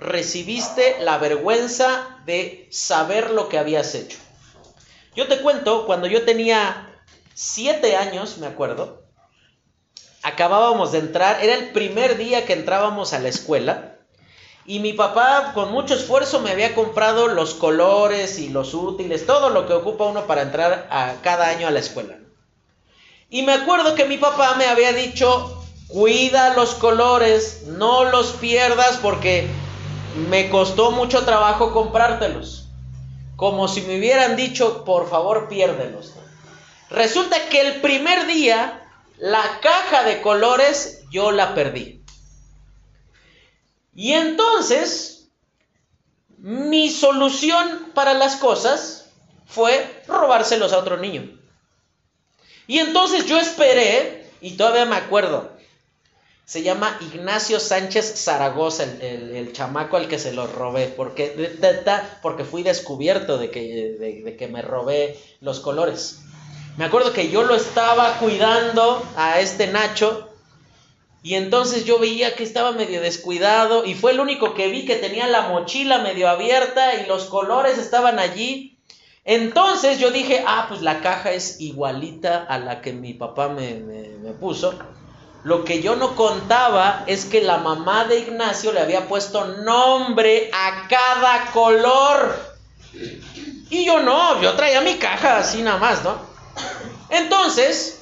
recibiste 0.02 0.98
la 1.00 1.20
vergüenza 1.20 2.18
de 2.26 2.68
saber 2.72 3.30
lo 3.30 3.48
que 3.50 3.60
habías 3.60 3.94
hecho. 3.94 4.18
Yo 5.16 5.28
te 5.28 5.40
cuento, 5.42 5.86
cuando 5.86 6.08
yo 6.08 6.26
tenía 6.26 7.00
siete 7.36 7.96
años, 7.96 8.40
me 8.40 8.48
acuerdo, 8.48 9.04
acabábamos 10.24 10.92
de 10.92 11.00
entrar, 11.00 11.44
era 11.44 11.54
el 11.54 11.72
primer 11.72 12.18
día 12.18 12.46
que 12.46 12.54
entrábamos 12.54 13.14
a 13.14 13.20
la 13.20 13.30
escuela, 13.30 14.00
y 14.66 14.80
mi 14.80 14.94
papá 14.94 15.52
con 15.54 15.72
mucho 15.72 15.94
esfuerzo 15.94 16.40
me 16.40 16.52
había 16.52 16.74
comprado 16.74 17.28
los 17.28 17.54
colores 17.54 18.40
y 18.40 18.50
los 18.50 18.74
útiles, 18.74 19.28
todo 19.28 19.52
lo 19.52 19.68
que 19.68 19.74
ocupa 19.74 20.06
uno 20.06 20.26
para 20.26 20.42
entrar 20.42 20.88
a 20.90 21.16
cada 21.22 21.48
año 21.48 21.68
a 21.68 21.72
la 21.72 21.80
escuela. 21.80 22.18
Y 23.30 23.44
me 23.44 23.54
acuerdo 23.54 23.94
que 23.94 24.06
mi 24.06 24.18
papá 24.18 24.56
me 24.56 24.66
había 24.66 24.94
dicho, 24.94 25.64
cuida 25.88 26.56
los 26.56 26.74
colores, 26.76 27.64
no 27.68 28.06
los 28.06 28.32
pierdas 28.34 28.98
porque 28.98 29.48
me 30.16 30.50
costó 30.50 30.92
mucho 30.92 31.26
trabajo 31.26 31.72
comprártelos. 31.74 32.68
Como 33.36 33.68
si 33.68 33.82
me 33.82 33.98
hubieran 33.98 34.36
dicho, 34.36 34.84
por 34.86 35.10
favor, 35.10 35.48
piérdelos. 35.48 36.14
Resulta 36.90 37.50
que 37.50 37.62
el 37.62 37.82
primer 37.82 38.28
día, 38.28 38.88
la 39.18 39.60
caja 39.62 40.04
de 40.04 40.22
colores 40.22 41.04
yo 41.12 41.32
la 41.32 41.56
perdí. 41.56 42.04
Y 43.96 44.14
entonces, 44.14 45.30
mi 46.38 46.90
solución 46.90 47.92
para 47.94 48.14
las 48.14 48.36
cosas 48.36 49.10
fue 49.46 50.04
robárselos 50.08 50.74
a 50.74 50.80
otro 50.80 50.98
niño. 50.98 51.38
Y 52.68 52.80
entonces 52.80 53.26
yo 53.26 53.40
esperé, 53.40 54.30
y 54.40 54.56
todavía 54.56 54.86
me 54.86 54.96
acuerdo, 54.96 55.52
se 56.52 56.64
llama 56.64 56.98
Ignacio 57.00 57.62
Sánchez 57.62 58.26
Zaragoza, 58.26 58.84
el, 58.84 59.54
chamaco 59.54 59.96
al 59.96 60.10
que 60.10 60.20
se 60.20 60.34
lo 60.34 60.48
robé, 60.48 60.88
porque, 60.88 61.58
porque 62.22 62.44
fui 62.44 62.62
descubierto 62.62 63.38
de 63.38 63.50
que, 63.50 63.96
de, 63.98 64.36
que 64.36 64.48
me 64.50 64.62
robé 64.62 65.18
los 65.40 65.62
colores. 65.62 66.20
Me 66.76 66.84
acuerdo 66.84 67.14
que 67.14 67.30
yo 67.30 67.44
lo 67.44 67.56
estaba 67.56 68.18
cuidando 68.18 69.02
a 69.16 69.40
este 69.40 69.68
Nacho 69.68 70.28
y 71.24 71.36
entonces 71.36 71.86
yo 71.86 72.00
veía 72.00 72.36
que 72.36 72.44
estaba 72.44 72.74
medio 72.74 73.00
descuidado 73.00 73.86
y 73.86 73.94
fue 73.94 74.12
el 74.12 74.20
único 74.20 74.54
que 74.54 74.68
vi 74.68 74.84
que 74.84 74.98
tenía 74.98 75.28
la 75.28 75.44
mochila 75.44 76.00
medio 76.00 76.28
abierta 76.28 76.96
y 76.96 77.08
los 77.08 77.28
colores 77.28 77.78
estaban 77.78 78.20
allí. 78.20 78.78
Entonces 79.24 80.00
yo 80.00 80.12
dije, 80.12 80.44
ah, 80.46 80.66
pues 80.68 80.82
la 80.82 81.00
caja 81.00 81.32
es 81.32 81.62
igualita 81.62 82.44
a 82.44 82.60
la 82.60 82.82
que 82.82 82.92
mi 82.92 83.14
papá 83.14 83.48
me, 83.48 83.76
me 83.76 84.34
puso. 84.34 84.78
Lo 85.44 85.66
que 85.66 85.82
yo 85.82 85.96
no 85.96 86.16
contaba 86.16 87.04
es 87.08 87.26
que 87.26 87.42
la 87.42 87.58
mamá 87.58 88.06
de 88.06 88.20
Ignacio 88.20 88.72
le 88.72 88.80
había 88.80 89.08
puesto 89.08 89.46
nombre 89.46 90.52
a 90.54 90.88
cada 90.88 91.52
color. 91.52 92.40
Y 93.70 93.86
yo 93.86 94.02
no, 94.02 94.42
yo 94.42 94.54
traía 94.54 94.82
mi 94.82 94.96
caja 94.96 95.38
así 95.38 95.62
nada 95.64 95.78
más, 95.78 96.04
¿no? 96.04 96.16
Entonces, 97.10 98.02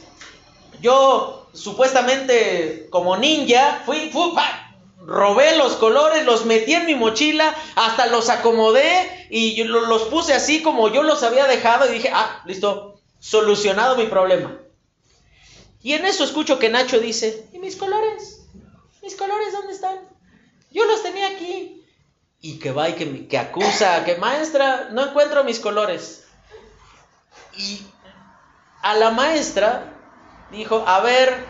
yo 0.81 1.47
supuestamente 1.53 2.87
como 2.89 3.17
ninja, 3.17 3.81
fui, 3.85 4.09
fui 4.11 4.31
robé 5.05 5.57
los 5.57 5.73
colores, 5.73 6.25
los 6.25 6.45
metí 6.45 6.73
en 6.73 6.85
mi 6.85 6.95
mochila, 6.95 7.55
hasta 7.75 8.07
los 8.07 8.29
acomodé 8.29 9.27
y 9.29 9.63
los 9.63 10.03
puse 10.03 10.33
así 10.33 10.61
como 10.61 10.89
yo 10.89 11.03
los 11.03 11.23
había 11.23 11.47
dejado 11.47 11.89
y 11.89 11.93
dije, 11.93 12.11
ah, 12.13 12.41
listo, 12.45 12.99
solucionado 13.19 13.95
mi 13.95 14.05
problema. 14.05 14.57
Y 15.81 15.93
en 15.93 16.05
eso 16.05 16.23
escucho 16.23 16.59
que 16.59 16.69
Nacho 16.69 16.99
dice, 16.99 17.47
¿y 17.53 17.59
mis 17.59 17.75
colores? 17.75 18.41
¿Mis 19.01 19.15
colores 19.15 19.53
dónde 19.53 19.73
están? 19.73 19.97
Yo 20.71 20.85
los 20.85 21.01
tenía 21.01 21.29
aquí 21.29 21.85
y 22.41 22.59
que 22.59 22.71
va 22.71 22.89
y 22.89 22.93
que, 22.93 23.37
acusa, 23.37 24.03
que 24.05 24.15
maestra, 24.15 24.89
no 24.91 25.07
encuentro 25.07 25.43
mis 25.43 25.59
colores. 25.59 26.25
Y 27.57 27.81
a 28.81 28.95
la 28.95 29.11
maestra 29.11 29.93
dijo, 30.51 30.83
a 30.87 31.01
ver, 31.01 31.45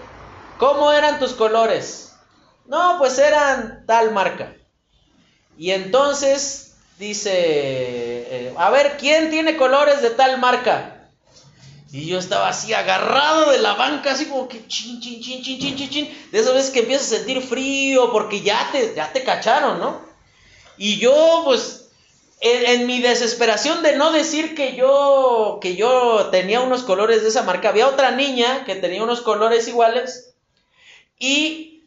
¿cómo 0.58 0.92
eran 0.92 1.20
tus 1.20 1.34
colores? 1.34 2.16
No, 2.66 2.98
pues 2.98 3.18
eran 3.20 3.86
tal 3.86 4.12
marca. 4.12 4.56
Y 5.58 5.72
entonces 5.72 6.78
dice, 6.98 7.32
eh, 7.34 8.54
a 8.58 8.70
ver, 8.70 8.98
¿quién 8.98 9.30
tiene 9.30 9.58
colores 9.58 10.02
de 10.02 10.12
tal 10.12 10.40
marca? 10.40 10.99
Y 11.92 12.06
yo 12.06 12.20
estaba 12.20 12.50
así 12.50 12.74
agarrado 12.74 13.52
de 13.52 13.58
la 13.60 13.74
banca, 13.74 14.12
así 14.12 14.26
como 14.26 14.48
que 14.48 14.68
chin, 14.68 15.02
chin, 15.02 15.22
chin, 15.22 15.42
chin, 15.42 15.60
chin, 15.60 15.76
chin, 15.76 15.90
chin. 15.90 16.28
De 16.32 16.40
esas 16.40 16.54
veces 16.54 16.72
que 16.72 16.82
empiezas 16.82 17.12
a 17.12 17.16
sentir 17.18 17.42
frío 17.42 18.12
porque 18.12 18.42
ya 18.42 18.70
te, 18.72 18.94
ya 18.96 19.12
te 19.12 19.24
cacharon, 19.24 19.80
¿no? 19.80 20.02
Y 20.78 20.98
yo, 20.98 21.42
pues, 21.46 21.90
en, 22.42 22.86
mi 22.86 23.02
desesperación 23.02 23.82
de 23.82 23.96
no 23.96 24.12
decir 24.12 24.56
que 24.56 24.76
yo, 24.76 25.60
que 25.62 25.76
yo 25.76 26.30
tenía 26.32 26.62
unos 26.62 26.84
colores 26.84 27.24
de 27.24 27.30
esa 27.30 27.44
marca, 27.44 27.70
había 27.70 27.88
otra 27.88 28.12
niña 28.12 28.66
que 28.66 28.76
tenía 28.76 29.04
unos 29.04 29.22
colores 29.22 29.68
iguales. 29.68 30.36
Y 31.18 31.84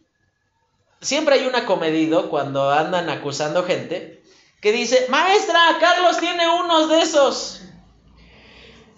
siempre 1.00 1.36
hay 1.36 1.46
un 1.46 1.54
acomedido 1.54 2.28
cuando 2.28 2.70
andan 2.70 3.08
acusando 3.08 3.64
gente 3.64 4.22
que 4.60 4.72
dice, 4.72 5.06
maestra, 5.08 5.60
Carlos 5.80 6.18
tiene 6.18 6.48
unos 6.48 6.88
de 6.88 7.02
esos. 7.02 7.62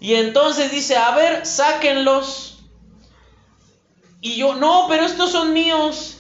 Y 0.01 0.15
entonces 0.15 0.71
dice, 0.71 0.97
a 0.97 1.15
ver, 1.15 1.47
sáquenlos. 1.47 2.59
Y 4.21 4.37
yo, 4.37 4.55
no, 4.55 4.87
pero 4.89 5.05
estos 5.05 5.31
son 5.33 5.53
míos. 5.53 6.19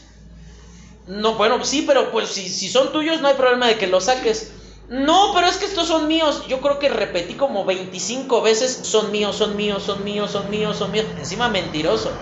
No, 1.07 1.35
bueno, 1.35 1.63
sí, 1.65 1.85
pero 1.87 2.11
pues 2.11 2.29
si, 2.31 2.49
si 2.49 2.69
son 2.69 2.93
tuyos 2.93 3.21
no 3.21 3.29
hay 3.29 3.35
problema 3.35 3.67
de 3.67 3.77
que 3.77 3.87
los 3.87 4.05
saques. 4.05 4.53
No, 4.89 5.33
pero 5.35 5.47
es 5.47 5.57
que 5.57 5.67
estos 5.67 5.89
son 5.89 6.07
míos. 6.07 6.45
Yo 6.49 6.61
creo 6.61 6.79
que 6.79 6.89
repetí 6.89 7.35
como 7.35 7.65
25 7.65 8.43
veces, 8.43 8.81
son 8.85 9.11
míos, 9.11 9.37
son 9.37 9.57
míos, 9.57 9.83
son 9.83 10.05
míos, 10.05 10.31
son 10.31 10.51
míos, 10.51 10.77
son 10.77 10.91
míos. 10.93 11.07
Encima 11.19 11.49
mentiroso. 11.49 12.13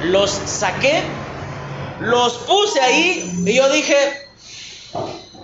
Los 0.00 0.30
saqué, 0.30 1.02
los 2.00 2.34
puse 2.38 2.80
ahí 2.80 3.42
y 3.46 3.54
yo 3.54 3.70
dije, 3.70 3.96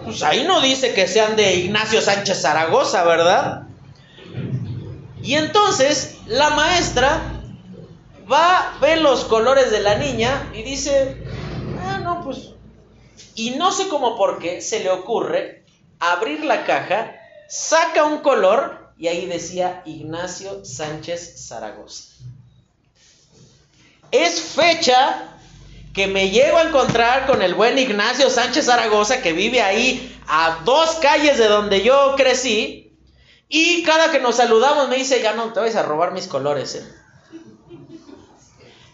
pues 0.04 0.22
ahí 0.22 0.44
no 0.44 0.60
dice 0.60 0.94
que 0.94 1.06
sean 1.06 1.36
de 1.36 1.54
Ignacio 1.54 2.00
Sánchez 2.00 2.42
Zaragoza, 2.42 3.04
¿verdad? 3.04 3.67
Y 5.28 5.34
entonces 5.34 6.20
la 6.26 6.48
maestra 6.48 7.20
va, 8.32 8.78
ve 8.80 8.96
los 8.96 9.24
colores 9.24 9.70
de 9.70 9.80
la 9.80 9.96
niña 9.96 10.50
y 10.54 10.62
dice, 10.62 11.22
pues. 12.24 12.54
Y 13.34 13.50
no 13.50 13.70
sé 13.70 13.88
cómo 13.88 14.16
por 14.16 14.38
qué 14.38 14.62
se 14.62 14.82
le 14.82 14.88
ocurre 14.88 15.66
abrir 16.00 16.46
la 16.46 16.64
caja, 16.64 17.14
saca 17.46 18.04
un 18.04 18.20
color 18.20 18.94
y 18.96 19.08
ahí 19.08 19.26
decía 19.26 19.82
Ignacio 19.84 20.64
Sánchez 20.64 21.46
Zaragoza. 21.46 22.04
Es 24.10 24.40
fecha 24.40 25.28
que 25.92 26.06
me 26.06 26.30
llego 26.30 26.56
a 26.56 26.62
encontrar 26.62 27.26
con 27.26 27.42
el 27.42 27.54
buen 27.54 27.78
Ignacio 27.78 28.30
Sánchez 28.30 28.64
Zaragoza, 28.64 29.20
que 29.20 29.34
vive 29.34 29.60
ahí 29.60 30.18
a 30.26 30.62
dos 30.64 30.94
calles 31.02 31.36
de 31.36 31.48
donde 31.48 31.82
yo 31.82 32.14
crecí, 32.16 32.87
y 33.48 33.82
cada 33.82 34.10
que 34.10 34.20
nos 34.20 34.36
saludamos 34.36 34.88
me 34.88 34.96
dice, 34.96 35.22
ya 35.22 35.32
no 35.32 35.52
te 35.52 35.60
vayas 35.60 35.76
a 35.76 35.82
robar 35.82 36.12
mis 36.12 36.26
colores. 36.26 36.74
¿eh? 36.74 36.84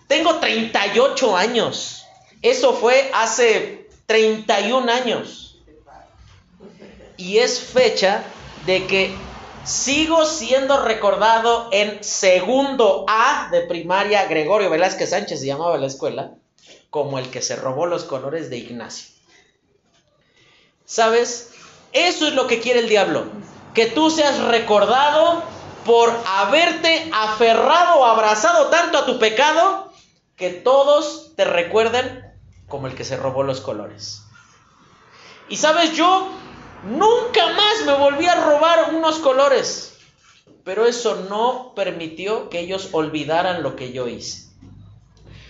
Tengo 0.06 0.38
38 0.38 1.36
años. 1.36 2.06
Eso 2.40 2.74
fue 2.74 3.10
hace 3.14 3.88
31 4.06 4.90
años. 4.92 5.58
Y 7.16 7.38
es 7.38 7.58
fecha 7.60 8.22
de 8.66 8.86
que 8.86 9.14
sigo 9.64 10.24
siendo 10.24 10.84
recordado 10.84 11.68
en 11.72 12.04
segundo 12.04 13.06
A 13.08 13.48
de 13.50 13.62
primaria, 13.62 14.26
Gregorio 14.26 14.70
Velázquez 14.70 15.10
Sánchez 15.10 15.40
se 15.40 15.46
llamaba 15.46 15.78
la 15.78 15.86
escuela, 15.86 16.34
como 16.90 17.18
el 17.18 17.30
que 17.30 17.42
se 17.42 17.56
robó 17.56 17.86
los 17.86 18.04
colores 18.04 18.50
de 18.50 18.58
Ignacio. 18.58 19.08
¿Sabes? 20.84 21.50
Eso 21.92 22.28
es 22.28 22.34
lo 22.34 22.46
que 22.46 22.60
quiere 22.60 22.80
el 22.80 22.88
diablo. 22.88 23.26
Que 23.74 23.86
tú 23.86 24.10
seas 24.10 24.38
recordado 24.44 25.42
por 25.84 26.12
haberte 26.26 27.10
aferrado 27.12 28.00
o 28.00 28.04
abrazado 28.04 28.68
tanto 28.68 28.98
a 28.98 29.06
tu 29.06 29.18
pecado 29.18 29.92
que 30.36 30.50
todos 30.50 31.32
te 31.36 31.44
recuerden 31.44 32.32
como 32.68 32.86
el 32.86 32.94
que 32.94 33.04
se 33.04 33.16
robó 33.16 33.42
los 33.42 33.60
colores. 33.60 34.22
Y 35.48 35.56
sabes, 35.56 35.92
yo 35.92 36.30
nunca 36.84 37.46
más 37.52 37.84
me 37.86 37.92
volví 37.92 38.26
a 38.26 38.34
robar 38.34 38.94
unos 38.94 39.18
colores, 39.18 39.96
pero 40.64 40.86
eso 40.86 41.26
no 41.28 41.72
permitió 41.74 42.48
que 42.48 42.60
ellos 42.60 42.88
olvidaran 42.92 43.62
lo 43.62 43.76
que 43.76 43.92
yo 43.92 44.08
hice. 44.08 44.48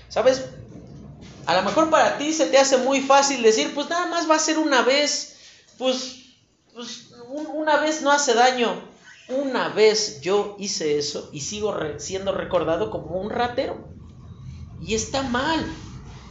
¿Sabes? 0.09 0.47
A 1.47 1.55
lo 1.55 1.62
mejor 1.62 1.91
para 1.91 2.18
ti 2.18 2.33
se 2.33 2.47
te 2.47 2.59
hace 2.59 2.79
muy 2.79 3.01
fácil 3.01 3.43
decir, 3.43 3.75
pues 3.75 3.89
nada 3.89 4.07
más 4.07 4.29
va 4.29 4.37
a 4.37 4.41
ser 4.41 4.59
una 4.59 4.83
vez, 4.83 5.39
pues, 5.79 6.16
pues 6.72 7.14
una 7.35 7.78
vez 7.78 8.03
no 8.03 8.11
hace 8.11 8.35
daño. 8.35 8.74
Una 9.28 9.68
vez 9.70 10.20
yo 10.20 10.55
hice 10.59 10.99
eso 10.99 11.30
y 11.32 11.41
sigo 11.41 11.74
siendo 11.99 12.32
recordado 12.32 12.91
como 12.91 13.20
un 13.20 13.30
ratero. 13.30 13.89
Y 14.82 14.95
está 14.95 15.22
mal. 15.22 15.64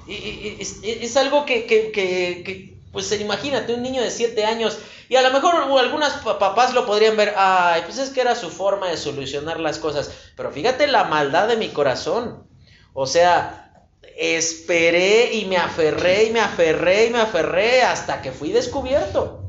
Es, 0.07 0.79
es 0.83 1.17
algo 1.17 1.45
que, 1.45 1.65
que, 1.65 1.91
que, 1.91 2.77
pues 2.91 3.11
imagínate, 3.19 3.73
un 3.73 3.81
niño 3.81 4.01
de 4.01 4.11
7 4.11 4.45
años, 4.45 4.77
y 5.09 5.15
a 5.15 5.21
lo 5.21 5.31
mejor 5.31 5.55
algunas 5.55 6.13
papás 6.13 6.73
lo 6.73 6.85
podrían 6.85 7.17
ver, 7.17 7.33
ay, 7.35 7.81
pues 7.85 7.97
es 7.97 8.09
que 8.11 8.21
era 8.21 8.35
su 8.35 8.49
forma 8.49 8.89
de 8.89 8.97
solucionar 8.97 9.59
las 9.59 9.79
cosas, 9.79 10.11
pero 10.35 10.51
fíjate 10.51 10.87
la 10.87 11.05
maldad 11.05 11.47
de 11.47 11.57
mi 11.57 11.69
corazón, 11.69 12.47
o 12.93 13.07
sea, 13.07 13.73
esperé 14.15 15.33
y 15.33 15.45
me 15.45 15.57
aferré 15.57 16.25
y 16.25 16.31
me 16.31 16.39
aferré 16.39 17.07
y 17.07 17.09
me 17.09 17.19
aferré 17.19 17.81
hasta 17.81 18.21
que 18.21 18.31
fui 18.31 18.51
descubierto. 18.51 19.42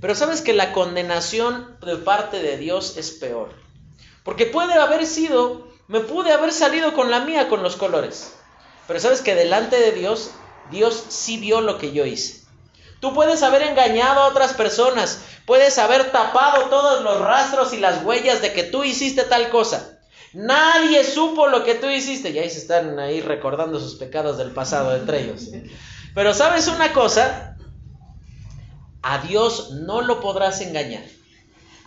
Pero 0.00 0.14
sabes 0.14 0.42
que 0.42 0.52
la 0.52 0.72
condenación 0.72 1.76
de 1.84 1.96
parte 1.96 2.40
de 2.40 2.56
Dios 2.56 2.96
es 2.96 3.10
peor, 3.10 3.50
porque 4.22 4.46
puede 4.46 4.74
haber 4.74 5.06
sido, 5.06 5.68
me 5.88 6.00
pude 6.00 6.32
haber 6.32 6.52
salido 6.52 6.94
con 6.94 7.10
la 7.10 7.20
mía 7.20 7.48
con 7.48 7.62
los 7.62 7.76
colores. 7.76 8.34
Pero 8.86 9.00
sabes 9.00 9.20
que 9.20 9.34
delante 9.34 9.76
de 9.76 9.92
Dios, 9.92 10.30
Dios 10.70 11.04
sí 11.08 11.38
vio 11.38 11.60
lo 11.60 11.78
que 11.78 11.92
yo 11.92 12.06
hice. 12.06 12.46
Tú 13.00 13.14
puedes 13.14 13.42
haber 13.42 13.62
engañado 13.62 14.20
a 14.20 14.28
otras 14.28 14.54
personas, 14.54 15.20
puedes 15.46 15.78
haber 15.78 16.10
tapado 16.10 16.64
todos 16.64 17.02
los 17.02 17.20
rastros 17.20 17.72
y 17.72 17.78
las 17.78 18.04
huellas 18.04 18.42
de 18.42 18.52
que 18.52 18.64
tú 18.64 18.84
hiciste 18.84 19.24
tal 19.24 19.50
cosa. 19.50 19.98
Nadie 20.32 21.04
supo 21.04 21.46
lo 21.46 21.64
que 21.64 21.74
tú 21.74 21.88
hiciste. 21.88 22.30
Y 22.30 22.38
ahí 22.38 22.50
se 22.50 22.58
están 22.58 22.98
ahí 22.98 23.20
recordando 23.20 23.80
sus 23.80 23.94
pecados 23.94 24.36
del 24.38 24.50
pasado 24.50 24.94
entre 24.96 25.22
ellos. 25.22 25.48
Pero 26.14 26.34
sabes 26.34 26.68
una 26.68 26.92
cosa, 26.92 27.56
a 29.02 29.18
Dios 29.18 29.70
no 29.70 30.00
lo 30.00 30.20
podrás 30.20 30.60
engañar. 30.60 31.04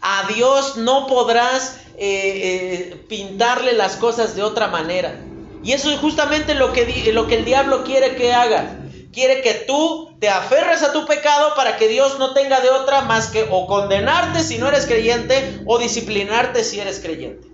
A 0.01 0.27
Dios 0.33 0.77
no 0.77 1.07
podrás 1.07 1.77
eh, 1.97 2.91
eh, 2.93 3.05
pintarle 3.07 3.73
las 3.73 3.95
cosas 3.95 4.35
de 4.35 4.43
otra 4.43 4.67
manera. 4.67 5.23
Y 5.63 5.73
eso 5.73 5.91
es 5.91 5.99
justamente 5.99 6.55
lo 6.55 6.73
que, 6.73 7.11
lo 7.13 7.27
que 7.27 7.35
el 7.35 7.45
diablo 7.45 7.83
quiere 7.83 8.15
que 8.15 8.33
haga. 8.33 8.77
Quiere 9.13 9.41
que 9.41 9.53
tú 9.53 10.15
te 10.19 10.29
aferres 10.29 10.81
a 10.83 10.93
tu 10.93 11.05
pecado 11.05 11.53
para 11.55 11.77
que 11.77 11.87
Dios 11.87 12.17
no 12.17 12.33
tenga 12.33 12.61
de 12.61 12.69
otra 12.69 13.01
más 13.01 13.27
que 13.27 13.47
o 13.51 13.67
condenarte 13.67 14.41
si 14.41 14.57
no 14.57 14.69
eres 14.69 14.85
creyente 14.85 15.61
o 15.65 15.77
disciplinarte 15.77 16.63
si 16.63 16.79
eres 16.79 16.99
creyente. 16.99 17.47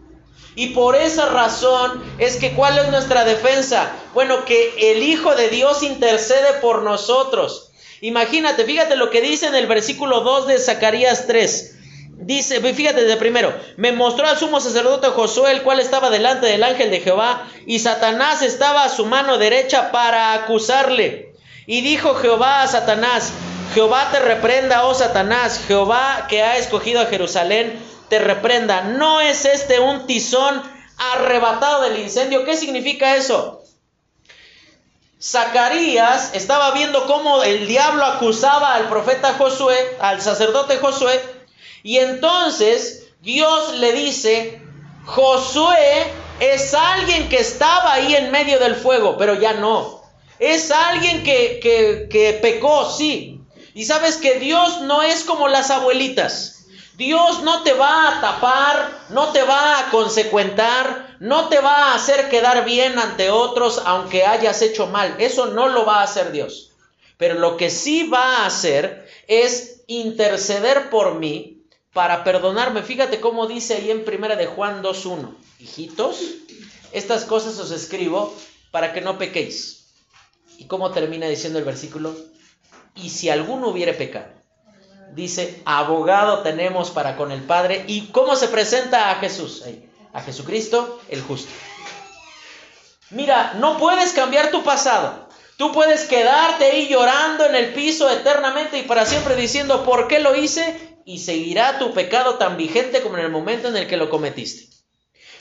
Y 0.56 0.68
por 0.68 0.96
esa 0.96 1.28
razón 1.28 2.04
es 2.18 2.38
que 2.38 2.54
¿cuál 2.54 2.78
es 2.78 2.90
nuestra 2.90 3.26
defensa? 3.26 3.92
Bueno, 4.14 4.46
que 4.46 4.92
el 4.92 5.04
Hijo 5.04 5.36
de 5.36 5.50
Dios 5.50 5.84
intercede 5.84 6.54
por 6.62 6.84
nosotros. 6.84 7.67
Imagínate, 8.02 8.64
fíjate 8.64 8.96
lo 8.96 9.10
que 9.10 9.22
dice 9.22 9.48
en 9.48 9.56
el 9.56 9.68
versículo 9.68 10.22
2 10.22 10.48
de 10.48 10.60
Zacarías 10.60 11.28
3. 11.28 11.76
Dice, 12.20 12.62
fíjate 12.74 13.04
de 13.04 13.18
primero, 13.18 13.54
me 13.78 13.92
mostró 13.92 14.28
al 14.28 14.38
sumo 14.38 14.60
sacerdote 14.60 15.08
Josué, 15.08 15.52
el 15.52 15.62
cual 15.62 15.80
estaba 15.80 16.10
delante 16.10 16.48
del 16.48 16.64
ángel 16.64 16.90
de 16.90 17.00
Jehová, 17.00 17.48
y 17.66 17.80
Satanás 17.80 18.42
estaba 18.42 18.84
a 18.84 18.90
su 18.90 19.06
mano 19.06 19.38
derecha 19.38 19.92
para 19.92 20.34
acusarle. 20.34 21.34
Y 21.68 21.82
dijo 21.82 22.16
Jehová 22.16 22.64
a 22.64 22.68
Satanás, 22.68 23.32
Jehová 23.74 24.10
te 24.12 24.20
reprenda, 24.20 24.86
oh 24.86 24.96
Satanás, 24.96 25.62
Jehová 25.68 26.26
que 26.28 26.42
ha 26.42 26.58
escogido 26.58 27.02
a 27.02 27.06
Jerusalén, 27.06 27.80
te 28.10 28.20
reprenda. 28.20 28.82
¿No 28.82 29.22
es 29.22 29.46
este 29.46 29.80
un 29.80 30.08
tizón 30.08 30.64
arrebatado 30.98 31.84
del 31.84 32.00
incendio? 32.00 32.46
¿Qué 32.46 32.58
significa 32.58 33.16
eso? 33.16 33.64
Zacarías 35.22 36.36
estaba 36.36 36.72
viendo 36.72 37.08
cómo 37.08 37.44
el 37.44 37.68
diablo 37.68 38.06
acusaba 38.06 38.76
al 38.76 38.88
profeta 38.88 39.34
Josué, 39.34 39.76
al 40.00 40.22
sacerdote 40.22 40.78
Josué, 40.78 41.20
y 41.82 41.98
entonces 41.98 43.08
Dios 43.22 43.76
le 43.76 43.94
dice, 43.94 44.62
Josué 45.06 46.14
es 46.40 46.74
alguien 46.74 47.30
que 47.30 47.40
estaba 47.40 47.94
ahí 47.94 48.16
en 48.16 48.32
medio 48.32 48.60
del 48.60 48.76
fuego, 48.76 49.18
pero 49.18 49.34
ya 49.36 49.54
no. 49.54 50.04
Es 50.38 50.70
alguien 50.70 51.24
que, 51.24 51.60
que, 51.62 52.08
que 52.12 52.34
pecó, 52.34 52.90
sí. 52.90 53.42
Y 53.74 53.86
sabes 53.86 54.18
que 54.18 54.40
Dios 54.40 54.82
no 54.82 55.02
es 55.02 55.24
como 55.24 55.48
las 55.48 55.72
abuelitas. 55.72 56.66
Dios 56.96 57.42
no 57.44 57.64
te 57.64 57.74
va 57.74 58.10
a 58.18 58.22
tapar, 58.22 58.92
no 59.10 59.30
te 59.30 59.44
va 59.44 59.80
a 59.80 59.90
consecuentar, 59.90 61.07
no 61.20 61.50
te 61.50 61.60
va 61.60 61.92
a 61.92 61.96
hacer 61.96 62.30
quedar 62.30 62.66
bien 62.66 63.00
ante 63.00 63.30
otros 63.30 63.82
aunque 63.86 64.26
hayas 64.26 64.62
hecho 64.62 64.88
mal. 64.88 65.16
Eso 65.20 65.48
no 65.48 65.68
lo 65.68 65.86
va 65.86 66.00
a 66.00 66.04
hacer 66.04 66.32
Dios. 66.32 66.72
Pero 67.18 67.36
lo 67.36 67.58
que 67.58 67.70
sí 67.70 68.08
va 68.08 68.38
a 68.38 68.46
hacer 68.46 69.08
es 69.28 69.84
interceder 69.88 70.90
por 70.90 71.16
mí 71.16 71.64
para 71.94 72.24
perdonarme. 72.24 72.84
Fíjate 72.84 73.20
cómo 73.20 73.48
dice 73.48 73.76
ahí 73.76 73.92
en 73.92 74.06
primera 74.06 74.36
de 74.36 74.46
Juan 74.46 74.84
2.1. 74.84 75.36
Hijitos, 75.60 76.20
estas 76.92 77.26
cosas 77.26 77.58
os 77.60 77.72
escribo 77.72 78.34
para 78.72 78.94
que 78.94 79.02
no 79.02 79.18
pequéis. 79.18 79.88
¿Y 80.58 80.66
cómo 80.66 80.92
termina 80.92 81.28
diciendo 81.28 81.58
el 81.58 81.66
versículo? 81.66 82.16
Y 82.96 83.10
si 83.10 83.30
alguno 83.30 83.70
hubiere 83.70 83.94
pecado 83.94 84.38
dice, 85.14 85.62
abogado 85.66 86.40
tenemos 86.40 86.92
para 86.92 87.18
con 87.18 87.32
el 87.32 87.42
Padre. 87.42 87.84
¿Y 87.88 88.08
cómo 88.08 88.36
se 88.36 88.48
presenta 88.48 89.12
a 89.12 89.16
Jesús? 89.16 89.64
A 90.18 90.22
Jesucristo 90.22 91.00
el 91.10 91.22
justo. 91.22 91.52
Mira, 93.12 93.54
no 93.60 93.78
puedes 93.78 94.14
cambiar 94.14 94.50
tu 94.50 94.64
pasado. 94.64 95.30
Tú 95.58 95.72
puedes 95.72 96.06
quedarte 96.06 96.66
ahí 96.66 96.88
llorando 96.88 97.46
en 97.46 97.56
el 97.56 97.74
piso 97.74 98.10
eternamente 98.10 98.80
y 98.80 98.84
para 98.84 99.06
siempre 99.06 99.36
diciendo, 99.36 99.84
¿por 99.84 100.08
qué 100.08 100.20
lo 100.20 100.36
hice? 100.36 100.98
Y 101.06 101.20
seguirá 101.20 101.78
tu 101.78 101.94
pecado 101.94 102.36
tan 102.36 102.58
vigente 102.58 103.02
como 103.02 103.18
en 103.18 103.26
el 103.26 103.32
momento 103.32 103.68
en 103.68 103.78
el 103.78 103.88
que 103.88 103.98
lo 103.98 104.10
cometiste. 104.10 104.76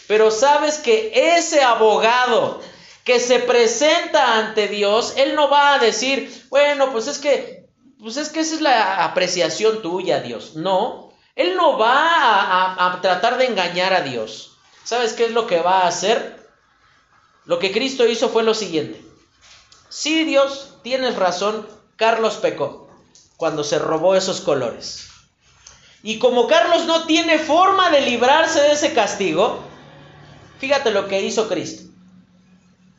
Pero 0.07 0.31
sabes 0.31 0.77
que 0.77 1.37
ese 1.37 1.63
abogado 1.63 2.61
que 3.03 3.19
se 3.19 3.39
presenta 3.39 4.37
ante 4.39 4.69
Dios, 4.69 5.15
Él 5.17 5.35
no 5.35 5.49
va 5.49 5.75
a 5.75 5.79
decir, 5.79 6.45
bueno, 6.51 6.93
pues 6.93 7.07
es 7.07 7.19
que 7.19 7.67
pues 7.99 8.19
es 8.19 8.29
que 8.29 8.41
esa 8.41 8.55
es 8.57 8.61
la 8.61 9.05
apreciación 9.05 9.81
tuya, 9.81 10.21
Dios. 10.21 10.55
No, 10.55 11.13
Él 11.35 11.57
no 11.57 11.79
va 11.79 11.95
a, 11.95 12.93
a, 12.93 13.01
tratar 13.01 13.39
de 13.39 13.47
engañar 13.47 13.95
a 13.95 14.03
Dios. 14.03 14.56
¿Sabes 14.87 15.15
qué 15.15 15.25
es 15.25 15.33
lo 15.33 15.49
que 15.49 15.61
va 15.61 15.81
a 15.81 15.89
hacer? 15.89 16.49
Lo 17.45 17.59
que 17.59 17.73
Cristo 17.73 18.07
hizo 18.07 18.29
fue 18.29 18.45
lo 18.45 18.55
siguiente. 18.55 19.05
Sí, 19.89 20.23
Dios, 20.23 20.79
tienes 20.85 21.17
razón, 21.17 21.67
Carlos 21.97 22.37
pecó 22.37 22.89
cuando 23.37 23.65
se 23.65 23.81
robó 23.81 24.15
esos 24.15 24.41
colores. 24.41 25.09
Y 26.05 26.21
como 26.21 26.47
Carlos 26.47 26.87
no 26.87 27.05
tiene 27.05 27.41
forma 27.41 27.91
de 27.91 28.03
librarse 28.03 28.61
de 28.61 28.73
ese 28.75 28.95
castigo, 28.95 29.59
fíjate 30.61 30.93
lo 30.93 31.09
que 31.09 31.21
hizo 31.21 31.49
Cristo. 31.49 31.91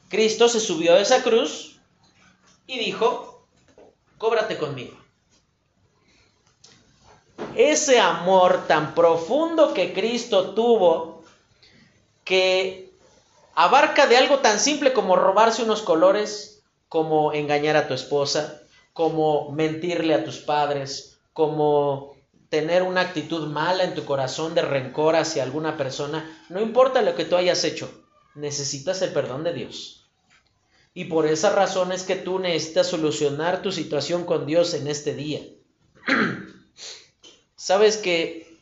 Cristo 0.09 0.49
se 0.49 0.59
subió 0.59 0.95
a 0.95 0.99
esa 0.99 1.23
cruz 1.23 1.79
y 2.65 2.79
dijo, 2.79 3.47
cóbrate 4.17 4.57
conmigo. 4.57 4.97
Ese 7.55 8.01
amor 8.01 8.67
tan 8.67 8.93
profundo 8.93 9.73
que 9.73 9.93
Cristo 9.93 10.49
tuvo, 10.49 11.16
que 12.27 12.91
abarca 13.55 14.05
de 14.05 14.17
algo 14.17 14.39
tan 14.39 14.59
simple 14.59 14.93
como 14.93 15.15
robarse 15.15 15.63
unos 15.63 15.81
colores, 15.81 16.61
como 16.89 17.33
engañar 17.33 17.75
a 17.77 17.87
tu 17.87 17.93
esposa, 17.93 18.61
como 18.93 19.51
mentirle 19.51 20.13
a 20.13 20.23
tus 20.23 20.37
padres, 20.37 21.17
como 21.33 22.15
tener 22.49 22.83
una 22.83 23.01
actitud 23.01 23.47
mala 23.47 23.83
en 23.83 23.93
tu 23.93 24.05
corazón 24.05 24.55
de 24.55 24.61
rencor 24.61 25.15
hacia 25.15 25.43
alguna 25.43 25.77
persona, 25.77 26.45
no 26.49 26.61
importa 26.61 27.01
lo 27.01 27.15
que 27.15 27.25
tú 27.25 27.35
hayas 27.35 27.63
hecho, 27.63 27.89
necesitas 28.35 29.01
el 29.01 29.11
perdón 29.11 29.43
de 29.43 29.53
Dios. 29.53 30.09
Y 30.93 31.05
por 31.05 31.27
esa 31.27 31.51
razón 31.51 31.91
es 31.91 32.03
que 32.03 32.15
tú 32.15 32.39
necesitas 32.39 32.87
solucionar 32.87 33.61
tu 33.61 33.71
situación 33.71 34.25
con 34.25 34.45
Dios 34.45 34.73
en 34.73 34.87
este 34.87 35.13
día. 35.13 35.41
Sabes 37.55 37.97
que 37.97 38.57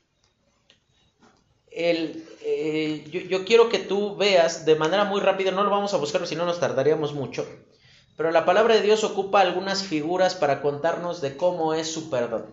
el, 1.72 2.25
eh, 2.48 3.04
yo, 3.10 3.22
yo, 3.22 3.44
quiero 3.44 3.70
que 3.70 3.80
tú 3.80 4.16
veas 4.16 4.66
de 4.66 4.76
manera 4.76 5.04
muy 5.04 5.20
rápida, 5.20 5.50
no 5.50 5.64
lo 5.64 5.72
vamos 5.72 5.96
a 5.96 5.98
buscar 5.98 6.28
si 6.28 6.36
no 6.36 6.46
nos 6.46 6.60
tardaríamos 6.60 7.14
mucho, 7.14 7.48
pero 8.16 8.30
la 8.30 8.46
palabra 8.46 8.76
de 8.76 8.82
Dios 8.82 9.04
ocupa 9.04 9.42
algunas 9.42 9.82
figuras 9.82 10.36
para 10.36 10.62
contarnos 10.62 11.22
de 11.22 11.38
cómo 11.38 11.74
es 11.74 11.92
su 11.92 12.12
perdón. 12.12 12.46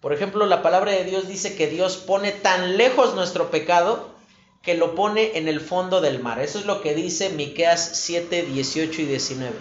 Por 0.00 0.12
ejemplo, 0.12 0.44
la 0.44 0.62
palabra 0.62 0.92
de 0.92 1.04
Dios 1.04 1.28
dice 1.28 1.56
que 1.56 1.66
Dios 1.66 1.96
pone 1.96 2.32
tan 2.32 2.76
lejos 2.76 3.14
nuestro 3.14 3.50
pecado 3.50 4.10
que 4.62 4.74
lo 4.74 4.94
pone 4.94 5.38
en 5.38 5.48
el 5.48 5.60
fondo 5.60 6.02
del 6.02 6.20
mar. 6.20 6.38
Eso 6.38 6.58
es 6.58 6.66
lo 6.66 6.82
que 6.82 6.94
dice 6.94 7.30
Miqueas 7.30 7.92
7, 7.94 8.42
18 8.42 9.00
y 9.00 9.04
19. 9.06 9.54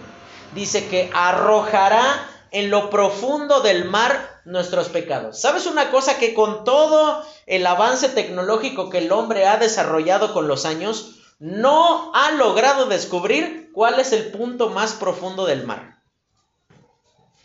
Dice 0.53 0.87
que 0.89 1.09
arrojará 1.13 2.27
en 2.51 2.69
lo 2.69 2.89
profundo 2.89 3.61
del 3.61 3.85
mar 3.85 4.41
nuestros 4.45 4.89
pecados. 4.89 5.39
¿Sabes 5.39 5.65
una 5.65 5.91
cosa? 5.91 6.17
Que 6.17 6.33
con 6.33 6.63
todo 6.63 7.23
el 7.45 7.65
avance 7.67 8.09
tecnológico 8.09 8.89
que 8.89 8.99
el 8.99 9.11
hombre 9.11 9.47
ha 9.47 9.57
desarrollado 9.57 10.33
con 10.33 10.47
los 10.47 10.65
años, 10.65 11.15
no 11.39 12.11
ha 12.13 12.31
logrado 12.31 12.85
descubrir 12.85 13.71
cuál 13.73 13.99
es 13.99 14.11
el 14.11 14.31
punto 14.31 14.69
más 14.69 14.93
profundo 14.93 15.45
del 15.45 15.65
mar. 15.65 15.99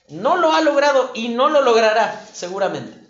No 0.08 0.36
lo 0.36 0.52
ha 0.52 0.60
logrado 0.60 1.10
y 1.14 1.28
no 1.28 1.48
lo 1.48 1.62
logrará 1.62 2.26
seguramente. 2.32 3.03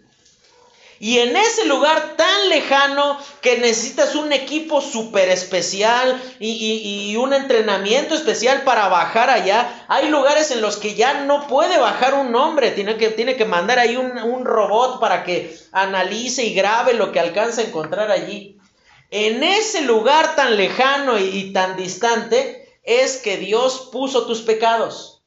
Y 1.05 1.19
en 1.19 1.37
ese 1.37 1.67
lugar 1.67 2.15
tan 2.17 2.49
lejano 2.49 3.19
que 3.43 3.59
necesitas 3.59 4.15
un 4.15 4.33
equipo 4.33 4.81
súper 4.81 5.29
especial 5.29 6.19
y, 6.41 7.15
un 7.17 7.35
entrenamiento 7.35 8.15
especial 8.15 8.63
para 8.63 8.89
bajar 8.89 9.29
allá, 9.29 9.85
hay 9.89 10.09
lugares 10.09 10.51
en 10.51 10.63
los 10.63 10.79
que 10.79 10.95
ya 10.95 11.25
no 11.25 11.47
puede 11.47 11.77
bajar 11.77 12.15
un 12.15 12.35
hombre, 12.35 12.71
tiene 12.71 12.97
que, 12.97 13.11
tiene 13.11 13.37
que 13.37 13.45
mandar 13.45 13.79
ahí 13.79 13.99
un, 13.99 14.17
un 14.17 14.47
robot 14.47 14.99
para 14.99 15.25
que 15.25 15.55
analice 15.73 16.43
y 16.47 16.55
grabe 16.55 16.95
lo 16.95 17.13
que 17.13 17.21
alcanza 17.21 17.61
a 17.61 17.65
encontrar 17.65 18.11
allí. 18.11 18.59
En 19.11 19.43
ese 19.43 19.83
lugar 19.83 20.35
tan 20.37 20.57
lejano 20.57 21.19
y, 21.19 21.53
tan 21.53 21.77
distante 21.77 22.67
es 22.83 23.19
que 23.19 23.37
Dios 23.37 23.91
puso 23.93 24.27
tus 24.27 24.41
pecados. 24.41 25.23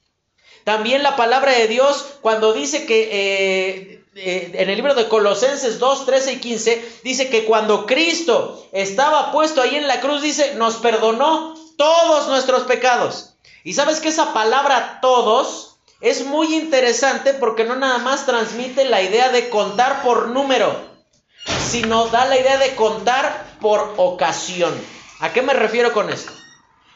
También 0.64 1.04
la 1.04 1.16
palabra 1.16 1.52
de 1.52 1.68
Dios 1.68 2.18
cuando 2.22 2.54
dice 2.54 2.88
que 2.88 3.10
eh, 3.12 3.97
en 4.20 4.70
el 4.70 4.76
libro 4.76 4.95
de 4.95 5.07
Colosenses 5.07 5.78
2, 5.80 6.05
13 6.05 6.34
y 6.34 6.39
15, 6.39 6.99
dice 7.03 7.30
que 7.30 7.45
cuando 7.45 7.86
Cristo 7.86 8.68
estaba 8.72 9.32
puesto 9.32 9.61
ahí 9.61 9.76
en 9.76 9.88
la 9.88 9.99
cruz, 9.99 10.22
dice, 10.22 10.55
nos 10.55 10.78
perdonó 10.78 11.55
todos 11.78 12.28
nuestros 12.28 12.63
pecados. 12.63 13.36
Y 13.63 13.74
sabes 13.74 13.99
que 13.99 14.09
esa 14.09 14.34
palabra 14.34 14.99
todos 15.01 15.78
es 16.01 16.26
muy 16.26 16.55
interesante 16.55 17.34
porque 17.34 17.63
no 17.63 17.76
nada 17.76 17.99
más 17.99 18.26
transmite 18.26 18.86
la 18.86 19.01
idea 19.01 19.30
de 19.30 19.49
contar 19.49 20.01
por 20.03 20.30
número, 20.30 20.76
sino 21.70 22.07
da 22.07 22.26
la 22.26 22.39
idea 22.39 22.57
de 22.57 22.76
contar 22.76 23.57
por 23.61 23.93
ocasión. 23.97 24.74
¿A 25.20 25.34
qué 25.34 25.41
me 25.41 25.53
refiero 25.53 25.93
con 25.93 26.09
esto? 26.09 26.32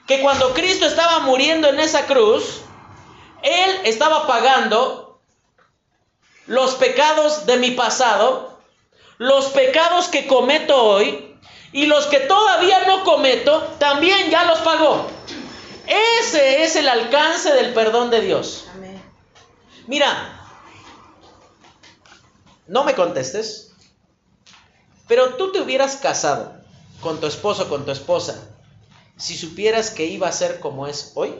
Que 0.08 0.22
cuando 0.22 0.54
Cristo 0.54 0.86
estaba 0.86 1.20
muriendo 1.20 1.70
en 1.70 1.80
esa 1.80 2.06
cruz, 2.06 2.62
Él 3.44 3.82
estaba 3.84 4.28
pagando 4.28 5.01
los 6.48 6.76
pecados 6.76 7.46
de 7.46 7.58
mi 7.58 7.72
pasado, 7.72 8.60
los 9.18 9.46
pecados 9.48 10.08
que 10.08 10.28
cometo 10.28 10.84
hoy 10.84 11.38
y 11.72 11.86
los 11.86 12.08
que 12.08 12.20
todavía 12.22 12.86
no 12.88 13.04
cometo, 13.04 13.62
también 13.80 14.30
ya 14.30 14.46
los 14.46 14.60
pagó. 14.60 15.08
Ese 15.88 16.64
es 16.64 16.76
el 16.76 16.88
alcance 16.88 17.54
del 17.54 17.74
perdón 17.74 18.10
de 18.10 18.22
Dios. 18.22 18.66
Mira, 19.88 20.40
no 22.68 22.84
me 22.84 22.96
contestes, 22.96 23.74
pero 25.08 25.36
tú 25.36 25.52
te 25.52 25.62
hubieras 25.62 25.98
casado 25.98 26.54
con 27.02 27.20
tu 27.20 27.28
esposo, 27.28 27.68
con 27.68 27.84
tu 27.84 27.92
esposa, 27.92 28.48
si 29.18 29.38
supieras 29.38 29.92
que 29.92 30.06
iba 30.06 30.28
a 30.28 30.32
ser 30.32 30.60
como 30.60 30.88
es 30.88 31.12
hoy? 31.16 31.36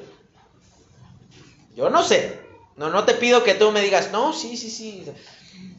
Yo 1.76 1.90
no 1.90 2.04
sé. 2.04 2.41
No, 2.82 2.90
no 2.90 3.06
te 3.06 3.14
pido 3.14 3.44
que 3.44 3.54
tú 3.54 3.72
me 3.72 3.82
digas, 3.82 4.10
no, 4.12 4.34
sí, 4.34 4.58
sí, 4.58 4.72
sí. 4.72 5.06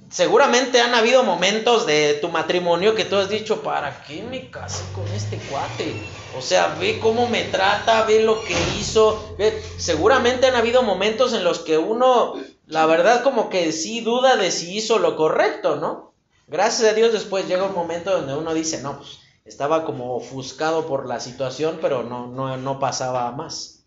Seguramente 0.08 0.80
han 0.80 0.94
habido 0.94 1.24
momentos 1.24 1.84
de 1.84 2.14
tu 2.20 2.28
matrimonio 2.28 2.94
que 2.94 3.04
tú 3.04 3.16
has 3.16 3.28
dicho, 3.28 3.60
¿para 3.62 4.04
qué 4.04 4.22
me 4.22 4.52
casé 4.52 4.84
con 4.94 5.08
este 5.08 5.36
cuate? 5.38 5.96
O 6.36 6.40
sea, 6.40 6.76
ve 6.78 7.00
cómo 7.00 7.28
me 7.28 7.42
trata, 7.42 8.04
ve 8.04 8.22
lo 8.22 8.44
que 8.44 8.54
hizo. 8.78 9.34
Seguramente 9.78 10.46
han 10.46 10.54
habido 10.54 10.84
momentos 10.84 11.32
en 11.32 11.42
los 11.42 11.58
que 11.58 11.76
uno, 11.76 12.34
la 12.68 12.86
verdad, 12.86 13.24
como 13.24 13.50
que 13.50 13.72
sí 13.72 14.00
duda 14.00 14.36
de 14.36 14.52
si 14.52 14.76
hizo 14.76 15.00
lo 15.00 15.16
correcto, 15.16 15.74
¿no? 15.74 16.12
Gracias 16.46 16.88
a 16.88 16.94
Dios 16.94 17.12
después 17.12 17.48
llega 17.48 17.64
un 17.64 17.74
momento 17.74 18.12
donde 18.12 18.36
uno 18.36 18.54
dice, 18.54 18.80
no, 18.80 18.98
pues 18.98 19.18
estaba 19.44 19.84
como 19.84 20.14
ofuscado 20.14 20.86
por 20.86 21.08
la 21.08 21.18
situación, 21.18 21.80
pero 21.82 22.04
no, 22.04 22.28
no, 22.28 22.56
no 22.58 22.78
pasaba 22.78 23.28
más. 23.32 23.80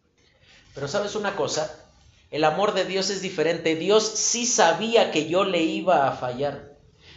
Pero 0.74 0.89
sabes 0.89 1.16
una 1.16 1.38
cosa, 1.38 1.85
el 2.32 2.44
amor 2.44 2.74
de 2.74 2.86
Dios 2.86 3.10
es 3.10 3.22
diferente. 3.22 3.76
Dios 3.76 4.04
sí 4.16 4.46
sabía 4.46 5.12
que 5.12 5.28
yo 5.28 5.44
le 5.44 5.62
iba 5.62 6.08
a 6.08 6.12
fallar. 6.12 6.76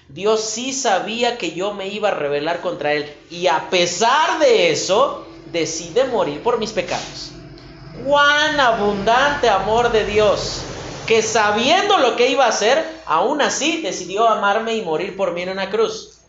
Dios 0.09 0.43
sí 0.45 0.73
sabía 0.73 1.39
que 1.39 1.53
yo 1.53 1.75
me 1.75 1.89
iba 1.89 2.09
a 2.09 2.15
rebelar 2.15 2.61
contra 2.61 2.93
Él. 2.93 3.13
Y 3.31 3.47
a 3.47 3.69
pesar 3.71 4.39
de 4.39 4.71
eso, 4.71 5.27
decide 5.53 6.05
morir 6.05 6.43
por 6.43 6.59
mis 6.59 6.73
pecados. 6.73 7.33
Cuán 8.07 8.59
abundante 8.61 9.49
amor 9.49 9.93
de 9.93 10.05
Dios. 10.05 10.63
Que 11.07 11.23
sabiendo 11.23 11.99
lo 11.99 12.17
que 12.17 12.29
iba 12.29 12.45
a 12.45 12.51
hacer, 12.51 12.85
aún 13.07 13.41
así 13.41 13.81
decidió 13.81 14.29
amarme 14.29 14.77
y 14.77 14.83
morir 14.83 15.17
por 15.17 15.33
mí 15.33 15.43
en 15.43 15.51
una 15.51 15.71
cruz. 15.71 16.21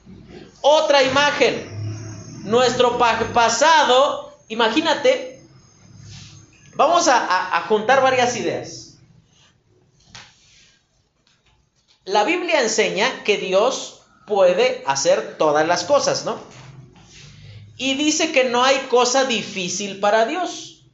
Otra 0.62 1.04
imagen. 1.04 1.78
Nuestro 2.46 2.98
pasado, 2.98 4.34
imagínate, 4.48 5.39
Vamos 6.80 7.10
a, 7.10 7.66
juntar 7.68 8.02
varias 8.02 8.38
ideas. 8.38 9.00
La 12.06 12.24
Biblia 12.24 12.62
enseña 12.62 13.26
que 13.26 13.36
Dios 13.36 14.00
puede 14.26 14.82
hacer 14.88 15.38
todas 15.38 15.68
las 15.68 15.84
cosas, 15.84 16.24
¿no? 16.24 16.40
Y 17.76 17.96
dice 17.96 18.32
que 18.32 18.46
no 18.46 18.64
hay 18.64 18.78
cosa 18.90 19.26
difícil 19.26 20.00
para 20.00 20.26
Dios. 20.26 20.86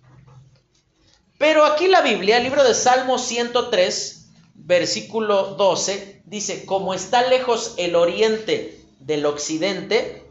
Pero 1.38 1.64
aquí 1.66 1.88
la 1.88 2.02
Biblia, 2.02 2.38
el 2.38 2.44
libro 2.46 2.64
de 2.64 2.74
Salmo 2.74 3.20
103, 3.20 4.30
versículo 4.56 5.54
12, 5.54 6.24
dice, 6.26 6.66
como 6.66 6.96
está 6.96 7.28
lejos 7.28 7.76
el 7.78 7.96
oriente 7.96 8.82
del 9.02 9.28
occidente, 9.28 10.26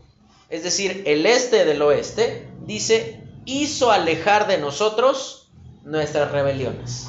es 0.49 0.65
decir, 0.65 1.05
el 1.07 1.27
este 1.27 1.65
del 1.65 1.81
oeste, 1.81 2.49
dice, 2.63 3.21
hizo 3.45 3.93
alejar 3.93 4.49
de 4.49 4.59
nosotros 4.59 5.43
nuestras 5.85 6.31
rebeliones. 6.31 7.09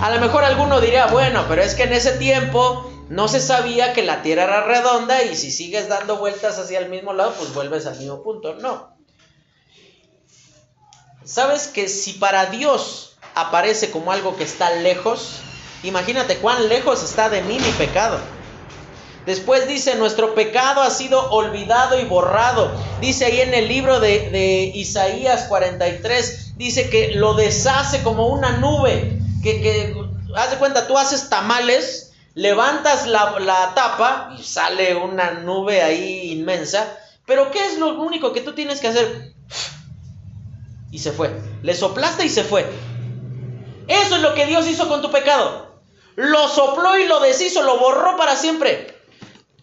A 0.00 0.10
lo 0.10 0.20
mejor 0.20 0.44
alguno 0.44 0.80
diría, 0.80 1.06
bueno, 1.06 1.44
pero 1.48 1.62
es 1.62 1.74
que 1.74 1.84
en 1.84 1.94
ese 1.94 2.12
tiempo 2.12 2.90
no 3.08 3.28
se 3.28 3.40
sabía 3.40 3.92
que 3.92 4.02
la 4.02 4.22
Tierra 4.22 4.44
era 4.44 4.64
redonda 4.64 5.22
y 5.22 5.34
si 5.36 5.50
sigues 5.50 5.88
dando 5.88 6.18
vueltas 6.18 6.58
hacia 6.58 6.80
el 6.80 6.90
mismo 6.90 7.12
lado, 7.12 7.32
pues 7.38 7.54
vuelves 7.54 7.86
al 7.86 7.98
mismo 7.98 8.22
punto. 8.22 8.54
No. 8.56 8.94
¿Sabes 11.24 11.68
que 11.68 11.88
si 11.88 12.14
para 12.14 12.46
Dios 12.46 13.16
aparece 13.34 13.90
como 13.90 14.12
algo 14.12 14.36
que 14.36 14.44
está 14.44 14.70
lejos, 14.76 15.40
imagínate 15.82 16.36
cuán 16.38 16.68
lejos 16.68 17.02
está 17.02 17.28
de 17.28 17.42
mí 17.42 17.58
mi 17.58 17.72
pecado? 17.72 18.18
Después 19.24 19.66
dice, 19.66 19.96
nuestro 19.96 20.34
pecado 20.36 20.82
ha 20.82 20.90
sido 20.90 21.30
olvidado 21.30 21.98
y 21.98 22.04
borrado. 22.04 22.70
Dice 23.00 23.24
ahí 23.24 23.40
en 23.40 23.54
el 23.54 23.66
libro 23.66 23.98
de, 23.98 24.30
de 24.30 24.70
Isaías 24.74 25.46
43, 25.48 26.45
dice 26.56 26.90
que 26.90 27.12
lo 27.12 27.34
deshace 27.34 28.02
como 28.02 28.26
una 28.28 28.56
nube, 28.58 29.20
que, 29.42 29.60
que 29.60 29.94
haz 30.34 30.50
de 30.50 30.56
cuenta, 30.56 30.86
tú 30.86 30.98
haces 30.98 31.28
tamales, 31.28 32.12
levantas 32.34 33.06
la, 33.06 33.38
la 33.40 33.74
tapa 33.74 34.34
y 34.38 34.42
sale 34.42 34.94
una 34.94 35.32
nube 35.32 35.82
ahí 35.82 36.32
inmensa, 36.32 36.98
pero 37.26 37.50
¿qué 37.50 37.64
es 37.66 37.78
lo 37.78 38.00
único 38.00 38.32
que 38.32 38.40
tú 38.40 38.52
tienes 38.52 38.80
que 38.80 38.88
hacer? 38.88 39.34
Y 40.90 40.98
se 40.98 41.12
fue, 41.12 41.30
le 41.62 41.74
soplaste 41.74 42.24
y 42.24 42.28
se 42.28 42.44
fue. 42.44 42.66
Eso 43.88 44.16
es 44.16 44.22
lo 44.22 44.34
que 44.34 44.46
Dios 44.46 44.66
hizo 44.66 44.88
con 44.88 45.02
tu 45.02 45.10
pecado. 45.10 45.80
Lo 46.16 46.48
sopló 46.48 46.98
y 46.98 47.06
lo 47.06 47.20
deshizo, 47.20 47.62
lo 47.62 47.78
borró 47.78 48.16
para 48.16 48.36
siempre. 48.36 48.96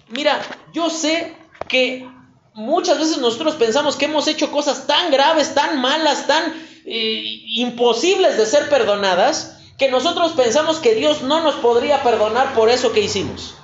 Mira, 0.10 0.40
yo 0.74 0.90
sé 0.90 1.36
que 1.68 2.08
muchas 2.54 3.00
veces 3.00 3.18
nosotros 3.18 3.56
pensamos 3.56 3.96
que 3.96 4.06
hemos 4.06 4.28
hecho 4.28 4.52
cosas 4.52 4.86
tan 4.86 5.12
graves, 5.12 5.56
tan 5.56 5.82
malas, 5.82 6.28
tan 6.28 6.54
imposibles 6.86 8.38
de 8.38 8.46
ser 8.46 8.70
perdonadas, 8.70 9.60
que 9.78 9.90
nosotros 9.90 10.34
pensamos 10.34 10.80
que 10.80 10.96
Dios 10.96 11.24
no 11.24 11.42
nos 11.42 11.56
podría 11.56 12.04
perdonar 12.04 12.54
por 12.54 12.70
eso 12.70 12.92
que 12.92 13.02
hicimos. 13.02 13.56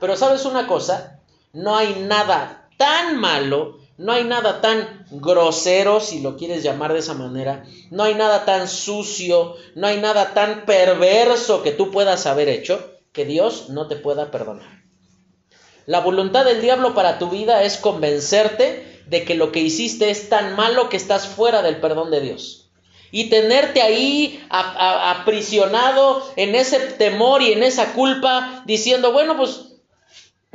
Pero 0.00 0.16
sabes 0.16 0.44
una 0.44 0.66
cosa, 0.66 1.20
no 1.52 1.76
hay 1.76 2.04
nada 2.06 2.68
tan 2.76 3.18
malo, 3.18 3.78
no 3.96 4.12
hay 4.12 4.24
nada 4.24 4.60
tan 4.60 5.06
grosero, 5.10 6.00
si 6.00 6.20
lo 6.20 6.36
quieres 6.36 6.62
llamar 6.62 6.92
de 6.92 6.98
esa 6.98 7.14
manera, 7.14 7.64
no 7.90 8.02
hay 8.02 8.14
nada 8.14 8.44
tan 8.44 8.68
sucio, 8.68 9.54
no 9.74 9.86
hay 9.86 9.98
nada 10.00 10.34
tan 10.34 10.66
perverso 10.66 11.62
que 11.62 11.72
tú 11.72 11.90
puedas 11.90 12.26
haber 12.26 12.48
hecho 12.48 12.92
que 13.12 13.24
Dios 13.24 13.70
no 13.70 13.86
te 13.88 13.96
pueda 13.96 14.30
perdonar. 14.30 14.82
La 15.86 16.00
voluntad 16.00 16.44
del 16.44 16.60
diablo 16.60 16.94
para 16.94 17.18
tu 17.18 17.30
vida 17.30 17.62
es 17.62 17.78
convencerte 17.78 18.95
de 19.06 19.24
que 19.24 19.34
lo 19.34 19.52
que 19.52 19.60
hiciste 19.60 20.10
es 20.10 20.28
tan 20.28 20.56
malo 20.56 20.88
que 20.88 20.96
estás 20.96 21.26
fuera 21.26 21.62
del 21.62 21.78
perdón 21.78 22.10
de 22.10 22.20
Dios. 22.20 22.68
Y 23.12 23.30
tenerte 23.30 23.82
ahí 23.82 24.44
aprisionado 24.50 26.22
en 26.36 26.54
ese 26.54 26.78
temor 26.78 27.40
y 27.40 27.52
en 27.52 27.62
esa 27.62 27.92
culpa, 27.92 28.62
diciendo, 28.66 29.12
bueno, 29.12 29.36
pues 29.36 29.66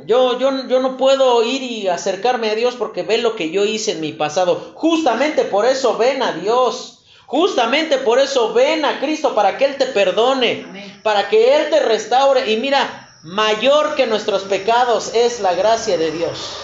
yo, 0.06 0.38
yo, 0.38 0.68
yo 0.68 0.80
no 0.80 0.96
puedo 0.96 1.42
ir 1.44 1.62
y 1.62 1.88
acercarme 1.88 2.50
a 2.50 2.54
Dios 2.54 2.74
porque 2.76 3.02
ve 3.02 3.18
lo 3.18 3.36
que 3.36 3.50
yo 3.50 3.64
hice 3.64 3.92
en 3.92 4.00
mi 4.00 4.12
pasado. 4.12 4.72
Justamente 4.74 5.44
por 5.44 5.64
eso 5.64 5.96
ven 5.96 6.22
a 6.22 6.32
Dios. 6.32 7.04
Justamente 7.26 7.98
por 7.98 8.18
eso 8.18 8.52
ven 8.52 8.84
a 8.84 9.00
Cristo 9.00 9.34
para 9.34 9.56
que 9.56 9.64
Él 9.64 9.76
te 9.76 9.86
perdone, 9.86 10.66
para 11.02 11.28
que 11.28 11.56
Él 11.56 11.70
te 11.70 11.80
restaure. 11.80 12.50
Y 12.50 12.58
mira, 12.58 13.18
mayor 13.22 13.94
que 13.94 14.06
nuestros 14.06 14.42
pecados 14.42 15.12
es 15.14 15.40
la 15.40 15.54
gracia 15.54 15.96
de 15.96 16.10
Dios. 16.10 16.58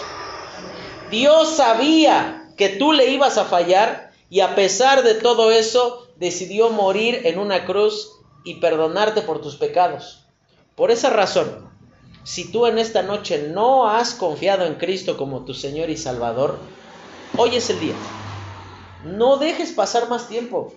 Dios 1.09 1.55
sabía 1.55 2.51
que 2.55 2.69
tú 2.69 2.93
le 2.93 3.07
ibas 3.11 3.37
a 3.37 3.45
fallar 3.45 4.11
y 4.29 4.41
a 4.41 4.53
pesar 4.53 5.03
de 5.03 5.15
todo 5.15 5.51
eso 5.51 6.07
decidió 6.17 6.69
morir 6.69 7.21
en 7.23 7.39
una 7.39 7.65
cruz 7.65 8.11
y 8.43 8.55
perdonarte 8.55 9.21
por 9.21 9.41
tus 9.41 9.55
pecados. 9.55 10.25
Por 10.75 10.91
esa 10.91 11.09
razón, 11.09 11.69
si 12.23 12.51
tú 12.51 12.67
en 12.67 12.77
esta 12.77 13.01
noche 13.01 13.49
no 13.51 13.89
has 13.89 14.13
confiado 14.13 14.65
en 14.65 14.75
Cristo 14.75 15.17
como 15.17 15.45
tu 15.45 15.53
Señor 15.53 15.89
y 15.89 15.97
Salvador, 15.97 16.59
hoy 17.37 17.55
es 17.55 17.69
el 17.69 17.79
día. 17.79 17.95
No 19.03 19.37
dejes 19.37 19.71
pasar 19.71 20.09
más 20.09 20.27
tiempo. 20.27 20.73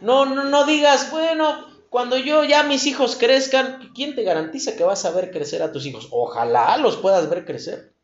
No, 0.00 0.24
no, 0.24 0.44
no 0.44 0.64
digas, 0.64 1.10
bueno, 1.10 1.66
cuando 1.90 2.16
yo 2.16 2.44
ya 2.44 2.62
mis 2.62 2.86
hijos 2.86 3.16
crezcan, 3.16 3.92
¿quién 3.94 4.14
te 4.14 4.22
garantiza 4.22 4.76
que 4.76 4.84
vas 4.84 5.04
a 5.04 5.10
ver 5.10 5.30
crecer 5.30 5.62
a 5.62 5.72
tus 5.72 5.84
hijos? 5.86 6.08
Ojalá 6.10 6.76
los 6.78 6.96
puedas 6.96 7.28
ver 7.28 7.44
crecer. 7.44 7.95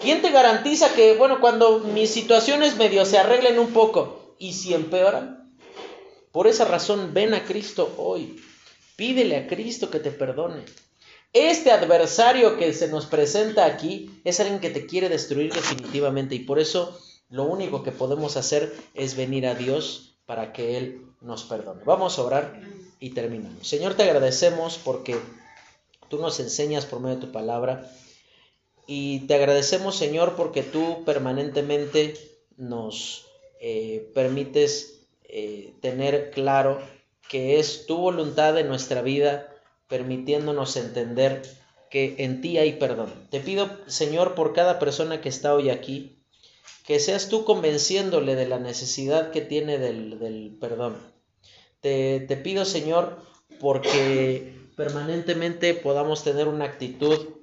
¿Quién 0.00 0.22
te 0.22 0.30
garantiza 0.30 0.94
que, 0.94 1.14
bueno, 1.14 1.40
cuando 1.40 1.80
mis 1.80 2.10
situaciones 2.10 2.76
medio 2.76 3.04
se 3.04 3.18
arreglen 3.18 3.58
un 3.58 3.72
poco 3.72 4.34
y 4.38 4.54
si 4.54 4.72
empeoran? 4.72 5.52
Por 6.32 6.46
esa 6.46 6.64
razón, 6.64 7.12
ven 7.12 7.34
a 7.34 7.44
Cristo 7.44 7.92
hoy. 7.98 8.40
Pídele 8.96 9.36
a 9.36 9.46
Cristo 9.46 9.90
que 9.90 10.00
te 10.00 10.10
perdone. 10.10 10.64
Este 11.32 11.70
adversario 11.70 12.56
que 12.56 12.72
se 12.72 12.88
nos 12.88 13.06
presenta 13.06 13.66
aquí 13.66 14.10
es 14.24 14.40
alguien 14.40 14.60
que 14.60 14.70
te 14.70 14.86
quiere 14.86 15.08
destruir 15.08 15.52
definitivamente 15.52 16.34
y 16.34 16.40
por 16.40 16.58
eso 16.58 16.98
lo 17.28 17.44
único 17.44 17.82
que 17.82 17.92
podemos 17.92 18.36
hacer 18.36 18.74
es 18.94 19.16
venir 19.16 19.46
a 19.46 19.54
Dios 19.54 20.16
para 20.24 20.52
que 20.52 20.78
Él 20.78 21.06
nos 21.20 21.44
perdone. 21.44 21.84
Vamos 21.84 22.18
a 22.18 22.22
orar 22.22 22.60
y 23.00 23.10
terminamos. 23.10 23.68
Señor, 23.68 23.94
te 23.94 24.04
agradecemos 24.04 24.80
porque 24.82 25.18
tú 26.08 26.18
nos 26.18 26.40
enseñas 26.40 26.86
por 26.86 27.00
medio 27.00 27.16
de 27.16 27.26
tu 27.26 27.32
palabra 27.32 27.90
y 28.92 29.20
te 29.20 29.36
agradecemos, 29.36 29.94
Señor, 29.94 30.34
porque 30.34 30.64
tú 30.64 31.04
permanentemente 31.04 32.14
nos 32.56 33.24
eh, 33.60 34.10
permites 34.16 35.04
eh, 35.22 35.74
tener 35.80 36.32
claro 36.32 36.80
que 37.28 37.60
es 37.60 37.86
tu 37.86 37.98
voluntad 37.98 38.58
en 38.58 38.66
nuestra 38.66 39.00
vida, 39.00 39.46
permitiéndonos 39.86 40.76
entender 40.76 41.40
que 41.88 42.16
en 42.18 42.40
ti 42.40 42.58
hay 42.58 42.72
perdón. 42.72 43.12
Te 43.30 43.38
pido, 43.38 43.70
Señor, 43.86 44.34
por 44.34 44.54
cada 44.54 44.80
persona 44.80 45.20
que 45.20 45.28
está 45.28 45.54
hoy 45.54 45.70
aquí, 45.70 46.18
que 46.84 46.98
seas 46.98 47.28
tú 47.28 47.44
convenciéndole 47.44 48.34
de 48.34 48.48
la 48.48 48.58
necesidad 48.58 49.30
que 49.30 49.40
tiene 49.40 49.78
del, 49.78 50.56
perdón. 50.60 50.96
Te, 51.80 52.18
te 52.26 52.36
pido, 52.36 52.64
Señor, 52.64 53.22
porque 53.60 54.52
permanentemente 54.74 55.74
podamos 55.74 56.24
tener 56.24 56.48
una 56.48 56.64
actitud 56.64 57.39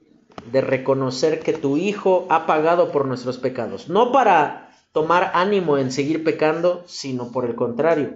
de 0.52 0.62
reconocer 0.62 1.40
que 1.40 1.54
tu 1.54 1.78
Hijo 1.78 2.26
ha 2.30 2.46
pagado 2.46 2.92
por 2.92 3.06
nuestros 3.06 3.38
pecados, 3.38 3.90
no 3.90 4.12
para 4.12 4.72
tomar 4.92 5.32
ánimo 5.34 5.78
en 5.78 5.92
seguir 5.92 6.24
pecando, 6.24 6.84
sino 6.88 7.32
por 7.32 7.46
el 7.46 7.56
contrario, 7.56 8.14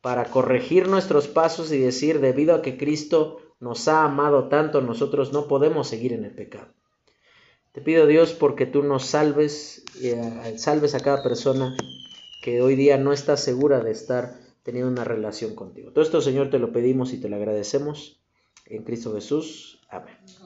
para 0.00 0.24
corregir 0.26 0.88
nuestros 0.88 1.28
pasos 1.28 1.72
y 1.72 1.78
decir, 1.78 2.20
debido 2.20 2.54
a 2.54 2.62
que 2.62 2.76
Cristo 2.76 3.40
nos 3.60 3.88
ha 3.88 4.04
amado 4.04 4.48
tanto, 4.48 4.80
nosotros 4.80 5.32
no 5.32 5.48
podemos 5.48 5.88
seguir 5.88 6.12
en 6.12 6.24
el 6.24 6.34
pecado. 6.34 6.68
Te 7.72 7.80
pido 7.80 8.06
Dios 8.06 8.32
porque 8.32 8.64
tú 8.64 8.82
nos 8.82 9.04
salves, 9.04 9.84
eh, 10.00 10.54
salves 10.56 10.94
a 10.94 11.00
cada 11.00 11.22
persona 11.22 11.76
que 12.42 12.62
hoy 12.62 12.76
día 12.76 12.96
no 12.96 13.12
está 13.12 13.36
segura 13.36 13.80
de 13.80 13.90
estar 13.90 14.38
teniendo 14.62 14.90
una 14.90 15.04
relación 15.04 15.54
contigo. 15.54 15.90
Todo 15.92 16.02
esto, 16.02 16.20
Señor, 16.20 16.48
te 16.48 16.58
lo 16.58 16.72
pedimos 16.72 17.12
y 17.12 17.20
te 17.20 17.28
lo 17.28 17.36
agradecemos. 17.36 18.20
En 18.64 18.82
Cristo 18.82 19.14
Jesús. 19.14 19.80
Amén. 19.90 20.16